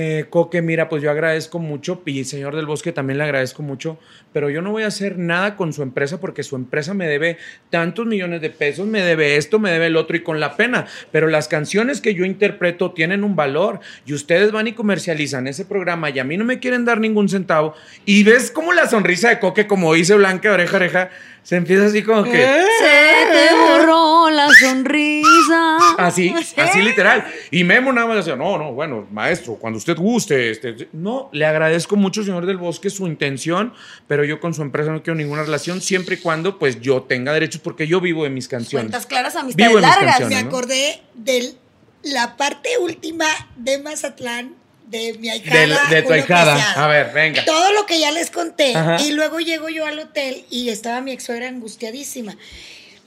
eh, 0.00 0.26
Coque, 0.30 0.62
mira, 0.62 0.88
pues 0.88 1.02
yo 1.02 1.10
agradezco 1.10 1.58
mucho 1.58 2.02
y 2.06 2.22
señor 2.22 2.54
del 2.54 2.66
bosque 2.66 2.92
también 2.92 3.18
le 3.18 3.24
agradezco 3.24 3.64
mucho, 3.64 3.98
pero 4.32 4.48
yo 4.48 4.62
no 4.62 4.70
voy 4.70 4.84
a 4.84 4.86
hacer 4.86 5.18
nada 5.18 5.56
con 5.56 5.72
su 5.72 5.82
empresa 5.82 6.20
porque 6.20 6.44
su 6.44 6.54
empresa 6.54 6.94
me 6.94 7.08
debe 7.08 7.36
tantos 7.68 8.06
millones 8.06 8.40
de 8.40 8.50
pesos, 8.50 8.86
me 8.86 9.02
debe 9.02 9.36
esto, 9.36 9.58
me 9.58 9.72
debe 9.72 9.86
el 9.86 9.96
otro 9.96 10.16
y 10.16 10.22
con 10.22 10.38
la 10.38 10.56
pena, 10.56 10.86
pero 11.10 11.26
las 11.26 11.48
canciones 11.48 12.00
que 12.00 12.14
yo 12.14 12.24
interpreto 12.24 12.92
tienen 12.92 13.24
un 13.24 13.34
valor 13.34 13.80
y 14.06 14.12
ustedes 14.12 14.52
van 14.52 14.68
y 14.68 14.72
comercializan 14.72 15.48
ese 15.48 15.64
programa 15.64 16.10
y 16.10 16.20
a 16.20 16.24
mí 16.24 16.36
no 16.36 16.44
me 16.44 16.60
quieren 16.60 16.84
dar 16.84 17.00
ningún 17.00 17.28
centavo 17.28 17.74
y 18.04 18.22
ves 18.22 18.52
como 18.52 18.72
la 18.72 18.86
sonrisa 18.86 19.30
de 19.30 19.40
Coque, 19.40 19.66
como 19.66 19.92
dice 19.94 20.14
Blanca, 20.14 20.52
oreja, 20.52 20.76
oreja, 20.76 21.10
se 21.42 21.56
empieza 21.56 21.86
así 21.86 22.04
como 22.04 22.22
que... 22.22 22.30
Se 22.30 23.32
te 23.32 23.54
borró 23.54 24.17
la 24.46 24.54
sonrisa. 24.54 25.76
Así, 25.98 26.34
así 26.56 26.80
literal. 26.82 27.24
Y 27.50 27.64
Memo 27.64 27.92
nada 27.92 28.06
más 28.06 28.16
decía, 28.18 28.36
no, 28.36 28.58
no, 28.58 28.72
bueno, 28.72 29.06
maestro, 29.10 29.54
cuando 29.56 29.78
usted 29.78 29.96
guste, 29.96 30.50
este, 30.50 30.88
no, 30.92 31.28
le 31.32 31.44
agradezco 31.46 31.96
mucho, 31.96 32.22
señor 32.22 32.46
del 32.46 32.56
Bosque, 32.56 32.90
su 32.90 33.06
intención, 33.06 33.72
pero 34.06 34.24
yo 34.24 34.40
con 34.40 34.54
su 34.54 34.62
empresa 34.62 34.90
no 34.92 35.02
quiero 35.02 35.16
ninguna 35.16 35.42
relación, 35.42 35.80
siempre 35.80 36.16
y 36.16 36.18
cuando, 36.18 36.58
pues, 36.58 36.80
yo 36.80 37.02
tenga 37.02 37.32
derechos, 37.32 37.60
porque 37.62 37.86
yo 37.86 38.00
vivo 38.00 38.24
de 38.24 38.30
mis 38.30 38.48
canciones. 38.48 38.84
Cuentas 38.86 39.06
claras, 39.06 39.36
amistades 39.36 39.68
Vivo 39.68 39.80
largas. 39.80 40.18
canciones. 40.18 40.36
Me 40.38 40.42
¿no? 40.42 40.48
acordé 40.48 41.02
de 41.14 41.54
la 42.02 42.36
parte 42.36 42.70
última 42.80 43.26
de 43.56 43.78
Mazatlán, 43.78 44.54
de 44.86 45.18
mi 45.20 45.28
ahijada. 45.28 45.60
Del- 45.60 45.76
de 45.90 46.02
tu 46.02 46.12
ahijada. 46.14 46.72
A 46.82 46.86
ver, 46.88 47.12
venga. 47.12 47.44
Todo 47.44 47.72
lo 47.72 47.84
que 47.84 48.00
ya 48.00 48.10
les 48.10 48.30
conté. 48.30 48.74
Ajá. 48.74 48.96
Y 49.02 49.12
luego 49.12 49.38
llego 49.40 49.68
yo 49.68 49.84
al 49.84 49.98
hotel 49.98 50.44
y 50.48 50.70
estaba 50.70 51.00
mi 51.02 51.10
ex 51.12 51.24
suegra 51.24 51.48
angustiadísima. 51.48 52.36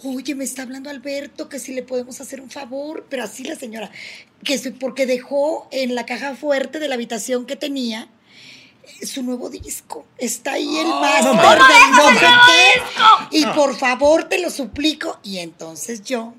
Oye, 0.04 0.34
me 0.34 0.44
está 0.44 0.64
hablando 0.64 0.90
Alberto 0.90 1.48
que 1.48 1.60
si 1.60 1.74
le 1.74 1.84
podemos 1.84 2.22
hacer 2.22 2.42
un 2.42 2.50
favor, 2.50 3.06
pero 3.10 3.24
así 3.24 3.44
la 3.44 3.56
señora, 3.56 3.92
que 4.44 4.58
porque 4.72 5.06
dejó 5.06 5.68
en 5.72 5.94
la 5.94 6.06
caja 6.06 6.36
fuerte 6.36 6.80
de 6.80 6.88
la 6.88 6.96
habitación 6.96 7.46
que 7.46 7.56
tenía 7.56 8.08
eh, 8.84 9.06
su 9.06 9.22
nuevo 9.22 9.50
disco. 9.50 10.06
Está 10.18 10.54
ahí 10.54 10.78
el 10.78 10.88
máster 10.88 11.36
no 11.36 11.42
del 11.42 11.60
no 11.92 12.20
sé 12.20 12.26
qué. 13.30 13.38
Y 13.38 13.46
por 13.48 13.78
favor, 13.78 14.24
te 14.24 14.40
lo 14.40 14.50
suplico. 14.50 15.20
Y 15.24 15.38
entonces 15.38 16.02
yo, 16.04 16.34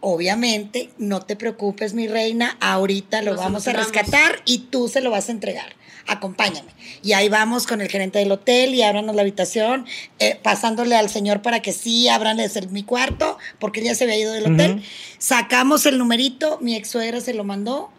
obviamente, 0.00 0.90
no 0.96 1.20
te 1.20 1.36
preocupes, 1.36 1.92
mi 1.92 2.08
reina, 2.08 2.56
ahorita 2.60 3.20
lo, 3.20 3.36
vamos 3.36 3.68
a 3.68 3.74
rescatar 3.74 4.40
y 4.46 4.58
tú 4.70 4.88
se 4.88 5.02
lo 5.02 5.10
vas 5.10 5.28
a 5.28 5.32
entregar. 5.32 5.76
Acompáñame. 6.06 6.70
Y 7.02 7.12
ahí 7.12 7.28
vamos 7.28 7.66
con 7.66 7.80
el 7.80 7.88
gerente 7.88 8.18
del 8.18 8.30
hotel 8.30 8.74
y 8.74 8.82
ábranos 8.82 9.14
la 9.16 9.22
habitación, 9.22 9.86
eh, 10.18 10.38
pasándole 10.42 10.94
al 10.96 11.10
señor 11.10 11.42
para 11.42 11.60
que 11.60 11.72
sí, 11.72 12.08
ábranles 12.08 12.56
el, 12.56 12.68
mi 12.68 12.82
cuarto, 12.82 13.38
porque 13.58 13.80
él 13.80 13.86
ya 13.86 13.94
se 13.94 14.04
había 14.04 14.18
ido 14.18 14.32
del 14.32 14.52
hotel. 14.52 14.82
Sacamos 15.18 15.86
el 15.86 15.98
numerito, 15.98 16.58
mi 16.60 16.76
ex 16.76 16.88
suegra 16.88 17.20
se 17.20 17.34
lo 17.34 17.44
mandó, 17.44 17.90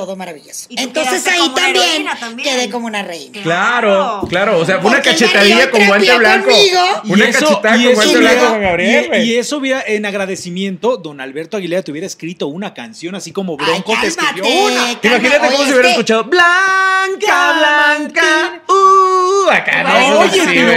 todo 0.00 0.16
maravilloso. 0.16 0.66
Entonces 0.70 1.26
ahí 1.26 1.50
también, 1.54 2.06
quedé 2.42 2.70
como 2.70 2.86
una 2.86 3.02
reina. 3.02 3.42
Claro, 3.42 4.22
claro, 4.30 4.58
o 4.58 4.64
sea, 4.64 4.80
fue 4.80 4.90
una 4.90 5.02
cachetadilla 5.02 5.70
con 5.70 5.86
guante 5.86 6.16
blanco. 6.16 6.48
conmigo. 6.50 6.80
Una 7.04 7.30
cachetada 7.30 7.76
con 7.76 7.94
guante 7.94 8.16
blanco 8.16 8.48
con 8.48 8.62
Gabriel, 8.62 9.10
y- 9.16 9.32
y, 9.32 9.36
eso 9.36 9.58
hubiera, 9.58 9.82
en 9.86 10.06
agradecimiento, 10.06 10.96
don 10.96 11.20
Alberto 11.20 11.58
Aguilera 11.58 11.82
te 11.82 11.90
hubiera 11.90 12.06
escrito 12.06 12.46
una 12.46 12.72
canción 12.72 13.14
así 13.14 13.30
como 13.30 13.58
Bronco 13.58 13.92
Ay, 13.94 14.00
te 14.00 14.06
escribió 14.06 14.42
cálmate, 14.44 14.64
una. 14.64 14.74
cálmate. 15.00 15.08
Imagínate 15.08 15.38
cómo 15.38 15.56
se 15.58 15.64
hubiera 15.72 15.82
que- 15.82 15.90
escuchado 15.90 16.24
Blanca, 16.24 17.52
Blanca, 17.58 18.62
uh, 18.68 19.50
acá 19.50 19.82
no, 19.82 20.18
Oye, 20.20 20.30
sí, 20.32 20.40
pero- 20.46 20.72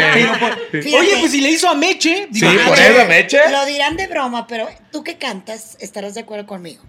pero 0.72 0.98
oye, 1.00 1.18
pues 1.20 1.32
si 1.32 1.42
le 1.42 1.52
hizo 1.52 1.70
a 1.70 1.76
Meche. 1.76 2.28
Sí, 2.34 2.42
por 2.68 2.78
eso, 2.78 3.06
Meche. 3.08 3.40
Lo 3.52 3.66
dirán 3.66 3.96
de 3.96 4.08
broma, 4.08 4.48
pero 4.48 4.68
tú 4.92 5.04
que 5.04 5.18
cantas, 5.18 5.78
estarás 5.80 6.14
de 6.16 6.22
acuerdo 6.22 6.46
conmigo. 6.46 6.84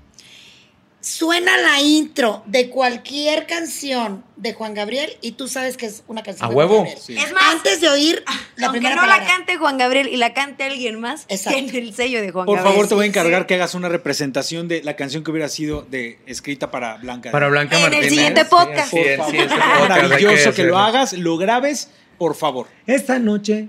Suena 1.04 1.58
la 1.58 1.82
intro 1.82 2.42
de 2.46 2.70
cualquier 2.70 3.46
canción 3.46 4.24
de 4.36 4.54
Juan 4.54 4.72
Gabriel 4.72 5.10
y 5.20 5.32
tú 5.32 5.48
sabes 5.48 5.76
que 5.76 5.84
es 5.84 6.02
una 6.06 6.22
canción 6.22 6.46
A 6.46 6.48
de 6.48 6.54
Juan 6.54 6.66
huevo. 6.66 6.78
Gabriel. 6.78 6.98
Sí. 6.98 7.14
Es 7.18 7.30
más, 7.34 7.42
Antes 7.52 7.82
de 7.82 7.90
oír 7.90 8.24
la 8.56 8.68
aunque 8.68 8.78
primera 8.78 8.94
no 8.96 9.02
palabra. 9.02 9.22
la 9.24 9.30
cante 9.30 9.58
Juan 9.58 9.76
Gabriel 9.76 10.08
y 10.08 10.16
la 10.16 10.32
cante 10.32 10.64
alguien 10.64 10.98
más, 10.98 11.26
Exacto. 11.28 11.58
tiene 11.58 11.76
el 11.78 11.94
sello 11.94 12.22
de 12.22 12.30
Juan 12.30 12.46
Por 12.46 12.56
Gabriel. 12.56 12.72
favor, 12.72 12.88
te 12.88 12.94
voy 12.94 13.04
a 13.04 13.08
encargar 13.08 13.42
Sí. 13.42 13.46
que 13.48 13.54
hagas 13.56 13.74
una 13.74 13.90
representación 13.90 14.66
de 14.66 14.82
la 14.82 14.96
canción 14.96 15.22
que 15.24 15.30
hubiera 15.30 15.50
sido 15.50 15.82
de, 15.82 16.20
escrita 16.24 16.70
para 16.70 16.96
Blanca. 16.96 17.30
Para 17.30 17.48
Blanca 17.48 17.76
En 17.76 17.84
el 17.84 17.90
Martínez. 17.90 18.10
siguiente 18.10 18.40
Sí, 18.40 18.46
podcast. 18.48 18.78
así 18.78 18.96
Por 18.96 19.06
es, 19.06 19.16
favor, 19.18 19.36
podcast 19.36 19.88
maravilloso 19.90 20.54
que, 20.54 20.62
lo 20.64 20.78
hagas, 20.78 21.12
lo 21.12 21.36
grabes, 21.36 21.90
por 22.16 22.34
favor. 22.34 22.66
Esta 22.86 23.18
noche 23.18 23.68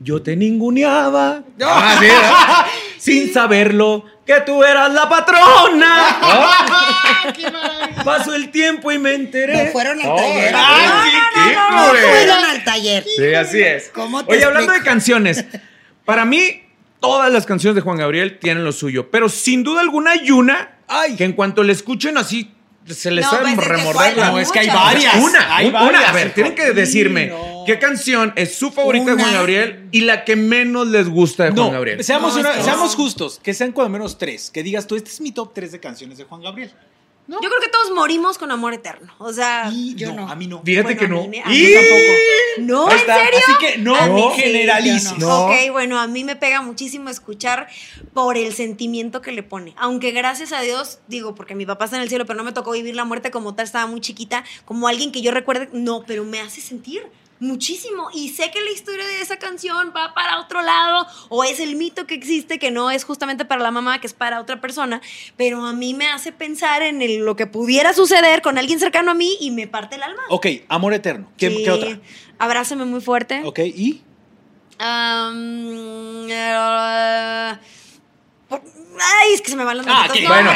yo 0.00 0.20
te 0.22 0.34
ninguneaba. 0.34 1.44
Ah. 1.62 2.66
Sin 2.98 3.32
saberlo 3.32 4.06
que 4.26 4.40
tú 4.42 4.62
eras 4.64 4.92
la 4.92 5.08
patrona. 5.08 6.18
¿no? 7.96 8.04
Pasó 8.04 8.34
el 8.34 8.50
tiempo 8.50 8.90
y 8.92 8.98
me 8.98 9.14
enteré. 9.14 9.66
No 9.66 9.72
fueron 9.72 10.00
al 10.00 10.08
Oh, 10.08 10.16
taller. 10.16 10.54
ay, 10.56 10.86
No, 10.86 11.04
sí, 11.04 11.52
no, 11.54 11.92
qué 11.92 12.00
no, 12.00 12.08
fueron 12.08 12.44
al 12.44 12.64
taller. 12.64 13.04
Sí, 13.16 13.34
así 13.34 13.62
es. 13.62 13.90
¿Cómo 13.94 14.24
te 14.24 14.32
Oye, 14.34 14.44
hablando 14.44 14.72
de 14.72 14.82
canciones, 14.82 15.44
para 16.04 16.24
mí 16.24 16.62
todas 17.00 17.32
las 17.32 17.44
canciones 17.46 17.74
de 17.76 17.80
Juan 17.82 17.98
Gabriel 17.98 18.38
tienen 18.40 18.64
lo 18.64 18.72
suyo, 18.72 19.10
pero 19.10 19.28
sin 19.28 19.62
duda 19.62 19.80
alguna 19.80 20.12
hay 20.12 20.30
una 20.30 20.78
Ay. 20.88 21.16
que 21.16 21.24
en 21.24 21.32
cuanto 21.32 21.62
le 21.62 21.72
escuchen 21.72 22.16
así 22.18 22.50
se 22.86 23.10
les 23.10 23.24
No, 23.24 23.30
sabe 23.30 23.54
pues 23.54 24.16
No, 24.16 24.38
es 24.38 24.52
que 24.52 24.58
hay 24.60 24.68
varias. 24.68 25.14
Una, 25.16 25.56
hay 25.56 25.66
un- 25.68 25.74
una. 25.74 25.82
varias. 25.84 26.04
A 26.08 26.12
ver, 26.12 26.34
tienen 26.34 26.54
que 26.54 26.66
Sí, 26.68 26.72
decirme 26.74 27.26
no. 27.28 27.53
Qué 27.66 27.78
canción 27.78 28.32
es 28.36 28.54
su 28.56 28.70
favorita 28.70 29.14
de 29.14 29.22
Juan. 29.22 29.34
Gabriel 29.34 29.88
y 29.92 30.00
la 30.02 30.24
que 30.24 30.36
menos 30.36 30.86
les 30.88 31.08
gusta 31.08 31.44
de 31.44 31.50
Juan 31.52 31.72
Gabriel. 31.72 32.02
seamos, 32.04 32.34
No, 32.34 32.40
una- 32.40 32.50
es 32.52 32.56
que 32.58 32.64
seamos 32.64 32.96
no. 32.98 33.04
justos, 33.04 33.40
que 33.42 33.54
sean 33.54 33.72
cuando 33.72 33.90
menos 33.90 34.18
tres. 34.18 34.50
Que 34.50 34.62
digas 34.62 34.86
tú, 34.86 34.96
este 34.96 35.10
es 35.10 35.20
mi 35.20 35.32
top 35.32 35.52
tres 35.54 35.72
de 35.72 35.80
canciones 35.80 36.18
de 36.18 36.24
Juan 36.24 36.42
Gabriel. 36.42 36.72
Yo 37.26 37.38
creo 37.38 37.58
que 37.58 37.68
todos 37.68 37.90
morimos 37.92 38.36
con 38.36 38.50
amor 38.50 38.74
eterno. 38.74 39.14
O 39.18 39.32
sea, 39.32 39.70
Y 39.72 39.94
yo 39.94 40.12
no. 40.12 40.28
A 40.28 40.34
mí 40.36 40.46
no. 40.46 40.60
Fíjate 40.62 40.94
bueno, 40.94 40.98
que 41.00 41.04
a 41.06 41.08
no. 41.08 41.22
mí 41.22 41.28
me- 41.28 41.40
a 41.42 41.46
mí 41.48 41.56
Y- 41.56 42.60
no, 42.60 42.86
Ahí 42.86 42.92
¿en 42.92 43.00
está. 43.00 43.14
serio? 43.24 43.40
Así 43.42 43.52
que 43.58 43.78
no, 43.78 44.06
no 44.08 44.34
sí, 44.34 44.42
generalices. 44.42 45.16
No. 45.18 45.46
Ok, 45.46 45.52
bueno, 45.72 45.98
a 45.98 46.06
mí 46.06 46.22
me 46.22 46.36
pega 46.36 46.60
muchísimo 46.60 47.08
escuchar 47.08 47.66
por 48.12 48.36
el 48.36 48.52
sentimiento 48.52 49.22
que 49.22 49.32
le 49.32 49.42
pone. 49.42 49.72
Aunque 49.78 50.10
gracias 50.10 50.52
a 50.52 50.60
Dios, 50.60 50.98
digo, 51.08 51.34
porque 51.34 51.54
mi 51.54 51.64
papá 51.64 51.86
está 51.86 51.96
en 51.96 52.02
el 52.02 52.10
cielo, 52.10 52.26
pero 52.26 52.36
no 52.36 52.44
me 52.44 52.52
tocó 52.52 52.72
vivir 52.72 52.94
la 52.94 53.06
muerte 53.06 53.30
como 53.30 53.54
tal, 53.54 53.64
estaba 53.64 53.86
muy 53.86 54.02
chiquita, 54.02 54.44
como 54.66 54.86
alguien 54.86 55.10
que 55.10 55.22
yo 55.22 55.30
recuerde, 55.30 55.70
no, 55.72 56.04
pero 56.06 56.24
me 56.24 56.40
hace 56.40 56.60
sentir 56.60 57.04
muchísimo. 57.40 58.08
Y 58.14 58.30
sé 58.30 58.50
que 58.50 58.60
la 58.60 58.70
historia 58.70 59.06
de 59.06 59.20
esa 59.20 59.36
canción 59.38 59.92
va 59.96 60.14
para 60.14 60.40
otro 60.40 60.62
lado, 60.62 61.06
o 61.28 61.44
es 61.44 61.60
el 61.60 61.76
mito 61.76 62.06
que 62.06 62.14
existe, 62.14 62.58
que 62.58 62.70
no 62.70 62.90
es 62.90 63.04
justamente 63.04 63.44
para 63.44 63.62
la 63.62 63.70
mamá, 63.70 64.00
que 64.00 64.06
es 64.06 64.12
para 64.14 64.40
otra 64.40 64.60
persona, 64.60 65.00
pero 65.36 65.64
a 65.64 65.72
mí 65.72 65.94
me 65.94 66.06
hace 66.08 66.32
pensar 66.32 66.82
en 66.82 67.02
el- 67.02 67.18
lo 67.24 67.36
que 67.36 67.46
pudiera 67.46 67.92
suceder 67.92 68.42
con 68.42 68.58
alguien 68.58 68.78
cercano 68.80 69.10
a 69.10 69.14
mí 69.14 69.36
y 69.40 69.50
me 69.50 69.66
parte 69.66 69.96
el 69.96 70.02
alma. 70.02 70.22
Ok, 70.28 70.46
Amor 70.68 70.94
Eterno. 70.94 71.28
¿Qué, 71.36 71.50
Sí. 71.50 71.62
qué 71.64 71.70
otra? 71.70 71.98
Abrázame 72.38 72.84
muy 72.84 73.00
fuerte. 73.00 73.42
Ok, 73.44 73.58
¿y? 73.60 74.02
Eh, 76.28 77.58
ay, 79.00 79.32
es 79.34 79.40
que 79.42 79.50
se 79.50 79.56
me 79.56 79.64
van 79.64 79.78
los 79.78 79.86
Ah, 79.88 80.08
¿qué? 80.12 80.26
Bueno, 80.26 80.50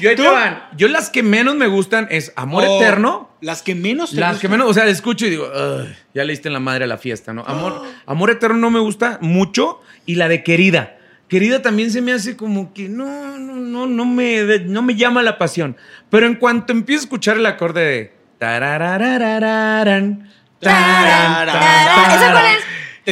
yo, 0.00 0.16
¿Tú? 0.16 0.24
van. 0.24 0.64
yo 0.76 0.88
las 0.88 1.10
que 1.10 1.22
menos 1.22 1.54
me 1.56 1.66
gustan 1.66 2.06
es 2.10 2.32
Amor 2.36 2.64
O 2.64 2.76
Eterno. 2.76 3.30
Las 3.40 3.62
que 3.62 3.74
menos 3.74 4.10
te 4.10 4.16
Las 4.20 4.32
que 4.38 4.46
gustan. 4.48 4.50
menos, 4.52 4.68
o 4.70 4.74
sea, 4.74 4.86
escucho 4.86 5.26
y 5.26 5.30
digo, 5.30 5.50
"Ay, 5.54 5.96
ya 6.14 6.24
le 6.24 6.32
diste 6.32 6.48
en 6.48 6.52
la 6.54 6.60
madre 6.60 6.84
a 6.84 6.86
la 6.86 6.98
fiesta, 6.98 7.32
¿no? 7.32 7.42
Amor, 7.46 7.82
Amor 8.06 8.30
Eterno 8.30 8.56
no 8.58 8.70
me 8.70 8.80
gusta 8.80 9.18
mucho 9.20 9.80
y 10.06 10.16
la 10.16 10.28
de 10.28 10.42
Querida. 10.42 10.96
Querida 11.28 11.62
también 11.62 11.90
se 11.92 12.02
me 12.02 12.12
hace 12.12 12.36
como 12.36 12.72
que 12.74 12.88
no, 12.88 13.38
no, 13.38 13.54
no, 13.56 13.86
no 13.86 14.04
me, 14.04 14.42
no 14.66 14.82
me 14.82 14.96
llama 14.96 15.22
la 15.22 15.38
pasión. 15.38 15.76
Pero 16.10 16.26
en 16.26 16.34
cuanto 16.34 16.72
empiezo 16.72 17.02
a 17.02 17.04
escuchar 17.04 17.36
el 17.36 17.46
acorde 17.46 17.80
de 17.84 18.12
tararararararan, 18.38 20.28
taran, 20.60 21.46
tarara, 21.46 22.14
¿esa 22.14 22.32
cuál 22.32 22.46
es? 22.46 22.60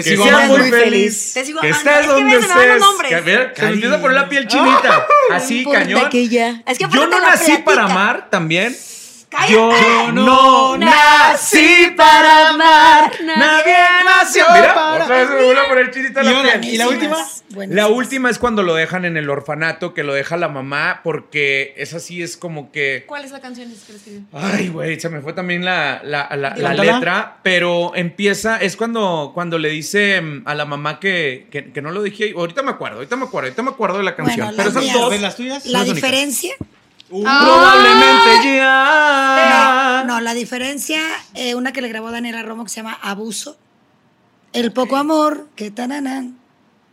Te 0.02 0.04
Que 0.04 0.10
sigo 0.10 0.24
seas 0.24 0.36
amando. 0.36 0.58
muy 0.58 0.70
feliz. 0.70 0.84
feliz. 0.84 1.32
Te 1.34 1.44
sigo 1.44 1.60
que 1.60 1.66
amando. 1.68 1.90
estés 1.90 2.00
Es 2.00 2.06
que 2.06 2.12
donde 2.12 2.34
los 2.36 2.44
estés. 2.44 2.82
Que, 3.08 3.14
a 3.14 3.20
ver, 3.20 3.52
se 3.56 3.62
me 3.62 3.68
empieza 3.72 3.94
a 3.96 4.00
poner 4.00 4.16
la 4.16 4.28
piel 4.28 4.46
chinita. 4.46 5.06
Así, 5.30 5.64
cañón. 5.64 6.08
que 6.10 6.28
ya- 6.28 6.62
Es 6.66 6.78
que 6.78 6.86
Yo 6.90 7.06
no 7.06 7.20
nací 7.20 7.58
para 7.58 7.84
amar 7.84 8.28
también. 8.30 8.76
Cállate. 9.30 9.52
Yo 9.52 10.12
no 10.12 10.78
nací 10.78 11.92
para 11.96 12.48
amar. 12.48 13.12
Nadie 13.24 13.74
nació. 14.04 14.44
Mira, 14.54 14.74
para- 14.74 15.04
otra 15.04 15.16
vez 15.18 15.28
me 15.30 15.44
vuelve 15.44 15.60
a 15.60 15.68
poner 15.68 15.90
chinita 15.90 16.22
¿Y 16.22 16.24
la 16.24 16.42
piel. 16.60 16.64
¿Y 16.64 16.76
la 16.78 16.88
última? 16.88 17.16
Buenísimas. 17.50 17.68
La 17.68 17.88
última 17.88 18.30
es 18.30 18.38
cuando 18.38 18.62
lo 18.62 18.74
dejan 18.74 19.04
en 19.04 19.16
el 19.16 19.28
orfanato, 19.28 19.92
que 19.94 20.02
lo 20.02 20.14
deja 20.14 20.36
la 20.36 20.48
mamá, 20.48 21.00
porque 21.04 21.74
esa 21.76 22.00
sí 22.00 22.22
es 22.22 22.36
como 22.36 22.72
que. 22.72 23.04
¿Cuál 23.06 23.24
es 23.24 23.30
la 23.30 23.40
canción 23.40 23.68
que 23.68 23.92
le 23.92 23.98
escribió? 23.98 24.22
Ay, 24.32 24.68
güey, 24.68 24.98
se 25.00 25.08
me 25.10 25.20
fue 25.20 25.32
también 25.34 25.64
la, 25.64 26.00
la, 26.04 26.28
la- 26.30 26.36
la 26.56 26.68
Cántala. 26.68 26.82
letra, 26.94 27.36
pero 27.42 27.92
empieza, 27.94 28.56
es 28.58 28.76
cuando, 28.76 29.32
cuando 29.34 29.58
le 29.58 29.68
dice 29.70 30.20
mm, 30.20 30.42
a 30.46 30.54
la 30.54 30.64
mamá 30.64 31.00
que, 31.00 31.48
que, 31.50 31.70
que 31.72 31.82
no 31.82 31.90
lo 31.90 32.02
dije. 32.02 32.32
Ahorita 32.36 32.62
me 32.62 32.70
acuerdo, 32.70 32.96
ahorita 32.96 33.16
me 33.16 33.24
acuerdo, 33.24 33.46
ahorita 33.48 33.62
me 33.62 33.70
acuerdo 33.70 33.98
de 33.98 34.04
la 34.04 34.16
canción. 34.16 34.38
Bueno, 34.46 34.52
pero 34.56 34.64
las 34.68 34.72
esas 34.72 34.82
mías. 34.84 34.96
dos. 34.98 35.10
¿Ves 35.10 35.20
las 35.20 35.36
tuyas? 35.36 35.66
La 35.66 35.78
Las 35.80 35.88
únicas. 35.88 36.10
Uh, 37.10 37.22
Probablemente 37.22 38.56
ya. 38.56 40.04
No, 40.06 40.14
no, 40.14 40.20
la 40.20 40.34
diferencia, 40.34 41.00
eh, 41.34 41.54
una 41.54 41.72
que 41.72 41.80
le 41.80 41.88
grabó 41.88 42.10
Daniela 42.10 42.42
Romo 42.42 42.64
que 42.64 42.70
se 42.70 42.76
llama 42.76 42.98
Abuso. 43.00 43.56
El 44.52 44.72
poco 44.72 44.96
amor, 44.96 45.48
que 45.56 45.70
tananan. 45.70 46.36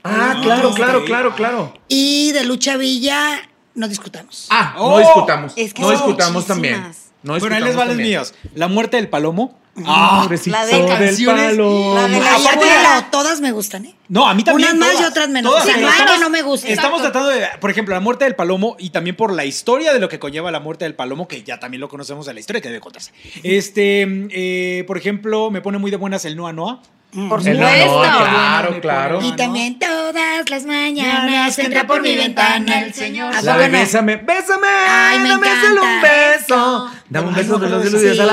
Ah, 0.04 0.34
No, 0.38 0.42
claro, 0.44 0.74
claro, 0.74 1.06
claro, 1.06 1.36
claro. 1.36 1.74
Y 1.88 2.32
de 2.32 2.44
Lucha 2.44 2.78
Villa, 2.78 3.40
no 3.74 3.88
discutamos. 3.88 4.48
Ah, 4.52 4.76
Oh. 4.78 4.92
no 4.92 4.98
discutamos. 5.00 5.54
Es 5.56 5.74
que 5.74 5.82
no 5.82 5.92
discutamos 5.92 6.48
muchísimas. 6.48 6.48
también. 6.48 6.94
No 7.24 7.40
bueno, 7.40 7.56
ahí 7.56 7.62
les 7.62 7.70
discutamos 7.72 7.88
también. 7.88 8.10
míos. 8.10 8.34
La 8.54 8.68
muerte 8.68 8.98
del 8.98 9.10
palomo. 9.10 9.58
Ah, 9.86 10.26
la 10.46 10.66
de 10.66 10.72
del 10.78 10.86
canciones, 10.88 11.58
la 11.58 12.08
de 12.08 12.20
la 12.20 12.36
Aparte, 12.36 13.08
todas 13.12 13.42
me 13.42 13.52
gustan, 13.52 13.86
¿eh? 13.86 13.96
No, 14.08 14.26
a 14.28 14.34
mí 14.34 14.44
también. 14.44 14.70
Unas 14.78 14.80
más 14.94 15.02
y 15.02 15.04
otras 15.04 15.28
menos. 15.28 15.52
todas, 15.52 15.64
O 15.64 15.68
sea, 15.68 15.76
pero 15.76 15.86
no 15.88 15.92
hay 15.92 15.98
que 15.98 16.04
estamos- 16.04 16.22
no 16.22 16.30
me 16.30 16.42
guste. 16.44 16.72
Estamos 16.72 17.00
Exacto. 17.02 17.20
tratando 17.20 17.40
de, 17.42 17.48
por 17.60 17.72
ejemplo, 17.72 17.94
la 17.94 18.00
muerte 18.00 18.24
del 18.26 18.36
palomo 18.36 18.78
y 18.80 18.92
también 18.92 19.16
por 19.18 19.34
la 19.34 19.44
historia 19.44 19.92
de 19.92 20.00
lo 20.00 20.08
que 20.08 20.18
conlleva 20.20 20.50
la 20.52 20.60
muerte 20.62 20.86
del 20.86 20.96
palomo, 20.96 21.28
que 21.28 21.44
ya 21.44 21.60
también 21.60 21.82
lo 21.82 21.90
conocemos 21.90 22.26
de 22.26 22.34
la 22.34 22.40
historia 22.40 22.62
que 22.62 22.70
debe 22.70 22.80
contarse. 22.80 23.12
Este, 23.44 24.04
eh, 24.32 24.84
por 24.88 24.98
ejemplo, 24.98 25.52
me 25.52 25.62
pone 25.62 25.78
muy 25.78 25.92
de 25.92 25.98
buenas 25.98 26.24
el 26.26 26.36
Noa 26.38 26.54
Noa. 26.54 26.82
Por 27.16 27.42
supuesto. 27.42 28.00
Me 28.02 28.18
claro, 28.18 28.82
claro. 28.82 29.22
Y 29.22 29.30
¿no? 29.32 29.36
también 29.36 29.80
todas 29.80 30.50
las 30.50 30.66
mañanas 30.66 31.58
entra 31.58 31.88
por 31.88 32.02
mi 32.02 32.16
ventana 32.16 32.82
el 32.82 32.94
Señor. 32.94 33.34
¿A 33.34 33.42
La 33.42 33.58
de 33.58 33.70
no? 33.70 33.78
bésame, 33.78 34.18
bésame, 34.18 34.68
Ay, 34.68 35.20
me 35.20 35.30
dame 35.30 35.48
solo 35.62 35.82
un 35.82 36.02
beso. 36.02 36.92
Dame 37.10 37.28
un 37.30 37.36
Ay, 37.36 37.42
beso 37.42 37.54
no, 37.54 37.60
de 37.60 37.70
los 37.70 37.84
de 37.84 37.92
los 37.92 38.02
sí, 38.02 38.20
al 38.20 38.28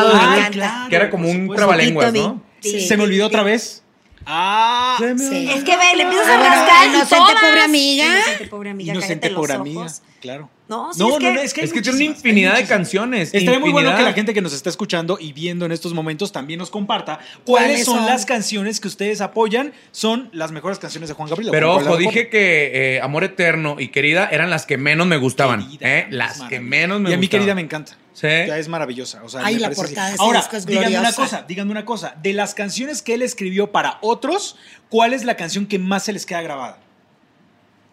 lado. 0.59 0.89
Que 0.91 0.97
era 0.97 1.11
como 1.11 1.29
un 1.31 1.55
trabalenguas, 1.55 2.13
¿no? 2.13 2.43
Sí. 2.61 2.87
¿Se 2.87 2.97
me 2.97 3.05
olvidó 3.05 3.27
otra 3.27 3.43
vez? 3.43 3.83
Ah, 4.27 4.97
Sí. 4.99 5.51
Es 5.51 5.65
que 5.65 5.77
ve, 5.77 5.97
le 5.97 6.03
empiezas 6.05 6.29
a 6.29 6.37
rascar 6.39 6.87
inocente, 6.89 7.33
pobre 7.41 7.63
amiga. 7.63 8.05
Inocente, 8.07 8.47
pobre 8.47 8.71
amiga. 8.71 8.93
inocente 8.95 9.31
los 9.31 9.51
amiga, 9.51 9.87
claro. 10.21 10.49
No, 10.73 10.95
sí, 10.95 10.99
No, 11.01 11.07
es 11.09 11.13
no, 11.13 11.19
que... 11.19 11.33
no, 11.35 11.41
es 11.41 11.53
que 11.55 11.61
hay 11.61 11.67
Es 11.67 11.73
que 11.73 11.83
tiene 11.83 11.97
una 11.97 12.05
infinidad 12.07 12.57
de 12.57 12.65
canciones. 12.65 13.35
Estaría 13.35 13.61
muy 13.61 13.71
bueno 13.73 13.95
que 13.95 14.03
la 14.03 14.15
gente 14.15 14.33
que 14.33 14.41
nos 14.41 14.55
está 14.55 14.71
escuchando 14.71 15.19
y 15.21 15.33
viendo 15.33 15.67
en 15.67 15.73
estos 15.73 15.93
momentos 15.93 16.33
también 16.33 16.59
nos 16.59 16.71
comparta 16.71 17.19
cuáles 17.45 17.69
¿Cuáles 17.73 17.85
son, 17.85 17.97
son? 17.99 18.07
las 18.07 18.25
canciones 18.25 18.81
que 18.81 18.89
ustedes 18.89 19.21
apoyan, 19.21 19.73
son 19.91 20.31
las 20.33 20.51
mejores 20.51 20.79
canciones 20.79 21.09
de 21.11 21.15
Juan 21.15 21.29
Gabriel. 21.29 21.51
Pero 21.53 21.75
Juan 21.75 21.87
ojo, 21.89 21.97
dije 21.99 22.29
que 22.31 22.97
eh, 22.97 23.01
Amor 23.03 23.25
Eterno 23.25 23.77
y 23.79 23.89
Querida 23.89 24.29
eran 24.33 24.49
las 24.49 24.65
que 24.65 24.79
menos 24.79 25.07
me 25.07 25.19
gustaban. 25.19 25.63
Querida, 25.67 25.99
¿eh? 25.99 26.07
Las 26.11 26.41
que 26.43 26.61
menos 26.61 27.01
me 27.01 27.11
Y 27.11 27.13
a 27.13 27.17
mí 27.17 27.27
gustaban. 27.27 27.41
querida 27.43 27.55
me 27.55 27.61
encanta. 27.61 27.99
Sí. 28.15 28.29
Ya 28.29 28.59
es 28.59 28.69
maravillosa. 28.69 29.23
O 29.25 29.29
sea, 29.29 29.41
Ay, 29.45 29.55
me 29.55 29.61
la 29.61 29.71
portada 29.71 30.15
Ahora, 30.19 30.45
es 30.53 30.67
díganme 30.67 30.99
una 30.99 31.13
cosa, 31.13 31.45
díganme 31.47 31.71
una 31.71 31.85
cosa. 31.85 32.15
De 32.23 32.33
las 32.33 32.55
canciones 32.55 33.03
que 33.03 33.15
él 33.15 33.23
escribió 33.23 33.73
para 33.73 33.99
otros, 34.01 34.57
¿cuál 34.89 35.13
es 35.13 35.25
la 35.25 35.37
canción 35.37 35.67
que 35.67 35.79
más 35.79 36.05
se 36.05 36.13
les 36.13 36.27
queda 36.27 36.43
grabada? 36.43 36.79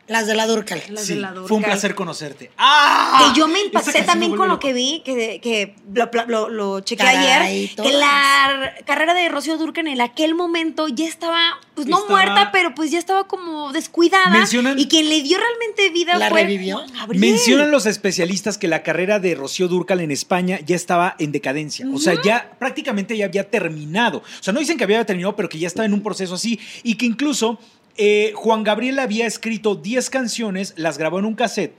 Las 0.09 0.27
de 0.27 0.35
la 0.35 0.47
Durcal. 0.47 0.81
Las 0.89 1.05
Sí, 1.05 1.13
de 1.15 1.21
la 1.21 1.29
fue 1.29 1.41
un 1.41 1.47
Durcal. 1.47 1.63
placer 1.71 1.95
conocerte. 1.95 2.51
¡Ah! 2.57 3.31
Que 3.33 3.39
yo 3.39 3.47
me 3.47 3.61
impacté 3.61 4.01
también 4.03 4.31
me 4.31 4.37
con 4.37 4.47
lo 4.49 4.59
que 4.59 4.73
vi, 4.73 5.01
que, 5.05 5.39
que 5.41 5.75
lo, 5.93 6.09
lo, 6.27 6.49
lo 6.49 6.79
chequé 6.81 7.03
Caray, 7.03 7.17
ayer, 7.63 7.75
todas. 7.75 7.91
que 7.91 7.97
la 7.97 8.73
carrera 8.85 9.13
de 9.13 9.29
Rocío 9.29 9.57
Durcan 9.57 9.87
en 9.87 10.01
aquel 10.01 10.35
momento 10.35 10.87
ya 10.87 11.05
estaba, 11.07 11.59
pues 11.75 11.87
no 11.87 11.99
Estaba- 11.99 12.09
muerta, 12.23 12.49
pero 12.51 12.73
pues 12.75 12.91
ya 12.91 12.99
estaba 12.99 13.27
como 13.27 13.71
descuidada. 13.71 14.29
Mencionan- 14.31 14.77
y 14.79 14.87
quien 14.87 15.07
le 15.09 15.21
dio 15.21 15.37
realmente 15.37 15.89
vida 15.91 16.17
¿La 16.17 16.29
fue 16.29 16.41
revivió? 16.41 16.81
Gabriel. 16.93 17.19
Mencionan 17.21 17.71
los 17.71 17.85
especialistas 17.85 18.57
que 18.57 18.67
la 18.67 18.83
carrera 18.83 19.19
de 19.19 19.35
Rocío 19.35 19.67
Durcal 19.67 19.99
en 20.01 20.11
España 20.11 20.59
ya 20.65 20.75
estaba 20.75 21.15
en 21.19 21.31
decadencia. 21.31 21.85
O 21.93 21.99
sea, 21.99 22.15
ya 22.23 22.51
prácticamente 22.59 23.15
ya 23.15 23.25
había 23.25 23.49
terminado. 23.49 24.17
O 24.19 24.43
sea, 24.43 24.53
no 24.53 24.59
dicen 24.59 24.77
que 24.77 24.83
había 24.83 25.05
terminado, 25.05 25.35
pero 25.35 25.49
que 25.49 25.59
ya 25.59 25.67
estaba 25.67 25.85
en 25.85 25.93
un 25.93 26.01
proceso 26.01 26.35
así. 26.35 26.59
Y 26.83 26.95
que 26.95 27.05
incluso 27.05 27.59
eh, 27.99 28.31
Juan 28.33 28.63
Gabriel 28.63 28.97
había 28.97 29.27
escrito 29.27 29.75
10 29.75 30.09
canciones, 30.09 30.73
las 30.77 30.97
grabó 30.97 31.19
en 31.19 31.25
un 31.25 31.35
cassette. 31.35 31.73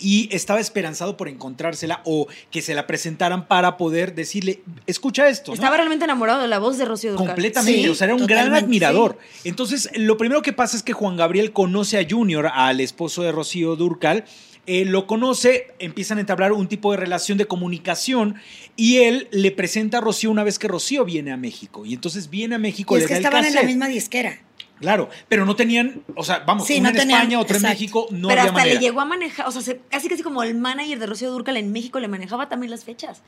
Y 0.00 0.28
estaba 0.30 0.60
esperanzado 0.60 1.16
por 1.16 1.28
encontrársela 1.28 2.02
o 2.04 2.28
que 2.52 2.62
se 2.62 2.72
la 2.74 2.86
presentaran 2.86 3.48
para 3.48 3.76
poder 3.76 4.14
decirle, 4.14 4.62
escucha 4.86 5.28
esto. 5.28 5.50
¿no? 5.50 5.54
Estaba 5.54 5.76
realmente 5.76 6.04
enamorado 6.04 6.40
de 6.42 6.46
la 6.46 6.60
voz 6.60 6.78
de 6.78 6.84
Rocío 6.84 7.10
Durcal. 7.12 7.26
Completamente, 7.26 7.82
Sí, 7.82 7.88
o 7.88 7.94
sea, 7.96 8.04
era 8.04 8.14
un 8.14 8.26
gran 8.26 8.54
admirador. 8.54 9.18
Entonces, 9.42 9.90
lo 9.96 10.16
primero 10.16 10.40
que 10.42 10.52
pasa 10.52 10.76
es 10.76 10.84
que 10.84 10.92
Juan 10.92 11.16
Gabriel 11.16 11.52
conoce 11.52 11.98
a 11.98 12.06
Junior, 12.08 12.46
al 12.54 12.78
esposo 12.80 13.22
de 13.22 13.32
Rocío 13.32 13.74
Durcal. 13.74 14.24
eh, 14.66 14.84
lo 14.84 15.06
conoce, 15.08 15.68
empiezan 15.80 16.18
a 16.18 16.20
entablar 16.20 16.52
un 16.52 16.68
tipo 16.68 16.92
de 16.92 16.98
relación 16.98 17.38
de 17.38 17.46
comunicación 17.46 18.36
y 18.76 18.98
él 18.98 19.26
le 19.32 19.50
presenta 19.50 19.98
a 19.98 20.00
Rocío 20.02 20.30
una 20.30 20.44
vez 20.44 20.58
que 20.60 20.68
Rocío 20.68 21.04
viene 21.06 21.32
a 21.32 21.36
México. 21.38 21.84
Y 21.86 21.94
entonces 21.94 22.28
viene 22.30 22.54
a 22.54 22.58
México, 22.58 22.94
Y 22.94 22.98
le 22.98 23.04
es 23.04 23.08
que 23.08 23.14
da 23.14 23.18
el 23.18 23.24
estaban 23.24 23.46
en 23.46 23.54
la 23.54 23.62
misma 23.62 23.88
disquera. 23.88 24.42
Claro, 24.80 25.08
pero 25.28 25.44
no 25.44 25.56
tenían, 25.56 26.02
o 26.14 26.22
sea, 26.24 26.40
vamos, 26.40 26.66
Sí, 26.66 26.74
uno 26.74 26.84
no 26.84 26.88
en 26.90 26.96
tenían, 26.96 27.20
España, 27.22 27.40
otro 27.40 27.56
en. 27.56 27.62
México, 27.62 28.06
no 28.10 28.28
pero 28.28 28.40
había 28.42 28.52
hasta 28.52 28.64
le 28.66 28.78
llegó 28.78 29.00
a 29.00 29.04
manejar, 29.04 29.46
o 29.48 29.50
sea, 29.52 29.62
se- 29.62 29.80
casi 29.90 30.08
casi 30.08 30.22
como 30.22 30.42
el 30.42 30.54
manager 30.54 30.98
de 30.98 31.06
Rocío 31.06 31.30
Durcal 31.30 31.56
en 31.56 31.72
México 31.72 31.98
le 32.00 32.08
manejaba 32.08 32.48
también 32.48 32.70
las 32.70 32.84
fechas. 32.84 33.22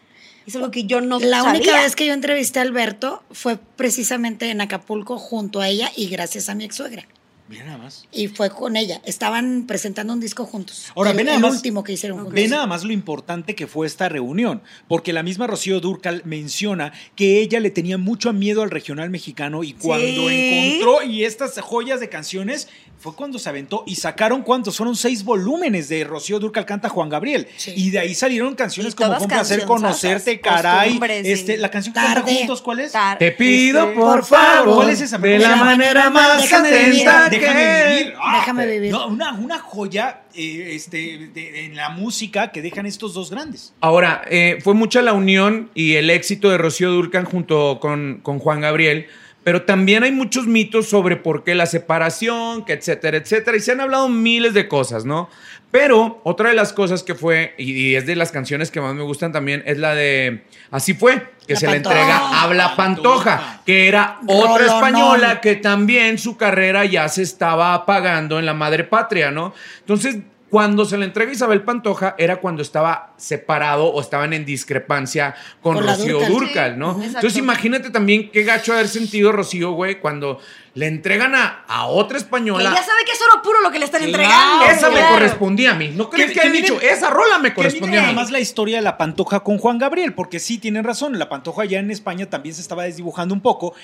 Es 0.46 0.54
algo 0.56 0.70
que 0.70 0.84
yo 0.84 1.00
no 1.00 1.18
La 1.18 1.42
sabía. 1.42 1.60
única 1.60 1.82
vez 1.82 1.96
que 1.96 2.06
yo 2.06 2.12
entrevisté 2.14 2.60
a 2.60 2.62
Alberto 2.62 3.22
fue 3.30 3.58
precisamente 3.76 4.50
en 4.50 4.60
Acapulco 4.60 5.18
junto 5.18 5.60
a 5.60 5.68
ella 5.68 5.90
y 5.96 6.08
gracias 6.08 6.48
a 6.48 6.54
mi 6.54 6.64
ex 6.64 6.76
suegra. 6.76 7.06
Mira 7.50 7.64
nada 7.64 7.78
más. 7.78 8.06
Y 8.12 8.28
fue 8.28 8.48
con 8.48 8.76
ella. 8.76 9.00
Estaban 9.04 9.64
presentando 9.66 10.12
un 10.12 10.20
disco 10.20 10.46
juntos. 10.46 10.86
Ahora, 10.94 11.10
el, 11.10 11.16
ve 11.16 11.24
nada 11.24 11.36
el 11.36 11.42
más- 11.42 11.52
último 11.52 11.82
que 11.82 11.92
hicieron 11.92 12.18
juntos. 12.18 12.34
Ve 12.34 12.46
nada 12.46 12.66
más 12.68 12.84
lo 12.84 12.92
importante 12.92 13.56
que 13.56 13.66
fue 13.66 13.88
esta 13.88 14.08
reunión, 14.08 14.62
porque 14.86 15.12
la 15.12 15.24
misma 15.24 15.48
Rocío 15.48 15.80
Durcal 15.80 16.22
menciona 16.24 16.92
que 17.16 17.40
ella 17.40 17.58
le 17.58 17.70
tenía 17.70 17.98
mucho 17.98 18.32
miedo 18.32 18.62
al 18.62 18.70
regional 18.70 19.10
mexicano 19.10 19.64
y 19.64 19.72
cuando 19.72 20.28
Sí. 20.28 20.76
encontró 20.78 21.02
y 21.02 21.24
estas 21.24 21.58
joyas 21.60 21.98
de 21.98 22.08
canciones 22.08 22.68
fue 23.00 23.14
cuando 23.16 23.38
se 23.38 23.48
aventó 23.48 23.82
y 23.86 23.96
sacaron 23.96 24.42
cuántos, 24.42 24.76
fueron 24.76 24.94
seis 24.94 25.24
volúmenes 25.24 25.88
de 25.88 26.04
Rocío 26.04 26.38
Durcal 26.38 26.66
canta 26.66 26.88
Juan 26.90 27.08
Gabriel 27.08 27.48
Sí. 27.56 27.72
y 27.74 27.90
de 27.90 27.98
ahí 27.98 28.14
salieron 28.14 28.54
canciones 28.54 28.92
Y 28.92 28.96
como 28.96 29.14
Fue 29.14 29.22
un 29.22 29.28
placer 29.28 29.64
conocerte, 29.64 30.38
caray, 30.38 31.00
este, 31.24 31.54
sí. 31.54 31.58
la 31.60 31.70
canción 31.70 31.94
que 31.94 32.00
Tarde. 32.00 32.34
juntos, 32.36 32.60
¿cuál 32.62 32.80
es? 32.80 32.92
Tar- 32.92 33.18
Te 33.18 33.32
pido 33.32 33.84
Este, 33.88 33.94
por 33.98 34.24
favor, 34.24 34.74
¿cuál 34.76 34.90
es 34.90 35.00
esa? 35.00 35.16
de 35.18 35.38
la 35.38 35.56
manera 35.56 36.10
más 36.10 36.52
atenta. 36.52 37.30
Déjame 37.40 37.98
vivir. 37.98 38.14
Ah, 38.20 38.36
Déjame 38.40 38.66
vivir. 38.66 38.90
No, 38.92 39.06
una, 39.08 39.32
una 39.34 39.58
joya 39.58 40.22
eh, 40.34 40.72
este, 40.74 41.28
de- 41.34 41.64
en 41.66 41.76
la 41.76 41.88
música 41.90 42.52
que 42.52 42.62
dejan 42.62 42.86
estos 42.86 43.14
dos 43.14 43.30
grandes. 43.30 43.72
Ahora, 43.80 44.22
eh, 44.30 44.58
fue 44.62 44.74
mucha 44.74 45.02
la 45.02 45.12
unión 45.12 45.70
y 45.74 45.94
el 45.94 46.10
éxito 46.10 46.50
de 46.50 46.58
Rocío 46.58 46.90
Durcan 46.90 47.24
junto 47.24 47.78
con, 47.80 48.20
con 48.22 48.38
Juan 48.38 48.60
Gabriel, 48.60 49.06
pero 49.42 49.62
también 49.62 50.02
hay 50.02 50.12
muchos 50.12 50.46
mitos 50.46 50.88
sobre 50.88 51.16
por 51.16 51.44
qué 51.44 51.54
la 51.54 51.66
separación, 51.66 52.64
que 52.64 52.74
etcétera, 52.74 53.16
etcétera, 53.16 53.56
y 53.56 53.60
se 53.60 53.72
han 53.72 53.80
hablado 53.80 54.08
miles 54.08 54.54
de 54.54 54.68
cosas, 54.68 55.04
¿no? 55.04 55.30
Pero 55.70 56.20
otra 56.24 56.48
de 56.48 56.54
las 56.54 56.72
cosas 56.72 57.02
que 57.02 57.14
fue, 57.14 57.54
y, 57.56 57.94
es 57.94 58.04
de 58.04 58.16
las 58.16 58.32
canciones 58.32 58.70
que 58.70 58.80
más 58.80 58.94
me 58.94 59.02
gustan 59.02 59.32
también, 59.32 59.62
es 59.66 59.78
la 59.78 59.94
de 59.94 60.42
Así 60.70 60.94
fue, 60.94 61.30
que 61.46 61.54
La 61.54 61.60
se 61.60 61.66
Pantoja. 61.66 61.94
le 61.94 62.00
entrega 62.00 62.42
Habla 62.42 62.76
Pantoja. 62.76 63.36
Pantoja, 63.36 63.62
que 63.64 63.88
era 63.88 64.18
otra 64.26 64.66
Rolonón. 64.66 64.74
española 64.74 65.40
que 65.40 65.56
también 65.56 66.18
su 66.18 66.36
carrera 66.36 66.84
ya 66.84 67.08
se 67.08 67.22
estaba 67.22 67.74
apagando 67.74 68.38
en 68.38 68.46
la 68.46 68.54
madre 68.54 68.84
patria, 68.84 69.30
¿no? 69.30 69.54
Entonces, 69.80 70.18
cuando 70.50 70.84
se 70.84 70.98
le 70.98 71.04
entrega 71.04 71.30
Isabel 71.32 71.62
Pantoja 71.62 72.16
era 72.18 72.36
cuando 72.40 72.60
estaba 72.60 73.14
separado 73.16 73.86
o 73.86 74.00
estaban 74.00 74.32
en 74.32 74.44
discrepancia 74.44 75.34
con, 75.62 75.78
Rocío 75.78 76.18
Dúrcal. 76.18 76.32
Durcal, 76.32 76.72
Sí, 76.72 76.78
¿no? 76.78 76.90
exacto. 76.90 77.18
Entonces 77.18 77.38
imagínate 77.38 77.90
también 77.90 78.30
qué 78.30 78.42
gacho 78.42 78.72
haber 78.72 78.88
sentido 78.88 79.30
Rocío, 79.30 79.72
güey, 79.72 80.00
cuando 80.00 80.40
le 80.74 80.86
entregan 80.86 81.34
a, 81.34 81.64
a 81.66 81.86
otra 81.86 82.16
Que 82.18 82.22
española. 82.24 82.72
ya 82.74 82.82
sabe 82.82 83.00
que 83.04 83.12
es 83.12 83.20
oro 83.22 83.42
puro 83.42 83.60
lo 83.60 83.70
que 83.70 83.78
le 83.78 83.84
están 83.84 84.02
Claro. 84.02 84.22
entregando. 84.22 84.64
Esa 84.66 84.90
me 84.90 85.00
correspondía 85.14 85.72
a 85.72 85.74
mí. 85.74 85.88
¿No 85.94 86.08
crees 86.10 86.28
Que- 86.28 86.34
que, 86.34 86.40
que 86.40 86.46
han 86.46 86.52
miren- 86.52 86.62
dicho? 86.62 86.80
Esa 86.80 87.10
rola 87.10 87.38
me 87.38 87.52
correspondía 87.54 87.98
a 87.98 88.02
mí. 88.02 88.06
además 88.08 88.30
la 88.30 88.40
historia 88.40 88.76
de 88.76 88.82
la 88.82 88.96
Pantoja 88.96 89.40
con 89.40 89.58
Juan 89.58 89.78
Gabriel, 89.78 90.14
porque 90.14 90.38
sí 90.38 90.58
tienen 90.58 90.84
razón, 90.84 91.18
la 91.18 91.28
Pantoja 91.28 91.64
ya 91.64 91.78
en 91.80 91.90
España 91.90 92.30
también 92.30 92.54
se 92.54 92.60
estaba 92.60 92.84
desdibujando 92.84 93.34
un 93.34 93.40
poco. 93.40 93.74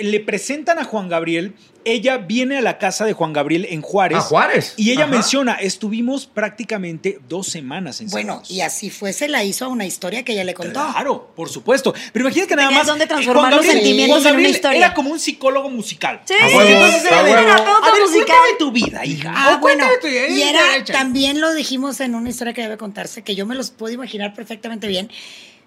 Le 0.00 0.20
presentan 0.20 0.78
a 0.78 0.84
Juan 0.84 1.08
Gabriel, 1.08 1.54
ella 1.84 2.18
viene 2.18 2.58
a 2.58 2.60
la 2.60 2.76
casa 2.78 3.06
de 3.06 3.14
Juan 3.14 3.32
Gabriel 3.32 3.66
en 3.70 3.80
Juárez. 3.80 4.18
A 4.18 4.20
Juárez. 4.20 4.74
Y 4.76 4.90
ella 4.90 5.04
Ajá. 5.04 5.12
menciona, 5.12 5.54
estuvimos 5.54 6.26
prácticamente 6.26 7.18
dos 7.28 7.46
semanas 7.48 8.00
en 8.02 8.08
Bueno, 8.10 8.42
y 8.48 8.60
así 8.60 8.90
fue, 8.90 9.12
se 9.14 9.28
la 9.28 9.44
hizo 9.44 9.64
a 9.64 9.68
una 9.68 9.86
historia 9.86 10.24
que 10.24 10.32
ella 10.32 10.44
le 10.44 10.52
contó. 10.54 10.72
Claro, 10.92 11.32
por 11.34 11.48
supuesto. 11.48 11.94
Pero 12.12 12.26
imagínate 12.26 12.48
que 12.48 12.56
nada 12.56 12.70
más. 12.70 12.86
dónde 12.86 13.04
eh, 13.04 13.08
transformar 13.08 13.44
Juan 13.52 13.56
los 13.56 13.66
sentimientos 13.66 14.22
Juan 14.22 14.34
en 14.34 14.40
una 14.40 14.48
historia. 14.48 14.78
Era 14.78 14.94
como 14.94 15.10
un 15.10 15.18
psicólogo 15.18 15.70
musical. 15.70 16.20
Sí, 16.28 16.34
A 16.40 16.46
huevo, 16.46 16.60
Entonces 16.60 17.04
era 17.06 17.22
de, 17.22 17.30
terapeuta 17.32 17.90
musical. 18.06 18.36
tu 18.58 18.70
vida, 18.70 19.04
hija. 19.06 19.32
Ah, 19.34 19.54
O 19.56 19.58
bueno, 19.60 19.84
cuéntame 19.86 19.98
tu 19.98 20.06
vida. 20.08 20.28
y 20.28 20.42
era, 20.42 20.60
también 20.92 21.40
lo 21.40 21.54
dijimos 21.54 22.00
en 22.00 22.14
una 22.14 22.28
historia 22.28 22.52
que 22.52 22.60
debe 22.62 22.76
contarse, 22.76 23.22
que 23.22 23.34
yo 23.34 23.46
me 23.46 23.54
los 23.54 23.70
puedo 23.70 23.94
imaginar 23.94 24.34
perfectamente 24.34 24.86
bien. 24.88 25.10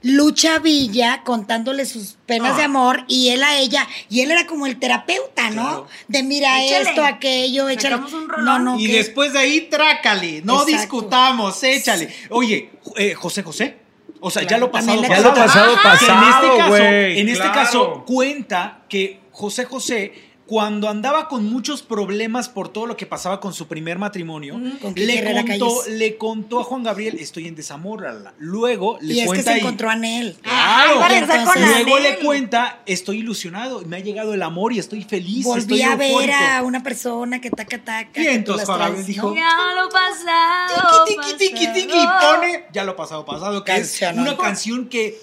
Lucha 0.03 0.57
Villa 0.59 1.21
contándole 1.23 1.85
sus 1.85 2.17
penas 2.25 2.53
Ah. 2.53 2.57
de 2.57 2.63
amor 2.63 3.03
y 3.07 3.29
él 3.29 3.43
a 3.43 3.57
ella, 3.57 3.87
y 4.09 4.21
él 4.21 4.31
era 4.31 4.45
como 4.47 4.65
el 4.65 4.77
terapeuta, 4.79 5.49
¿no? 5.51 5.61
Claro. 5.63 5.87
De 6.07 6.23
mira 6.23 6.63
Échale. 6.63 6.89
esto, 6.89 7.03
aquello, 7.05 7.69
échale. 7.69 7.95
Un. 7.97 8.27
No, 8.43 8.57
no, 8.59 8.79
Y 8.79 8.87
después 8.87 9.33
de 9.33 9.39
ahí, 9.39 9.61
trácale. 9.61 10.41
No 10.43 10.61
Exacto. 10.61 10.77
discutamos, 10.77 11.63
échale. 11.63 12.13
Oye, 12.29 12.71
eh, 12.97 13.13
José 13.13 13.43
José. 13.43 13.77
O 14.19 14.29
sea, 14.29 14.43
ya 14.43 14.57
lo 14.59 14.69
pasado, 14.71 15.01
le 15.01 15.07
Ya 15.09 15.19
lo 15.21 15.33
pasado, 15.33 15.75
Que 15.75 15.81
en 15.81 15.87
este 15.93 16.07
pasado, 16.07 16.57
caso, 16.57 16.69
güey. 16.69 17.19
en 17.19 17.29
este 17.29 17.43
claro. 17.43 17.53
caso 17.59 18.03
cuenta 18.05 18.81
que 18.87 19.19
José 19.31 19.65
José 19.65 20.30
cuando 20.51 20.89
andaba 20.89 21.29
con 21.29 21.45
muchos 21.45 21.81
problemas 21.81 22.49
por 22.49 22.67
todo 22.67 22.85
lo 22.85 22.97
que 22.97 23.05
pasaba 23.05 23.39
con 23.39 23.53
su 23.53 23.67
primer 23.69 23.97
matrimonio, 23.97 24.55
Con 24.81 24.93
le, 24.97 25.45
contó, 25.47 25.81
le 25.87 26.17
contó 26.17 26.59
a 26.59 26.65
Juan 26.65 26.83
Gabriel, 26.83 27.15
estoy 27.21 27.47
en 27.47 27.55
desamor. 27.55 28.05
ala". 28.05 28.33
Luego 28.37 28.97
le 28.99 29.13
y 29.13 29.19
es 29.19 29.21
que 29.21 29.27
cuenta 29.27 29.53
se 29.53 29.59
encontró 29.59 29.89
a 29.89 29.95
Nel. 29.95 30.35
Claro. 30.41 30.95
Iba 30.97 31.05
a 31.05 31.07
Y 31.07 31.11
regresar 31.21 31.45
con 31.45 31.55
entonces- 31.57 31.85
Luego 31.85 31.95
Anel. 31.99 32.11
le 32.11 32.25
cuenta, 32.25 32.81
estoy 32.85 33.19
ilusionado, 33.19 33.81
me 33.85 33.95
ha 33.95 33.99
llegado 34.01 34.33
el 34.33 34.43
amor 34.43 34.73
y 34.73 34.79
estoy 34.79 35.03
feliz. 35.05 35.45
Volví 35.45 35.61
estoy 35.61 35.81
a 35.83 35.95
ver 35.95 36.09
eufórico". 36.11 36.33
a 36.37 36.61
una 36.63 36.83
persona 36.83 37.39
que 37.39 37.49
taca 37.49 37.81
taca. 37.81 38.21
Y 38.21 38.27
entonces 38.27 38.67
Juan 38.67 38.79
Gabriel 38.79 39.05
dijo. 39.05 39.33
Ya 39.33 39.57
lo 39.81 39.87
pasado. 39.87 41.05
Tiki, 41.05 41.21
tiki, 41.37 41.67
tiki, 41.67 41.73
tiki, 41.73 42.05
pone, 42.21 42.65
ya 42.73 42.83
lo 42.83 42.97
pasado, 42.97 43.23
pasado, 43.23 43.63
que 43.63 43.71
Canción, 43.71 44.09
es 44.11 44.15
¿no? 44.17 44.21
una 44.23 44.35
canción 44.37 44.89
que 44.89 45.17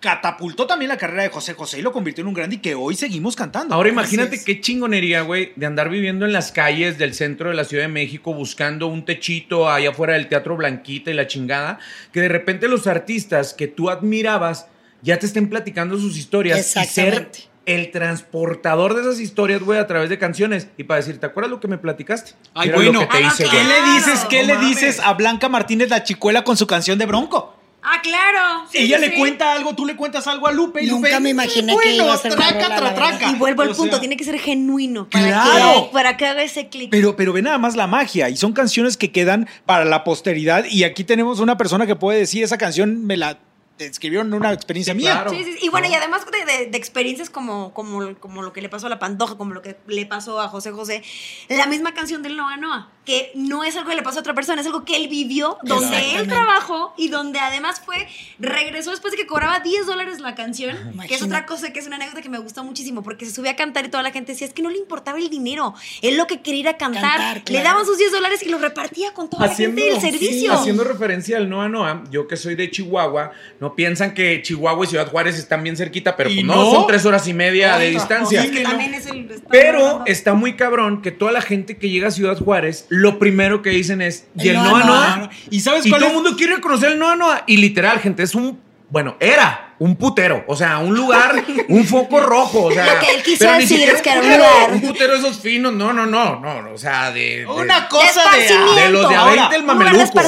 catapultó 0.00 0.66
también 0.66 0.88
la 0.88 0.96
carrera 0.96 1.22
de 1.24 1.28
José 1.28 1.54
José 1.54 1.78
y 1.78 1.82
lo 1.82 1.92
convirtió 1.92 2.22
en 2.22 2.28
un 2.28 2.34
grande 2.34 2.56
y 2.56 2.58
que 2.58 2.74
hoy 2.74 2.96
seguimos 2.96 3.36
cantando. 3.36 3.74
Ahora 3.74 3.90
imagínate 3.90 4.42
qué 4.42 4.60
chingonería, 4.60 5.20
güey, 5.22 5.52
de 5.56 5.66
andar 5.66 5.90
viviendo 5.90 6.24
en 6.26 6.32
las 6.32 6.52
calles 6.52 6.96
del 6.98 7.14
centro 7.14 7.50
de 7.50 7.54
la 7.54 7.64
Ciudad 7.64 7.84
de 7.84 7.88
México 7.88 8.32
buscando 8.32 8.86
un 8.86 9.04
techito 9.04 9.70
allá 9.70 9.90
afuera 9.90 10.14
del 10.14 10.28
Teatro 10.28 10.56
Blanquita 10.56 11.10
y 11.10 11.14
la 11.14 11.26
chingada, 11.26 11.78
que 12.12 12.20
de 12.20 12.28
repente 12.28 12.66
los 12.66 12.86
artistas 12.86 13.52
que 13.52 13.68
tú 13.68 13.90
admirabas 13.90 14.66
ya 15.02 15.18
te 15.18 15.26
estén 15.26 15.48
platicando 15.48 15.98
sus 15.98 16.16
historias 16.16 16.74
y 16.76 16.84
ser 16.86 17.30
el 17.66 17.90
transportador 17.90 18.94
de 18.94 19.02
esas 19.02 19.20
historias, 19.20 19.60
güey, 19.62 19.78
a 19.78 19.86
través 19.86 20.08
de 20.08 20.18
canciones. 20.18 20.68
Y 20.76 20.84
para 20.84 20.98
decir, 21.00 21.18
¿te 21.20 21.26
acuerdas 21.26 21.50
lo 21.50 21.60
que 21.60 21.68
me 21.68 21.78
platicaste? 21.78 22.32
Ay, 22.54 22.70
bueno, 22.70 22.92
lo 22.94 23.00
que 23.00 23.06
te 23.06 23.16
Ah, 23.24 23.26
hice, 23.28 23.44
¿qué 23.44 23.62
le 23.64 23.92
dices, 23.94 24.24
qué 24.28 24.40
No 24.42 24.46
le 24.48 24.54
mames. 24.54 24.68
dices 24.68 25.00
a 25.00 25.12
Blanca 25.14 25.48
Martínez 25.48 25.88
la 25.90 26.02
chicuela 26.02 26.42
con 26.42 26.56
su 26.56 26.66
canción 26.66 26.98
de 26.98 27.06
Bronco? 27.06 27.59
Ah, 27.82 28.00
claro. 28.02 28.66
Sí, 28.70 28.78
Ella 28.78 28.98
sí, 28.98 29.06
le 29.06 29.10
sí. 29.12 29.18
cuenta 29.18 29.52
algo, 29.52 29.74
tú 29.74 29.86
le 29.86 29.96
cuentas 29.96 30.26
algo 30.26 30.46
a 30.46 30.52
Lupe 30.52 30.82
y 30.84 30.86
Nunca 30.86 31.08
Lupe, 31.08 31.20
me 31.20 31.30
imaginé 31.30 31.72
bueno, 31.72 31.90
que 31.90 31.96
iba 31.96 32.12
a 32.12 32.16
ser 32.18 32.34
traca, 32.34 32.76
tra, 32.76 32.94
traca. 32.94 33.30
Y 33.30 33.34
vuelvo 33.36 33.62
al 33.62 33.68
punto, 33.74 33.92
sea, 33.92 34.00
tiene 34.00 34.16
que 34.16 34.24
ser 34.24 34.38
genuino 34.38 35.08
para, 35.08 35.26
Claro. 35.26 35.86
que, 35.88 35.92
para 35.92 36.16
que 36.16 36.26
haga 36.26 36.42
ese 36.42 36.68
clic. 36.68 36.90
Pero, 36.90 37.16
pero 37.16 37.32
ve 37.32 37.42
nada 37.42 37.58
más 37.58 37.76
la 37.76 37.86
magia 37.86 38.28
y 38.28 38.36
son 38.36 38.52
canciones 38.52 38.96
que 38.96 39.10
quedan 39.12 39.48
para 39.66 39.84
la 39.84 40.04
posteridad 40.04 40.64
y 40.70 40.84
aquí 40.84 41.04
tenemos 41.04 41.40
una 41.40 41.56
persona 41.56 41.86
que 41.86 41.96
puede 41.96 42.18
decir 42.18 42.44
esa 42.44 42.58
canción 42.58 43.06
me 43.06 43.16
la 43.16 43.38
escribieron 43.86 44.28
en 44.28 44.34
una 44.34 44.52
experiencia 44.52 44.94
mía. 44.94 45.12
claro. 45.12 45.30
Sí, 45.30 45.44
sí, 45.44 45.52
sí. 45.54 45.58
Y 45.62 45.68
bueno, 45.68 45.88
y 45.88 45.94
además 45.94 46.22
de, 46.30 46.44
de- 46.44 46.66
de 46.70 46.78
experiencias 46.78 47.30
como, 47.30 47.72
como, 47.74 48.14
como 48.18 48.42
lo 48.42 48.52
que 48.52 48.60
le 48.62 48.68
pasó 48.68 48.86
a 48.86 48.90
la 48.90 48.98
Pantoja, 48.98 49.36
como 49.36 49.54
lo 49.54 49.62
que 49.62 49.76
le 49.86 50.06
pasó 50.06 50.40
a 50.40 50.48
José 50.48 50.70
José, 50.72 51.02
la 51.48 51.66
misma 51.66 51.94
canción 51.94 52.22
del 52.22 52.36
Noa 52.36 52.56
Noa, 52.56 52.90
que 53.04 53.32
no 53.34 53.64
es 53.64 53.76
algo 53.76 53.90
que 53.90 53.96
le 53.96 54.02
pasó 54.02 54.18
a 54.18 54.20
otra 54.20 54.34
persona, 54.34 54.60
es 54.60 54.66
algo 54.66 54.84
que 54.84 54.94
él 54.96 55.08
vivió, 55.08 55.58
donde 55.62 56.16
él 56.16 56.28
trabajó 56.28 56.94
y 56.96 57.08
donde 57.08 57.38
además 57.40 57.80
fue, 57.84 58.06
regresó 58.38 58.90
después 58.90 59.12
de 59.12 59.16
que 59.18 59.26
cobraba 59.26 59.60
10 59.60 59.86
dólares 59.86 60.20
la 60.20 60.34
canción, 60.34 60.76
que 61.08 61.14
es 61.14 61.22
otra 61.22 61.46
cosa, 61.46 61.72
que 61.72 61.80
es 61.80 61.86
una 61.86 61.96
anécdota 61.96 62.22
que 62.22 62.28
me 62.28 62.38
gustó 62.38 62.62
muchísimo, 62.64 63.02
porque 63.02 63.24
se 63.26 63.32
subía 63.32 63.52
a 63.52 63.56
cantar 63.56 63.84
y 63.86 63.88
toda 63.88 64.02
la 64.02 64.12
gente 64.12 64.32
decía, 64.32 64.46
es 64.46 64.52
que 64.52 64.62
no 64.62 64.70
le 64.70 64.78
importaba 64.78 65.18
el 65.18 65.30
dinero, 65.30 65.74
él 66.02 66.16
lo 66.16 66.26
que 66.26 66.40
quería 66.40 66.60
era 66.60 66.76
cantar, 66.76 67.00
Cantar, 67.00 67.42
le 67.50 67.62
daban 67.62 67.86
sus 67.86 67.96
10 67.98 68.12
dólares 68.12 68.42
y 68.42 68.48
lo 68.50 68.58
repartía 68.58 69.12
con 69.14 69.28
toda 69.30 69.46
Haciendo, 69.46 69.80
la 69.80 69.86
gente 70.00 70.06
del 70.06 70.12
servicio. 70.12 70.52
haciendo 70.52 70.84
referencia 70.84 71.36
al 71.38 71.48
Noa 71.48 71.68
Noa, 71.68 72.04
yo 72.10 72.26
que 72.28 72.36
soy 72.36 72.54
de 72.54 72.70
Chihuahua, 72.70 73.32
no 73.60 73.69
piensan 73.74 74.14
que 74.14 74.42
Chihuahua 74.42 74.84
y 74.84 74.88
Ciudad 74.88 75.08
Juárez 75.08 75.38
están 75.38 75.62
bien 75.62 75.76
cerquita, 75.76 76.16
pero 76.16 76.30
¿Y 76.30 76.34
pues 76.36 76.46
no, 76.46 76.56
no? 76.56 76.70
son 76.72 76.86
tres 76.86 77.04
horas 77.06 77.26
y 77.28 77.34
media 77.34 77.76
de 77.78 77.90
distancia. 77.90 78.42
es 78.42 78.50
que 78.50 78.60
también 78.62 78.94
es 78.94 79.06
el- 79.06 79.30
está 79.30 79.48
Pero 79.50 79.78
hablando- 79.86 80.04
está 80.06 80.34
muy 80.34 80.54
cabrón 80.54 81.02
que 81.02 81.10
toda 81.10 81.32
la 81.32 81.40
gente 81.42 81.76
que 81.76 81.88
llega 81.90 82.08
a 82.08 82.10
Ciudad 82.10 82.36
Juárez, 82.38 82.86
lo 82.88 83.18
primero 83.18 83.62
que 83.62 83.70
dicen 83.70 84.02
es, 84.02 84.26
¿y 84.36 84.48
el 84.48 84.56
El 84.56 84.62
Noa 84.62 84.70
Noa 84.70 84.84
Noa? 84.86 85.16
Noa. 85.16 85.30
¿Y 85.50 85.60
sabes 85.60 85.86
Y 85.86 85.90
cuál 85.90 86.00
todo 86.02 86.10
el 86.10 86.16
mundo 86.16 86.36
quiere 86.36 86.60
conocer 86.60 86.92
el 86.92 86.98
Noa 86.98 87.16
Noa. 87.16 87.44
Y 87.46 87.56
literal, 87.58 87.98
gente, 88.00 88.22
es 88.22 88.34
un, 88.34 88.58
bueno, 88.88 89.16
era 89.20 89.69
un 89.80 89.96
putero. 89.96 90.44
O 90.46 90.54
sea, 90.54 90.78
un 90.78 90.94
lugar, 90.94 91.42
un 91.68 91.84
foco 91.84 92.20
rojo. 92.20 92.64
O 92.66 92.72
sea, 92.72 92.94
Lo 92.94 93.00
que 93.00 93.14
él 93.16 93.22
quiso 93.24 93.38
pero 93.40 93.52
ni 93.54 93.60
decir 93.62 93.78
siquiera 93.78 93.96
es 93.96 94.02
que 94.02 94.10
era 94.10 94.20
un 94.20 94.28
lugar. 94.28 94.72
Un 94.74 94.80
putero 94.82 95.14
esos 95.16 95.40
finos. 95.40 95.72
No, 95.72 95.92
no, 95.92 96.06
no, 96.06 96.38
no. 96.38 96.62
no, 96.62 96.72
O 96.72 96.78
sea, 96.78 97.10
de. 97.10 97.38
de- 97.40 97.46
Una 97.46 97.88
cosa 97.88 98.22
de... 98.36 98.80
de 98.82 98.90
los 98.90 99.08
de 99.08 99.14
a 99.16 99.20
Ahora, 99.20 99.48
20 99.48 99.56
el 99.56 99.62
mameluco. 99.64 100.20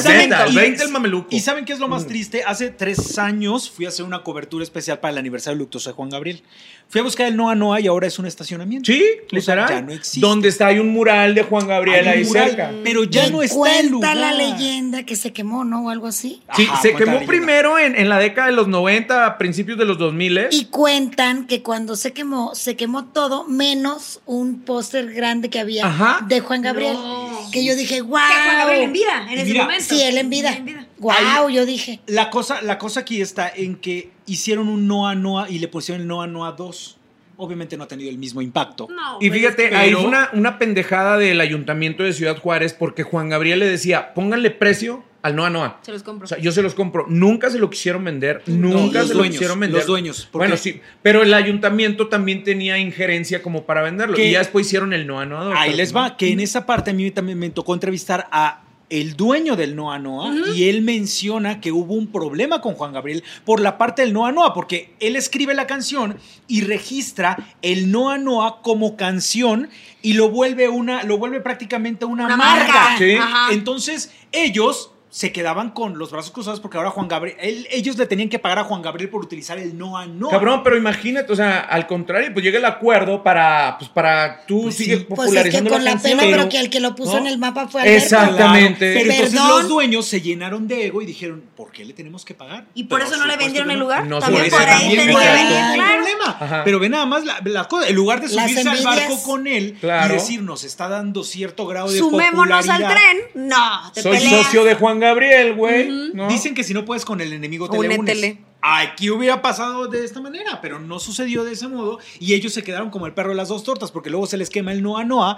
Y- 0.49 0.55
20 0.55 0.83
el 0.83 0.89
mameluco. 0.91 1.27
¿Y 1.29 1.39
saben 1.39 1.63
qué 1.65 1.73
es 1.73 1.79
lo 1.79 1.87
más 1.87 2.05
triste? 2.07 2.43
Hace 2.45 2.69
tres 2.71 3.17
años 3.17 3.69
fui 3.69 3.85
a 3.85 3.89
hacer 3.89 4.03
una 4.05 4.23
cobertura 4.23 4.63
especial 4.63 4.99
para 4.99 5.11
el 5.13 5.17
aniversario 5.19 5.57
luctuoso 5.57 5.89
de 5.89 5.95
Juan 5.95 6.09
Gabriel. 6.09 6.43
Fui 6.89 6.99
a 6.99 7.03
buscar 7.03 7.27
el 7.27 7.37
Noa 7.37 7.55
Noa 7.55 7.79
y 7.79 7.87
ahora 7.87 8.07
es 8.07 8.19
un 8.19 8.25
estacionamiento. 8.25 8.91
Sí, 8.91 9.01
O 9.01 9.39
sea, 9.41 9.55
literal. 9.55 9.69
ya 9.69 9.81
no 9.81 9.91
existe. 9.93 10.19
Donde 10.19 10.49
está 10.49 10.67
hay 10.67 10.79
un 10.79 10.89
mural 10.89 11.33
de 11.33 11.43
Juan 11.43 11.67
Gabriel 11.67 12.07
ahí 12.07 12.23
mural, 12.23 12.49
cerca. 12.49 12.71
Pero 12.83 13.03
ya 13.05 13.27
Y 13.27 13.31
no 13.31 13.41
está 13.41 13.55
cuenta 13.55 13.79
el 13.79 13.89
lugar. 13.89 14.17
la 14.17 14.31
leyenda 14.33 15.03
que 15.03 15.15
se 15.15 15.31
quemó, 15.31 15.63
¿no? 15.63 15.85
O 15.85 15.89
algo 15.89 16.07
así. 16.07 16.41
Sí, 16.55 16.67
Ajá, 16.69 16.81
se 16.81 16.93
quemó 16.93 17.25
primero 17.25 17.79
en, 17.79 17.95
en 17.95 18.09
la 18.09 18.17
década 18.19 18.47
de 18.47 18.53
los 18.53 18.67
90, 18.67 19.25
a 19.25 19.37
principios 19.43 19.77
de 19.77 19.85
los 19.85 19.97
2000. 19.97 20.47
Y 20.51 20.65
cuentan 20.65 21.45
que 21.47 21.61
cuando 21.61 21.95
se 21.95 22.13
quemó, 22.13 22.55
se 22.55 22.75
quemó 22.75 23.05
todo 23.05 23.45
menos 23.45 24.21
un 24.25 24.61
póster 24.61 25.13
grande 25.13 25.49
que 25.49 25.59
había 25.59 25.85
Ajá. 25.85 26.25
de 26.27 26.39
Juan 26.39 26.61
Gabriel. 26.61 26.93
No. 26.93 27.49
Que 27.51 27.65
yo 27.65 27.75
dije, 27.75 28.01
wow. 28.01 28.17
Que 28.17 28.33
Juan 28.45 28.57
Gabriel 28.57 28.81
en 28.83 28.93
vida, 28.93 29.27
en 29.29 29.39
ese 29.39 29.51
Mira, 29.51 29.63
momento. 29.65 29.83
Sí, 29.83 30.01
él 30.01 30.17
en 30.17 30.29
vida. 30.29 30.57
Wow, 30.99 31.49
yo 31.49 31.65
dije. 31.65 31.99
La 32.07 32.29
cosa, 32.29 32.61
la 32.61 32.77
cosa 32.77 33.01
aquí 33.01 33.21
está 33.21 33.51
en 33.53 33.75
que 33.75 34.11
hicieron 34.25 34.69
un 34.69 34.87
Noa 34.87 35.15
Noa 35.15 35.49
y 35.49 35.59
le 35.59 35.67
pusieron 35.67 36.01
el 36.01 36.07
Noa 36.07 36.27
Noa 36.27 36.53
2. 36.53 36.97
Obviamente 37.35 37.75
no 37.75 37.83
ha 37.83 37.87
tenido 37.87 38.09
el 38.09 38.17
mismo 38.17 38.41
impacto. 38.41 38.87
No, 38.89 39.17
Y 39.19 39.27
güey, 39.27 39.39
fíjate, 39.41 39.63
pero- 39.69 39.77
ahí 39.77 39.91
fue 39.91 40.05
una, 40.05 40.29
una 40.33 40.57
pendejada 40.59 41.17
del 41.17 41.41
ayuntamiento 41.41 42.03
de 42.03 42.13
Ciudad 42.13 42.37
Juárez 42.37 42.73
porque 42.73 43.03
Juan 43.03 43.27
Gabriel 43.29 43.59
le 43.59 43.67
decía, 43.67 44.13
pónganle 44.13 44.51
precio 44.51 45.03
al 45.23 45.35
Noa 45.35 45.49
Noa. 45.49 45.79
Se 45.81 45.91
los 45.91 46.03
compro. 46.03 46.25
O 46.25 46.27
sea, 46.27 46.37
yo 46.37 46.51
se 46.51 46.61
los 46.61 46.75
compro. 46.75 47.05
Nunca 47.09 47.49
se 47.49 47.57
lo 47.57 47.69
quisieron 47.69 48.03
vender. 48.03 48.43
Nunca 48.45 49.03
se 49.07 49.15
lo 49.15 49.23
quisieron 49.23 49.59
vender. 49.59 49.77
los 49.79 49.87
dueños, 49.87 50.27
¿por 50.31 50.41
Bueno, 50.41 50.53
qué? 50.55 50.61
sí. 50.61 50.81
Pero 51.01 51.23
el 51.23 51.33
ayuntamiento 51.33 52.07
también 52.09 52.43
tenía 52.43 52.77
injerencia 52.77 53.41
como 53.41 53.63
para 53.63 53.81
venderlo. 53.81 54.15
¿Qué? 54.15 54.27
Y 54.27 54.31
ya 54.33 54.39
después 54.39 54.67
hicieron 54.67 54.93
el 54.93 55.07
Noa 55.07 55.25
Noa. 55.25 55.59
Ahí 55.59 55.73
les 55.73 55.93
no. 55.93 55.99
va, 56.01 56.17
que 56.17 56.31
en 56.31 56.39
esa 56.39 56.65
parte 56.65 56.91
a 56.91 56.93
mí 56.93 57.09
también 57.09 57.39
me 57.39 57.49
tocó 57.49 57.73
entrevistar 57.73 58.27
a 58.31 58.59
el 58.89 59.15
dueño 59.15 59.55
del 59.55 59.75
Noa 59.75 59.97
Noa 59.97 60.31
y 60.53 60.69
él 60.69 60.83
menciona 60.83 61.59
que 61.61 61.71
hubo 61.71 61.93
un 61.95 62.11
problema 62.11 62.61
con 62.61 62.75
Juan 62.75 62.93
Gabriel 62.93 63.23
por 63.43 63.59
la 63.59 63.77
parte 63.79 64.03
del 64.03 64.13
Noa 64.13 64.31
Noa, 64.31 64.53
porque 64.53 64.93
él 64.99 65.15
escribe 65.15 65.55
la 65.55 65.65
canción 65.65 66.17
y 66.47 66.61
registra 66.61 67.55
el 67.63 67.89
Noa 67.91 68.19
Noa 68.19 68.61
como 68.61 68.95
canción 68.95 69.69
y 70.03 70.13
lo 70.13 70.29
vuelve 70.29 70.69
una, 70.69 71.01
lo 71.03 71.17
vuelve 71.17 71.39
prácticamente 71.39 72.05
una, 72.05 72.25
Una 72.25 72.37
marca. 72.37 72.67
marca. 72.73 72.97
Sí. 72.99 73.13
Ajá. 73.15 73.53
Entonces, 73.53 74.11
ellos 74.31 74.91
se 75.13 75.31
quedaban 75.31 75.69
con 75.69 75.99
los 75.99 76.09
brazos 76.09 76.31
cruzados 76.31 76.59
porque 76.59 76.75
ahora 76.77 76.89
Juan 76.89 77.07
Gabriel, 77.07 77.37
él- 77.39 77.67
ellos 77.69 77.95
le 77.99 78.07
tenían 78.07 78.29
que 78.29 78.39
pagar 78.39 78.57
a 78.57 78.63
Juan 78.63 78.81
Gabriel 78.81 79.11
por 79.11 79.21
utilizar 79.23 79.59
el 79.59 79.77
Noa 79.77 80.07
Noa. 80.07 80.31
Cabrón, 80.31 80.61
pero 80.63 80.75
imagínate, 80.75 81.31
o 81.31 81.35
sea, 81.35 81.59
al 81.59 81.85
contrario, 81.85 82.31
pues 82.33 82.43
llega 82.43 82.57
el 82.57 82.65
acuerdo 82.65 83.21
para, 83.21 83.75
pues 83.77 83.91
para 83.91 84.43
tú 84.47 84.63
Pues 84.63 84.75
sigues 84.75 84.99
sí. 85.01 85.05
Pues 85.07 85.19
es 85.19 85.25
que 85.43 85.59
popularizando 85.59 85.69
con 85.69 85.85
la 85.85 85.97
pena, 85.99 86.17
pero 86.23 86.37
pero- 86.37 86.49
que 86.49 86.59
el 86.59 86.69
que 86.71 86.79
lo 86.79 86.95
puso 86.95 87.11
¿no? 87.11 87.17
en 87.19 87.27
el 87.27 87.37
mapa 87.37 87.67
fue 87.67 87.81
Alberto. 87.83 88.03
Exactamente. 88.03 88.93
Pero 88.95 89.11
entonces 89.11 89.39
los 89.39 89.67
dueños 89.67 90.05
se 90.07 90.19
llenaron 90.19 90.67
de 90.67 90.87
ego 90.87 90.99
y 91.03 91.05
dijeron, 91.05 91.43
¿por 91.55 91.71
qué 91.71 91.85
le 91.85 91.93
tenemos 91.93 92.25
que 92.25 92.33
pagar? 92.33 92.65
Y 92.73 92.85
por 92.85 92.97
Pero 92.97 93.11
eso 93.11 93.19
no 93.19 93.27
le 93.27 93.33
supuesto 93.33 93.45
vendieron 93.45 93.69
el 93.69 93.77
no. 93.77 93.83
lugar. 93.83 94.07
No 94.07 94.17
también 94.19 94.49
por 94.49 94.61
ahí 94.61 94.65
También 94.67 94.99
tenía 94.99 95.19
que 95.19 95.31
venir, 95.31 95.59
no 95.67 95.73
claro. 95.75 95.93
problema. 96.03 96.37
Ajá. 96.39 96.61
Pero 96.63 96.79
ve 96.79 96.89
nada 96.89 97.05
más 97.05 97.23
la, 97.23 97.39
la 97.45 97.67
cosa, 97.67 97.87
en 97.87 97.95
lugar 97.95 98.19
de 98.19 98.29
subirse 98.29 98.67
al 98.67 98.83
barco 98.83 99.21
con 99.21 99.45
él 99.45 99.77
Claro. 99.79 100.15
y 100.15 100.17
decir, 100.17 100.41
nos 100.41 100.63
está 100.63 100.87
dando 100.89 101.23
cierto 101.23 101.67
grado 101.67 101.91
de 101.91 101.99
Sumémonos 101.99 102.67
al 102.67 102.81
popularidad. 102.81 102.95
tren. 103.31 103.47
No, 103.49 103.91
te 103.93 104.01
Soy 104.01 104.17
peleas. 104.17 104.45
socio 104.45 104.63
de 104.63 104.73
Juan 104.73 105.02
Gabriel, 105.03 105.53
güey. 105.53 106.11
¿no? 106.13 106.27
Dicen 106.27 106.55
que 106.55 106.63
si 106.63 106.73
no 106.73 106.85
puedes 106.85 107.05
con 107.05 107.21
el 107.21 107.33
enemigo 107.33 107.69
te 107.69 107.77
le 107.79 107.97
unes. 107.97 108.37
Aquí 108.61 109.09
hubiera 109.09 109.41
pasado 109.41 109.87
de 109.87 110.05
esta 110.05 110.21
manera, 110.21 110.61
pero 110.61 110.79
no 110.79 110.97
sucedió 110.99 111.43
de 111.43 111.51
ese 111.51 111.67
modo 111.67 111.99
y 112.19 112.33
ellos 112.33 112.53
se 112.53 112.63
quedaron 112.63 112.89
como 112.89 113.05
el 113.05 113.13
perro 113.13 113.29
de 113.29 113.35
las 113.35 113.49
dos 113.49 113.63
tortas 113.63 113.91
porque 113.91 114.09
luego 114.09 114.25
se 114.25 114.37
les 114.37 114.49
quema 114.49 114.71
el 114.71 114.81
Noa 114.81 115.03
Noa, 115.03 115.37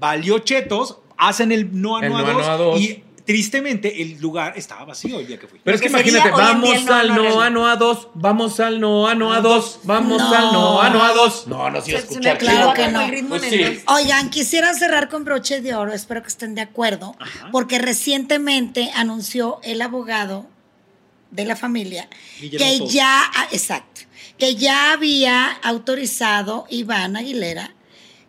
valió 0.00 0.40
chetos, 0.40 0.98
hacen 1.16 1.52
el 1.52 1.80
Noa 1.80 2.04
El 2.04 2.10
Noa 2.10 2.22
Noa 2.22 2.32
2, 2.32 2.46
Noa 2.46 2.56
2. 2.56 2.80
y 2.80 3.04
tristemente 3.24 4.02
el 4.02 4.20
lugar 4.20 4.52
estaba 4.56 4.84
vacío 4.84 5.18
el 5.18 5.26
día 5.26 5.38
que 5.38 5.46
fui. 5.46 5.58
Pero 5.64 5.74
es 5.74 5.80
que 5.80 5.88
imagínate, 5.88 6.30
vamos 6.30 6.86
al 6.88 7.08
Noa 7.08 7.16
Noa 7.16 7.40
Real. 7.40 7.52
Noa 7.54 7.76
2, 7.76 8.08
vamos 8.14 8.60
al 8.60 8.80
Noa 8.80 9.14
Noa 9.14 9.40
2, 9.40 9.80
vamos 9.84 10.18
No. 10.20 10.34
al 10.34 10.52
Noa 10.52 10.90
Noa 10.90 11.12
2. 11.14 11.46
No, 11.46 11.70
no, 11.70 11.80
sí, 11.80 11.92
Se- 11.92 11.96
escuchar. 11.98 12.38
Claro 12.38 12.74
que 12.74 12.88
no. 12.88 13.00
Pues. 13.28 13.82
Oigan, 13.86 14.30
quisiera 14.30 14.74
cerrar 14.74 15.08
con 15.08 15.24
broche 15.24 15.60
de 15.60 15.74
oro, 15.74 15.92
espero 15.92 16.22
que 16.22 16.28
estén 16.28 16.54
de 16.54 16.60
acuerdo, 16.60 17.16
porque 17.50 17.78
recientemente 17.78 18.90
anunció 18.94 19.58
el 19.62 19.80
abogado 19.82 20.46
de 21.30 21.44
la 21.46 21.56
familia 21.56 22.08
Guillermo 22.40 22.86
que 22.86 22.92
ya, 22.92 23.22
ah, 23.34 23.48
exacto, 23.50 24.02
que 24.38 24.54
ya 24.56 24.92
había 24.92 25.50
autorizado 25.62 26.66
Iván 26.68 27.16
Aguilera 27.16 27.74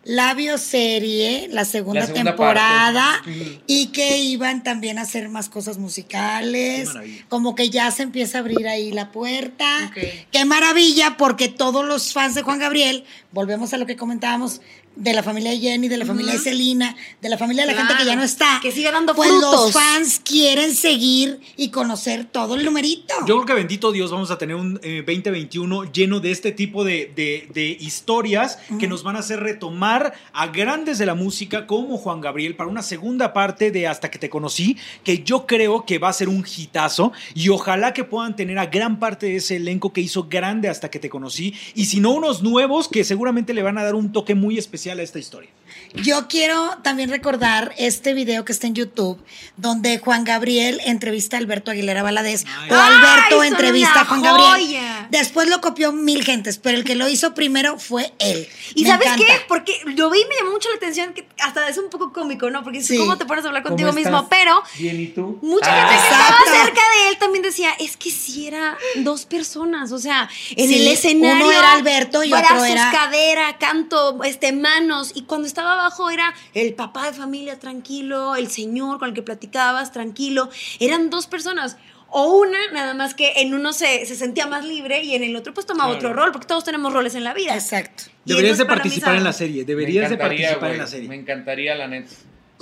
la 0.06 0.34
bioserie, 0.34 1.48
la 1.50 1.64
segunda, 1.64 2.02
La 2.02 2.06
segunda 2.06 2.30
temporada, 2.30 3.20
parte. 3.24 3.60
y 3.66 3.88
que 3.88 4.18
iban 4.18 4.62
también 4.62 4.98
a 4.98 5.02
hacer 5.02 5.28
más 5.28 5.48
cosas 5.48 5.78
musicales, 5.78 6.90
como 7.28 7.54
que 7.56 7.70
ya 7.70 7.90
se 7.90 8.04
empieza 8.04 8.38
a 8.38 8.40
abrir 8.40 8.68
ahí 8.68 8.92
la 8.92 9.10
puerta. 9.10 9.92
Qué 10.30 10.44
maravilla, 10.44 11.16
porque 11.16 11.48
todos 11.48 11.84
los 11.84 12.12
fans 12.12 12.34
de 12.36 12.42
Juan 12.42 12.60
Gabriel, 12.60 13.04
volvemos 13.32 13.72
a 13.72 13.78
lo 13.78 13.86
que 13.86 13.96
comentábamos, 13.96 14.60
de 14.96 15.12
la 15.12 15.22
familia 15.22 15.50
de 15.50 15.58
Jenny, 15.58 15.88
de 15.88 15.96
la 15.98 16.06
familia 16.06 16.32
de 16.32 16.38
Celina, 16.38 16.96
de 17.20 17.28
la 17.28 17.36
familia 17.38 17.66
de 17.66 17.72
la 17.72 17.78
gente 17.78 17.94
que 17.98 18.04
ya 18.06 18.16
no 18.16 18.22
está. 18.22 18.58
Que 18.62 18.72
siga 18.72 18.90
dando 18.90 19.14
pues 19.14 19.28
frutos. 19.30 19.52
los 19.52 19.72
fans 19.72 20.20
quieren 20.24 20.74
seguir 20.74 21.38
y 21.56 21.68
conocer 21.70 22.24
todo 22.24 22.54
el 22.54 22.64
numerito. 22.64 23.14
Yo 23.26 23.36
creo 23.36 23.44
que 23.44 23.52
bendito 23.54 23.92
Dios 23.92 24.10
vamos 24.10 24.30
a 24.30 24.38
tener 24.38 24.56
un 24.56 24.80
eh, 24.82 25.02
2021 25.06 25.92
lleno 25.92 26.20
de 26.20 26.30
este 26.30 26.50
tipo 26.52 26.82
de, 26.82 27.12
de- 27.14 27.48
de 27.52 27.76
historias 27.78 28.58
que 28.78 28.88
nos 28.88 29.02
van 29.02 29.16
a 29.16 29.18
hacer 29.18 29.40
retomar 29.40 30.14
a 30.32 30.46
grandes 30.46 30.98
de 30.98 31.04
la 31.06 31.14
música 31.14 31.66
como 31.66 31.98
Juan 31.98 32.20
Gabriel 32.22 32.56
para 32.56 32.70
una 32.70 32.82
segunda 32.82 33.32
parte 33.32 33.70
de 33.70 33.86
Hasta 33.86 34.10
que 34.10 34.18
te 34.18 34.30
conocí, 34.30 34.76
que 35.04 35.22
yo 35.22 35.46
creo 35.46 35.84
que 35.84 35.98
va 35.98 36.08
a 36.08 36.12
ser 36.14 36.28
un 36.30 36.44
hitazo 36.46 37.12
y 37.34 37.50
ojalá 37.50 37.92
que 37.92 38.04
puedan 38.04 38.34
tener 38.34 38.58
a 38.58 38.66
gran 38.66 38.98
parte 38.98 39.26
de 39.26 39.36
ese 39.36 39.56
elenco 39.56 39.92
que 39.92 40.00
hizo 40.00 40.24
grande 40.24 40.68
Hasta 40.70 40.90
que 40.90 40.98
te 40.98 41.10
conocí 41.10 41.54
y 41.74 41.84
si 41.84 42.00
no 42.00 42.12
unos 42.12 42.42
nuevos 42.42 42.88
que 42.88 43.04
seguramente 43.04 43.52
le 43.52 43.62
van 43.62 43.76
a 43.76 43.84
dar 43.84 43.94
un 43.94 44.10
toque 44.12 44.34
muy 44.34 44.56
especial 44.56 44.85
a 44.90 45.02
esta 45.02 45.18
historia. 45.18 45.50
Yo 45.94 46.28
quiero 46.28 46.76
también 46.82 47.10
recordar 47.10 47.74
este 47.78 48.12
video 48.14 48.44
que 48.44 48.52
está 48.52 48.66
en 48.66 48.74
YouTube, 48.74 49.22
donde 49.56 49.98
Juan 49.98 50.24
Gabriel 50.24 50.80
entrevista 50.84 51.36
a 51.36 51.40
Alberto 51.40 51.70
Aguilera 51.70 52.02
Valadez 52.02 52.44
Ay. 52.62 52.70
o 52.70 52.74
Alberto 52.74 53.40
Ay, 53.40 53.48
entrevista 53.48 54.00
a 54.00 54.04
Juan 54.04 54.22
Gabriel. 54.22 54.82
Después 55.10 55.48
lo 55.48 55.60
copió 55.60 55.92
mil 55.92 56.24
gentes, 56.24 56.58
pero 56.58 56.76
el 56.76 56.84
que 56.84 56.94
lo 56.96 57.08
hizo 57.08 57.32
primero 57.34 57.78
fue 57.78 58.12
él. 58.18 58.48
¿Y 58.74 58.82
Me 58.82 58.90
sabes 58.90 59.06
encanta. 59.06 59.24
qué? 59.26 59.40
Porque 59.48 59.80
lo 59.84 60.10
vi 60.10 60.20
y 60.20 60.24
me 60.26 60.34
llamó 60.36 60.50
mucho 60.52 60.68
la 60.70 60.76
atención, 60.76 61.14
que 61.14 61.26
hasta 61.40 61.68
es 61.68 61.78
un 61.78 61.88
poco 61.90 62.12
cómico, 62.12 62.50
¿no? 62.50 62.62
Porque 62.64 62.82
Sí. 62.82 62.98
cómo 62.98 63.16
te 63.16 63.24
pones 63.24 63.44
a 63.44 63.48
hablar 63.48 63.62
¿Cómo 63.62 63.76
contigo 63.76 63.92
mismo, 63.92 64.28
pero 64.28 64.62
Bien, 64.78 65.00
¿y 65.00 65.06
tú? 65.08 65.38
mucha 65.42 65.66
Ah. 65.70 65.88
gente 65.88 65.94
que 65.96 66.02
estaba 66.02 66.28
Exacto. 66.28 66.64
cerca 66.64 66.80
de 66.80 67.08
él 67.08 67.18
también 67.18 67.42
decía, 67.42 67.70
es 67.78 67.96
que 67.96 68.10
si 68.10 68.46
era 68.46 68.76
dos 68.96 69.24
personas, 69.26 69.92
o 69.92 69.98
sea, 69.98 70.28
en 70.56 70.68
Sí, 70.68 70.74
el 70.80 70.88
escenario. 70.88 71.46
uno 71.46 71.52
era 71.52 71.72
Alberto 71.72 72.22
y 72.24 72.32
otro 72.32 72.64
era- 72.64 72.90
cadera, 72.90 73.56
canto, 73.58 74.22
este, 74.24 74.52
manos, 74.52 75.12
y 75.14 75.22
cuando 75.22 75.46
estaba 75.56 75.72
abajo 75.72 76.10
era 76.10 76.34
el 76.52 76.74
papá 76.74 77.06
de 77.06 77.12
familia 77.16 77.58
tranquilo, 77.58 78.36
el 78.36 78.48
señor 78.50 78.98
con 78.98 79.08
el 79.08 79.14
que 79.14 79.22
platicabas 79.22 79.90
tranquilo, 79.90 80.50
eran 80.80 81.08
dos 81.08 81.26
personas. 81.26 81.78
O 82.08 82.36
una, 82.36 82.58
nada 82.72 82.94
más 82.94 83.14
que 83.14 83.32
en 83.36 83.52
uno 83.54 83.72
se, 83.72 84.06
se 84.06 84.14
sentía 84.14 84.46
más 84.46 84.64
libre 84.64 85.02
y 85.02 85.14
en 85.14 85.24
el 85.24 85.34
otro 85.34 85.52
pues 85.54 85.66
tomaba 85.66 85.90
Claro. 85.94 86.10
otro 86.10 86.22
rol, 86.22 86.32
porque 86.32 86.46
todos 86.46 86.62
tenemos 86.62 86.92
roles 86.92 87.14
en 87.14 87.24
la 87.24 87.32
vida. 87.34 87.54
Exacto. 87.54 88.04
Y 88.24 88.30
Deberías 88.30 88.58
de 88.58 88.64
mí, 88.64 88.68
participar 88.68 89.16
en 89.16 89.24
la 89.24 89.32
serie. 89.32 89.64
Deberías 89.64 90.10
de 90.10 90.16
participar 90.18 90.72
en 90.72 90.78
la 90.78 90.86
serie. 90.86 91.08
Me 91.08 91.16
encantaría, 91.16 91.74
la 91.74 91.88
neta. 91.88 92.10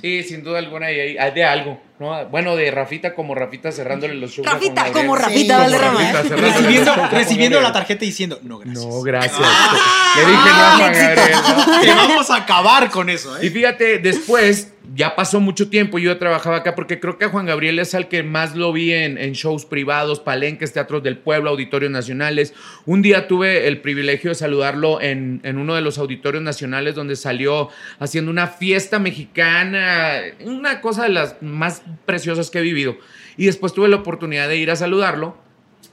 Sí, 0.00 0.22
sin 0.22 0.42
duda 0.44 0.58
alguna, 0.60 0.90
y 0.92 0.98
hay, 1.00 1.16
hay 1.18 1.30
de 1.32 1.44
algo, 1.44 1.80
¿no? 1.98 2.26
Bueno, 2.28 2.56
de 2.56 2.70
Rafita 2.70 3.14
como 3.14 3.34
Rafita 3.34 3.72
cerrándole 3.72 4.14
los 4.14 4.32
shows. 4.32 4.46
Rafita, 4.46 4.92
como 4.92 5.16
Rafita 5.16 5.56
Sí, 5.56 5.60
Valderrama. 5.62 6.12
Los 6.12 6.40
Recibiendo, 6.40 6.94
recibiendo 7.10 7.60
la 7.60 7.72
tarjeta 7.72 8.04
y 8.04 8.08
diciendo, 8.08 8.38
no, 8.42 8.58
gracias. 8.58 8.84
No, 8.84 9.02
gracias. 9.02 9.40
Ah, 9.42 10.12
Le 10.16 10.26
dije 10.30 10.48
no 10.48 10.64
a 10.64 10.76
Juan 10.76 10.92
Gabriel, 10.92 11.36
¿no? 11.66 11.80
Te 11.80 11.94
vamos 11.94 12.30
a 12.30 12.36
acabar 12.36 12.90
con 12.90 13.10
eso, 13.10 13.42
Y 13.42 13.46
¿eh? 13.46 13.50
fíjate, 13.50 13.98
después, 13.98 14.72
ya 14.94 15.16
pasó 15.16 15.40
mucho 15.40 15.70
tiempo, 15.70 15.98
yo 15.98 16.18
trabajaba 16.18 16.58
acá, 16.58 16.74
porque 16.74 17.00
creo 17.00 17.16
que 17.16 17.24
a 17.24 17.28
Juan 17.30 17.46
Gabriel 17.46 17.78
es 17.78 17.94
al 17.94 18.08
que 18.08 18.22
más 18.22 18.54
lo 18.54 18.72
vi 18.72 18.92
en, 18.92 19.16
en 19.18 19.32
shows 19.32 19.64
privados, 19.64 20.20
palenques, 20.20 20.72
teatros 20.72 21.02
del 21.02 21.16
pueblo, 21.18 21.50
auditorios 21.50 21.90
nacionales. 21.90 22.52
Un 22.84 23.00
día 23.02 23.26
tuve 23.26 23.66
el 23.66 23.80
privilegio 23.80 24.30
de 24.30 24.34
saludarlo 24.34 25.00
en, 25.00 25.40
en 25.42 25.58
uno 25.58 25.74
de 25.74 25.80
los 25.80 25.98
auditorios 25.98 26.42
nacionales 26.42 26.94
donde 26.94 27.16
salió 27.16 27.70
haciendo 27.98 28.30
una 28.30 28.46
fiesta 28.46 28.98
mexicana, 28.98 30.20
una 30.44 30.80
cosa 30.80 31.04
de 31.04 31.08
las 31.10 31.36
más 31.40 31.82
preciosas 32.06 32.50
que 32.50 32.58
he 32.58 32.62
vivido. 32.62 32.96
Y 33.36 33.46
después 33.46 33.72
tuve 33.72 33.88
la 33.88 33.96
oportunidad 33.96 34.48
de 34.48 34.56
ir 34.56 34.70
a 34.70 34.76
saludarlo 34.76 35.36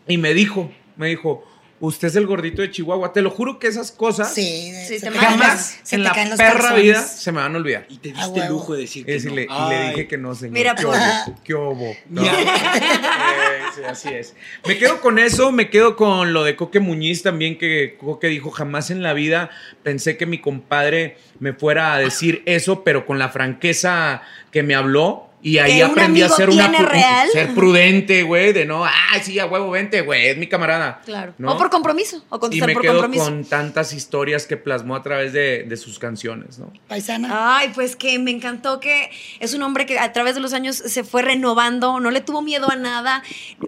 y 0.07 0.17
me 0.17 0.33
dijo, 0.33 0.71
me 0.97 1.07
dijo, 1.09 1.43
usted 1.79 2.09
es 2.09 2.15
el 2.15 2.27
gordito 2.27 2.61
de 2.61 2.69
Chihuahua. 2.69 3.11
Te 3.13 3.21
lo 3.23 3.31
juro 3.31 3.57
que 3.57 3.65
esas 3.67 3.91
cosas 3.91 4.31
Sí, 4.33 4.71
Sí, 4.87 4.99
te 4.99 5.09
jamás 5.09 5.79
se 5.83 5.95
en 5.95 6.01
te 6.03 6.07
la 6.09 6.13
caen 6.13 6.29
los 6.29 6.37
perra 6.37 6.53
calzones. 6.59 6.83
vida 6.83 7.01
se 7.01 7.31
me 7.31 7.39
van 7.39 7.55
a 7.55 7.57
olvidar. 7.57 7.85
Y 7.89 7.97
te 7.97 8.11
diste 8.11 8.39
el 8.41 8.49
lujo 8.49 8.73
de 8.75 8.81
decir 8.81 9.05
que 9.05 9.15
Es 9.15 9.25
no. 9.25 9.33
y 9.33 9.35
le 9.69 9.89
dije 9.89 10.07
que 10.07 10.17
no, 10.17 10.35
señor. 10.35 10.53
Mira, 10.53 10.75
¿Qué 10.75 10.83
pues. 10.85 10.99
obo? 10.99 11.39
¿Qué 11.43 11.53
obo? 11.55 11.95
No. 12.09 12.21
Mira. 12.21 12.33
Eh, 12.39 13.61
sí, 13.75 13.81
así 13.83 14.09
es. 14.09 14.35
Me 14.67 14.77
quedo 14.77 15.01
con 15.01 15.17
eso, 15.17 15.51
me 15.51 15.69
quedo 15.69 15.95
con 15.95 16.33
lo 16.33 16.43
de 16.43 16.55
Coque 16.55 16.79
Muñiz 16.79 17.23
también, 17.23 17.57
que 17.57 17.97
Coque 17.99 18.27
dijo, 18.27 18.51
jamás 18.51 18.91
en 18.91 19.01
la 19.01 19.13
vida 19.13 19.49
pensé 19.81 20.17
que 20.17 20.25
mi 20.27 20.39
compadre 20.39 21.17
me 21.39 21.53
fuera 21.53 21.93
a 21.95 21.99
decir 21.99 22.43
eso, 22.45 22.83
pero 22.83 23.05
con 23.05 23.17
la 23.17 23.29
franqueza 23.29 24.21
que 24.51 24.61
me 24.61 24.75
habló. 24.75 25.30
Y 25.43 25.57
ahí 25.57 25.77
Que 25.77 25.83
aprendí 25.83 26.21
a 26.21 26.29
ser 26.29 26.49
una 26.49 26.67
real. 26.67 27.27
ser 27.31 27.53
prudente, 27.55 28.23
güey, 28.23 28.53
de 28.53 28.65
no, 28.65 28.85
ay, 28.85 29.21
sí, 29.23 29.39
a 29.39 29.45
huevo, 29.47 29.71
vente, 29.71 30.01
güey, 30.01 30.27
es 30.27 30.37
mi 30.37 30.47
camarada. 30.47 31.01
Claro. 31.03 31.33
¿no? 31.37 31.53
O 31.53 31.57
por 31.57 31.69
compromiso, 31.69 32.23
o 32.29 32.35
Y 32.35 32.39
contestar 32.39 32.67
me 32.67 32.73
por 32.73 32.81
quedo 32.83 32.93
compromiso. 32.93 33.23
con 33.25 33.43
tantas 33.45 33.93
historias 33.93 34.45
que 34.45 34.57
plasmó 34.57 34.95
a 34.95 35.01
través 35.01 35.33
de, 35.33 35.63
de 35.63 35.77
sus 35.77 35.97
canciones, 35.99 36.59
¿no? 36.59 36.71
Paisana. 36.87 37.57
Ay, 37.57 37.71
pues 37.73 37.95
que 37.95 38.19
me 38.19 38.31
encantó 38.31 38.79
que 38.79 39.09
es 39.39 39.53
un 39.53 39.63
hombre 39.63 39.85
que 39.85 39.97
a 39.97 40.13
través 40.13 40.35
de 40.35 40.41
los 40.41 40.53
años 40.53 40.75
se 40.75 41.03
fue 41.03 41.21
renovando, 41.23 41.99
no 41.99 42.11
le 42.11 42.21
tuvo 42.21 42.41
miedo 42.41 42.69
a 42.69 42.75
nada, 42.75 43.23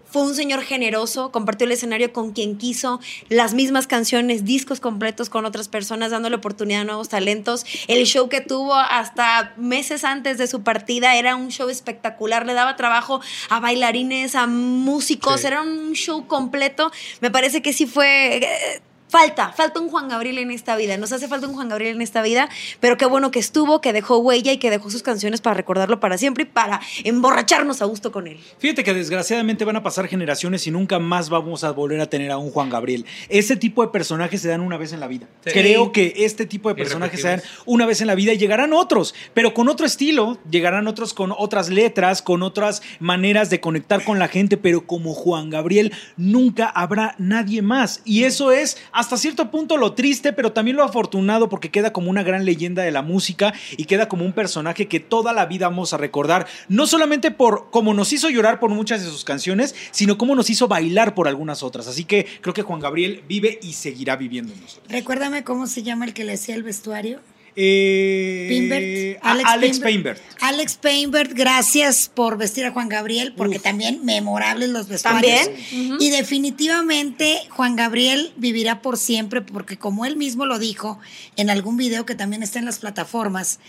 fue 0.05 0.21
un 0.23 0.35
señor 0.35 0.61
generoso, 0.61 1.31
compartió 1.31 1.65
el 1.65 1.71
escenario 1.71 2.13
con 2.13 2.33
quien 2.33 2.57
quiso, 2.57 2.99
las 3.29 3.53
mismas 3.53 3.87
canciones, 3.87 4.45
discos 4.45 4.79
completos 4.79 5.29
con 5.29 5.45
otras 5.45 5.69
personas, 5.69 6.11
dándole 6.11 6.35
oportunidad 6.35 6.81
a 6.81 6.83
nuevos 6.83 7.09
talentos. 7.09 7.65
El 7.87 8.05
show 8.05 8.29
que 8.29 8.41
tuvo 8.41 8.75
hasta 8.75 9.53
meses 9.57 10.03
antes 10.03 10.37
de 10.37 10.45
su 10.47 10.61
partida 10.63 11.15
era 11.15 11.35
un 11.35 11.49
show 11.49 11.62
espectacular, 11.69 12.45
le 12.45 12.53
daba 12.53 12.75
trabajo 12.75 13.21
a 13.49 13.59
bailarines, 13.59 14.35
a 14.35 14.47
músicos, 14.47 15.41
Sí. 15.41 15.47
era 15.47 15.61
un 15.61 15.93
show 15.93 16.27
completo. 16.27 16.91
Me 17.21 17.31
parece 17.31 17.61
que 17.61 17.73
sí 17.73 17.85
fue... 17.85 18.81
Falta, 19.13 19.53
falta 19.53 19.79
un 19.79 19.89
Juan 19.89 20.09
Gabriel 20.09 20.39
en 20.39 20.49
esta 20.49 20.75
vida. 20.75 20.97
Nos 20.97 21.11
hace 21.11 21.27
falta 21.27 21.45
un 21.47 21.53
Juan 21.53 21.69
Gabriel 21.69 21.97
en 21.97 22.01
esta 22.01 22.23
vida, 22.23 22.49
pero 22.79 22.97
qué 22.97 23.05
bueno 23.05 23.29
que 23.29 23.37
estuvo, 23.37 23.79
que 23.79 23.93
dejó 23.93 24.17
huella 24.17 24.51
y 24.51 24.57
que 24.57 24.71
dejó 24.71 24.89
sus 24.89 25.03
canciones 25.03 25.39
para 25.39 25.53
recordarlo 25.53 25.99
para 25.99 26.17
siempre 26.17 26.45
y 26.45 26.47
para 26.47 26.81
emborracharnos 27.03 27.83
a 27.83 27.85
gusto 27.85 28.11
con 28.11 28.25
él. 28.25 28.39
Fíjate 28.57 28.83
que 28.83 28.91
desgraciadamente 28.91 29.65
van 29.65 29.75
a 29.75 29.83
pasar 29.83 30.07
generaciones 30.07 30.65
y 30.65 30.71
nunca 30.71 30.97
más 30.97 31.29
vamos 31.29 31.63
a 31.63 31.69
volver 31.69 32.01
a 32.01 32.07
tener 32.07 32.31
a 32.31 32.37
un 32.37 32.49
Juan 32.49 32.71
Gabriel. 32.71 33.05
Ese 33.29 33.55
tipo 33.55 33.83
de 33.83 33.89
personajes 33.89 34.41
se 34.41 34.47
dan 34.47 34.61
una 34.61 34.77
vez 34.77 34.93
en 34.93 34.99
la 34.99 35.05
vida. 35.05 35.27
Sí. 35.45 35.51
Creo 35.51 35.91
que 35.91 36.15
este 36.17 36.47
tipo 36.47 36.69
de 36.69 36.73
personajes 36.73 37.21
se 37.21 37.27
dan 37.27 37.43
una 37.67 37.85
vez 37.85 38.01
en 38.01 38.07
la 38.07 38.15
vida 38.15 38.33
y 38.33 38.39
llegarán 38.39 38.73
otros, 38.73 39.13
pero 39.35 39.53
con 39.53 39.69
otro 39.69 39.85
estilo, 39.85 40.39
llegarán 40.49 40.87
otros 40.87 41.13
con 41.13 41.35
otras 41.37 41.69
letras, 41.69 42.23
con 42.23 42.41
otras 42.41 42.81
maneras 42.99 43.51
de 43.51 43.59
conectar 43.59 44.03
con 44.03 44.17
la 44.17 44.27
gente, 44.27 44.57
pero 44.57 44.87
como 44.87 45.13
Juan 45.13 45.51
Gabriel 45.51 45.93
nunca 46.17 46.65
habrá 46.65 47.13
nadie 47.19 47.61
más. 47.61 48.01
Y 48.05 48.23
eso 48.23 48.51
es 48.51 48.77
hasta 49.03 49.17
cierto 49.17 49.51
punto 49.51 49.75
lo 49.77 49.93
triste, 49.93 50.31
pero 50.31 50.53
también 50.53 50.77
lo 50.77 50.83
afortunado 50.83 51.49
porque 51.49 51.69
queda 51.69 51.91
como 51.91 52.09
una 52.09 52.23
gran 52.23 52.45
leyenda 52.45 52.83
de 52.83 52.91
la 52.91 53.01
música 53.01 53.53
y 53.75 53.83
queda 53.83 54.07
como 54.07 54.23
un 54.25 54.31
personaje 54.31 54.87
que 54.87 55.01
toda 55.01 55.33
la 55.33 55.45
vida 55.45 55.67
vamos 55.67 55.93
a 55.93 55.97
recordar, 55.97 56.47
no 56.69 56.87
solamente 56.87 57.29
por 57.29 57.69
cómo 57.69 57.93
nos 57.93 58.13
hizo 58.13 58.29
llorar 58.29 58.59
por 58.59 58.69
muchas 58.69 59.03
de 59.03 59.09
sus 59.09 59.25
canciones, 59.25 59.75
sino 59.91 60.17
cómo 60.17 60.35
nos 60.35 60.49
hizo 60.49 60.69
bailar 60.69 61.15
por 61.15 61.27
algunas 61.27 61.63
otras. 61.63 61.87
Así 61.87 62.05
que 62.05 62.25
creo 62.41 62.53
que 62.53 62.61
Juan 62.61 62.79
Gabriel 62.79 63.23
vive 63.27 63.59
y 63.61 63.73
seguirá 63.73 64.15
viviendo 64.15 64.53
en 64.53 64.61
nosotros. 64.61 64.87
Recuérdame 64.89 65.43
cómo 65.43 65.67
se 65.67 65.83
llama 65.83 66.05
el 66.05 66.13
que 66.13 66.23
le 66.23 66.33
hacía 66.33 66.55
el 66.55 66.63
vestuario. 66.63 67.19
Eh, 67.55 68.45
Pimbert. 68.49 69.23
a- 69.23 69.51
Alex, 69.53 69.79
Painbert. 69.79 70.21
Alex 70.41 70.75
Painbert, 70.75 71.33
gracias 71.33 72.09
por 72.13 72.37
vestir 72.37 72.65
a 72.65 72.71
Juan 72.71 72.89
Gabriel, 72.89 73.33
porque 73.37 73.59
también 73.59 74.03
memorables 74.03 74.69
los 74.69 74.87
vestuarios. 74.87 75.45
También. 75.45 75.97
Y 75.99 76.09
definitivamente 76.09 77.39
Juan 77.49 77.75
Gabriel 77.75 78.33
vivirá 78.37 78.81
por 78.81 78.97
siempre, 78.97 79.41
porque 79.41 79.77
como 79.77 80.05
él 80.05 80.15
mismo 80.17 80.45
lo 80.45 80.59
dijo 80.59 80.99
en 81.35 81.49
algún 81.49 81.77
video 81.77 82.05
que 82.05 82.15
también 82.15 82.43
está 82.43 82.59
en 82.59 82.65
las 82.65 82.79
plataformas, 82.79 83.59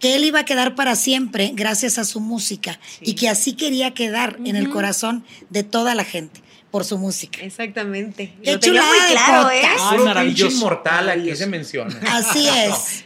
que 0.00 0.14
él 0.16 0.24
iba 0.24 0.40
a 0.40 0.44
quedar 0.44 0.74
para 0.74 0.94
siempre 0.96 1.52
gracias 1.54 1.98
a 1.98 2.04
su 2.04 2.20
música 2.20 2.78
y 3.00 3.14
que 3.14 3.28
así 3.30 3.54
quería 3.54 3.94
quedar 3.94 4.38
en 4.44 4.56
el 4.56 4.68
corazón 4.68 5.24
de 5.48 5.62
toda 5.62 5.94
la 5.94 6.04
gente 6.04 6.42
por 6.70 6.84
su 6.84 6.98
música. 6.98 7.40
Exactamente. 7.42 8.34
Qué 8.42 8.52
Lo 8.52 8.58
chulada 8.58 8.86
muy 8.88 9.12
claro, 9.14 9.50
¿eh? 9.50 9.62
Puro 9.92 10.04
maravilloso. 10.04 10.54
inmortal 10.56 11.08
aquí 11.08 11.34
se 11.34 11.46
menciona. 11.46 11.98
Así 12.10 12.46
es. 12.66 13.05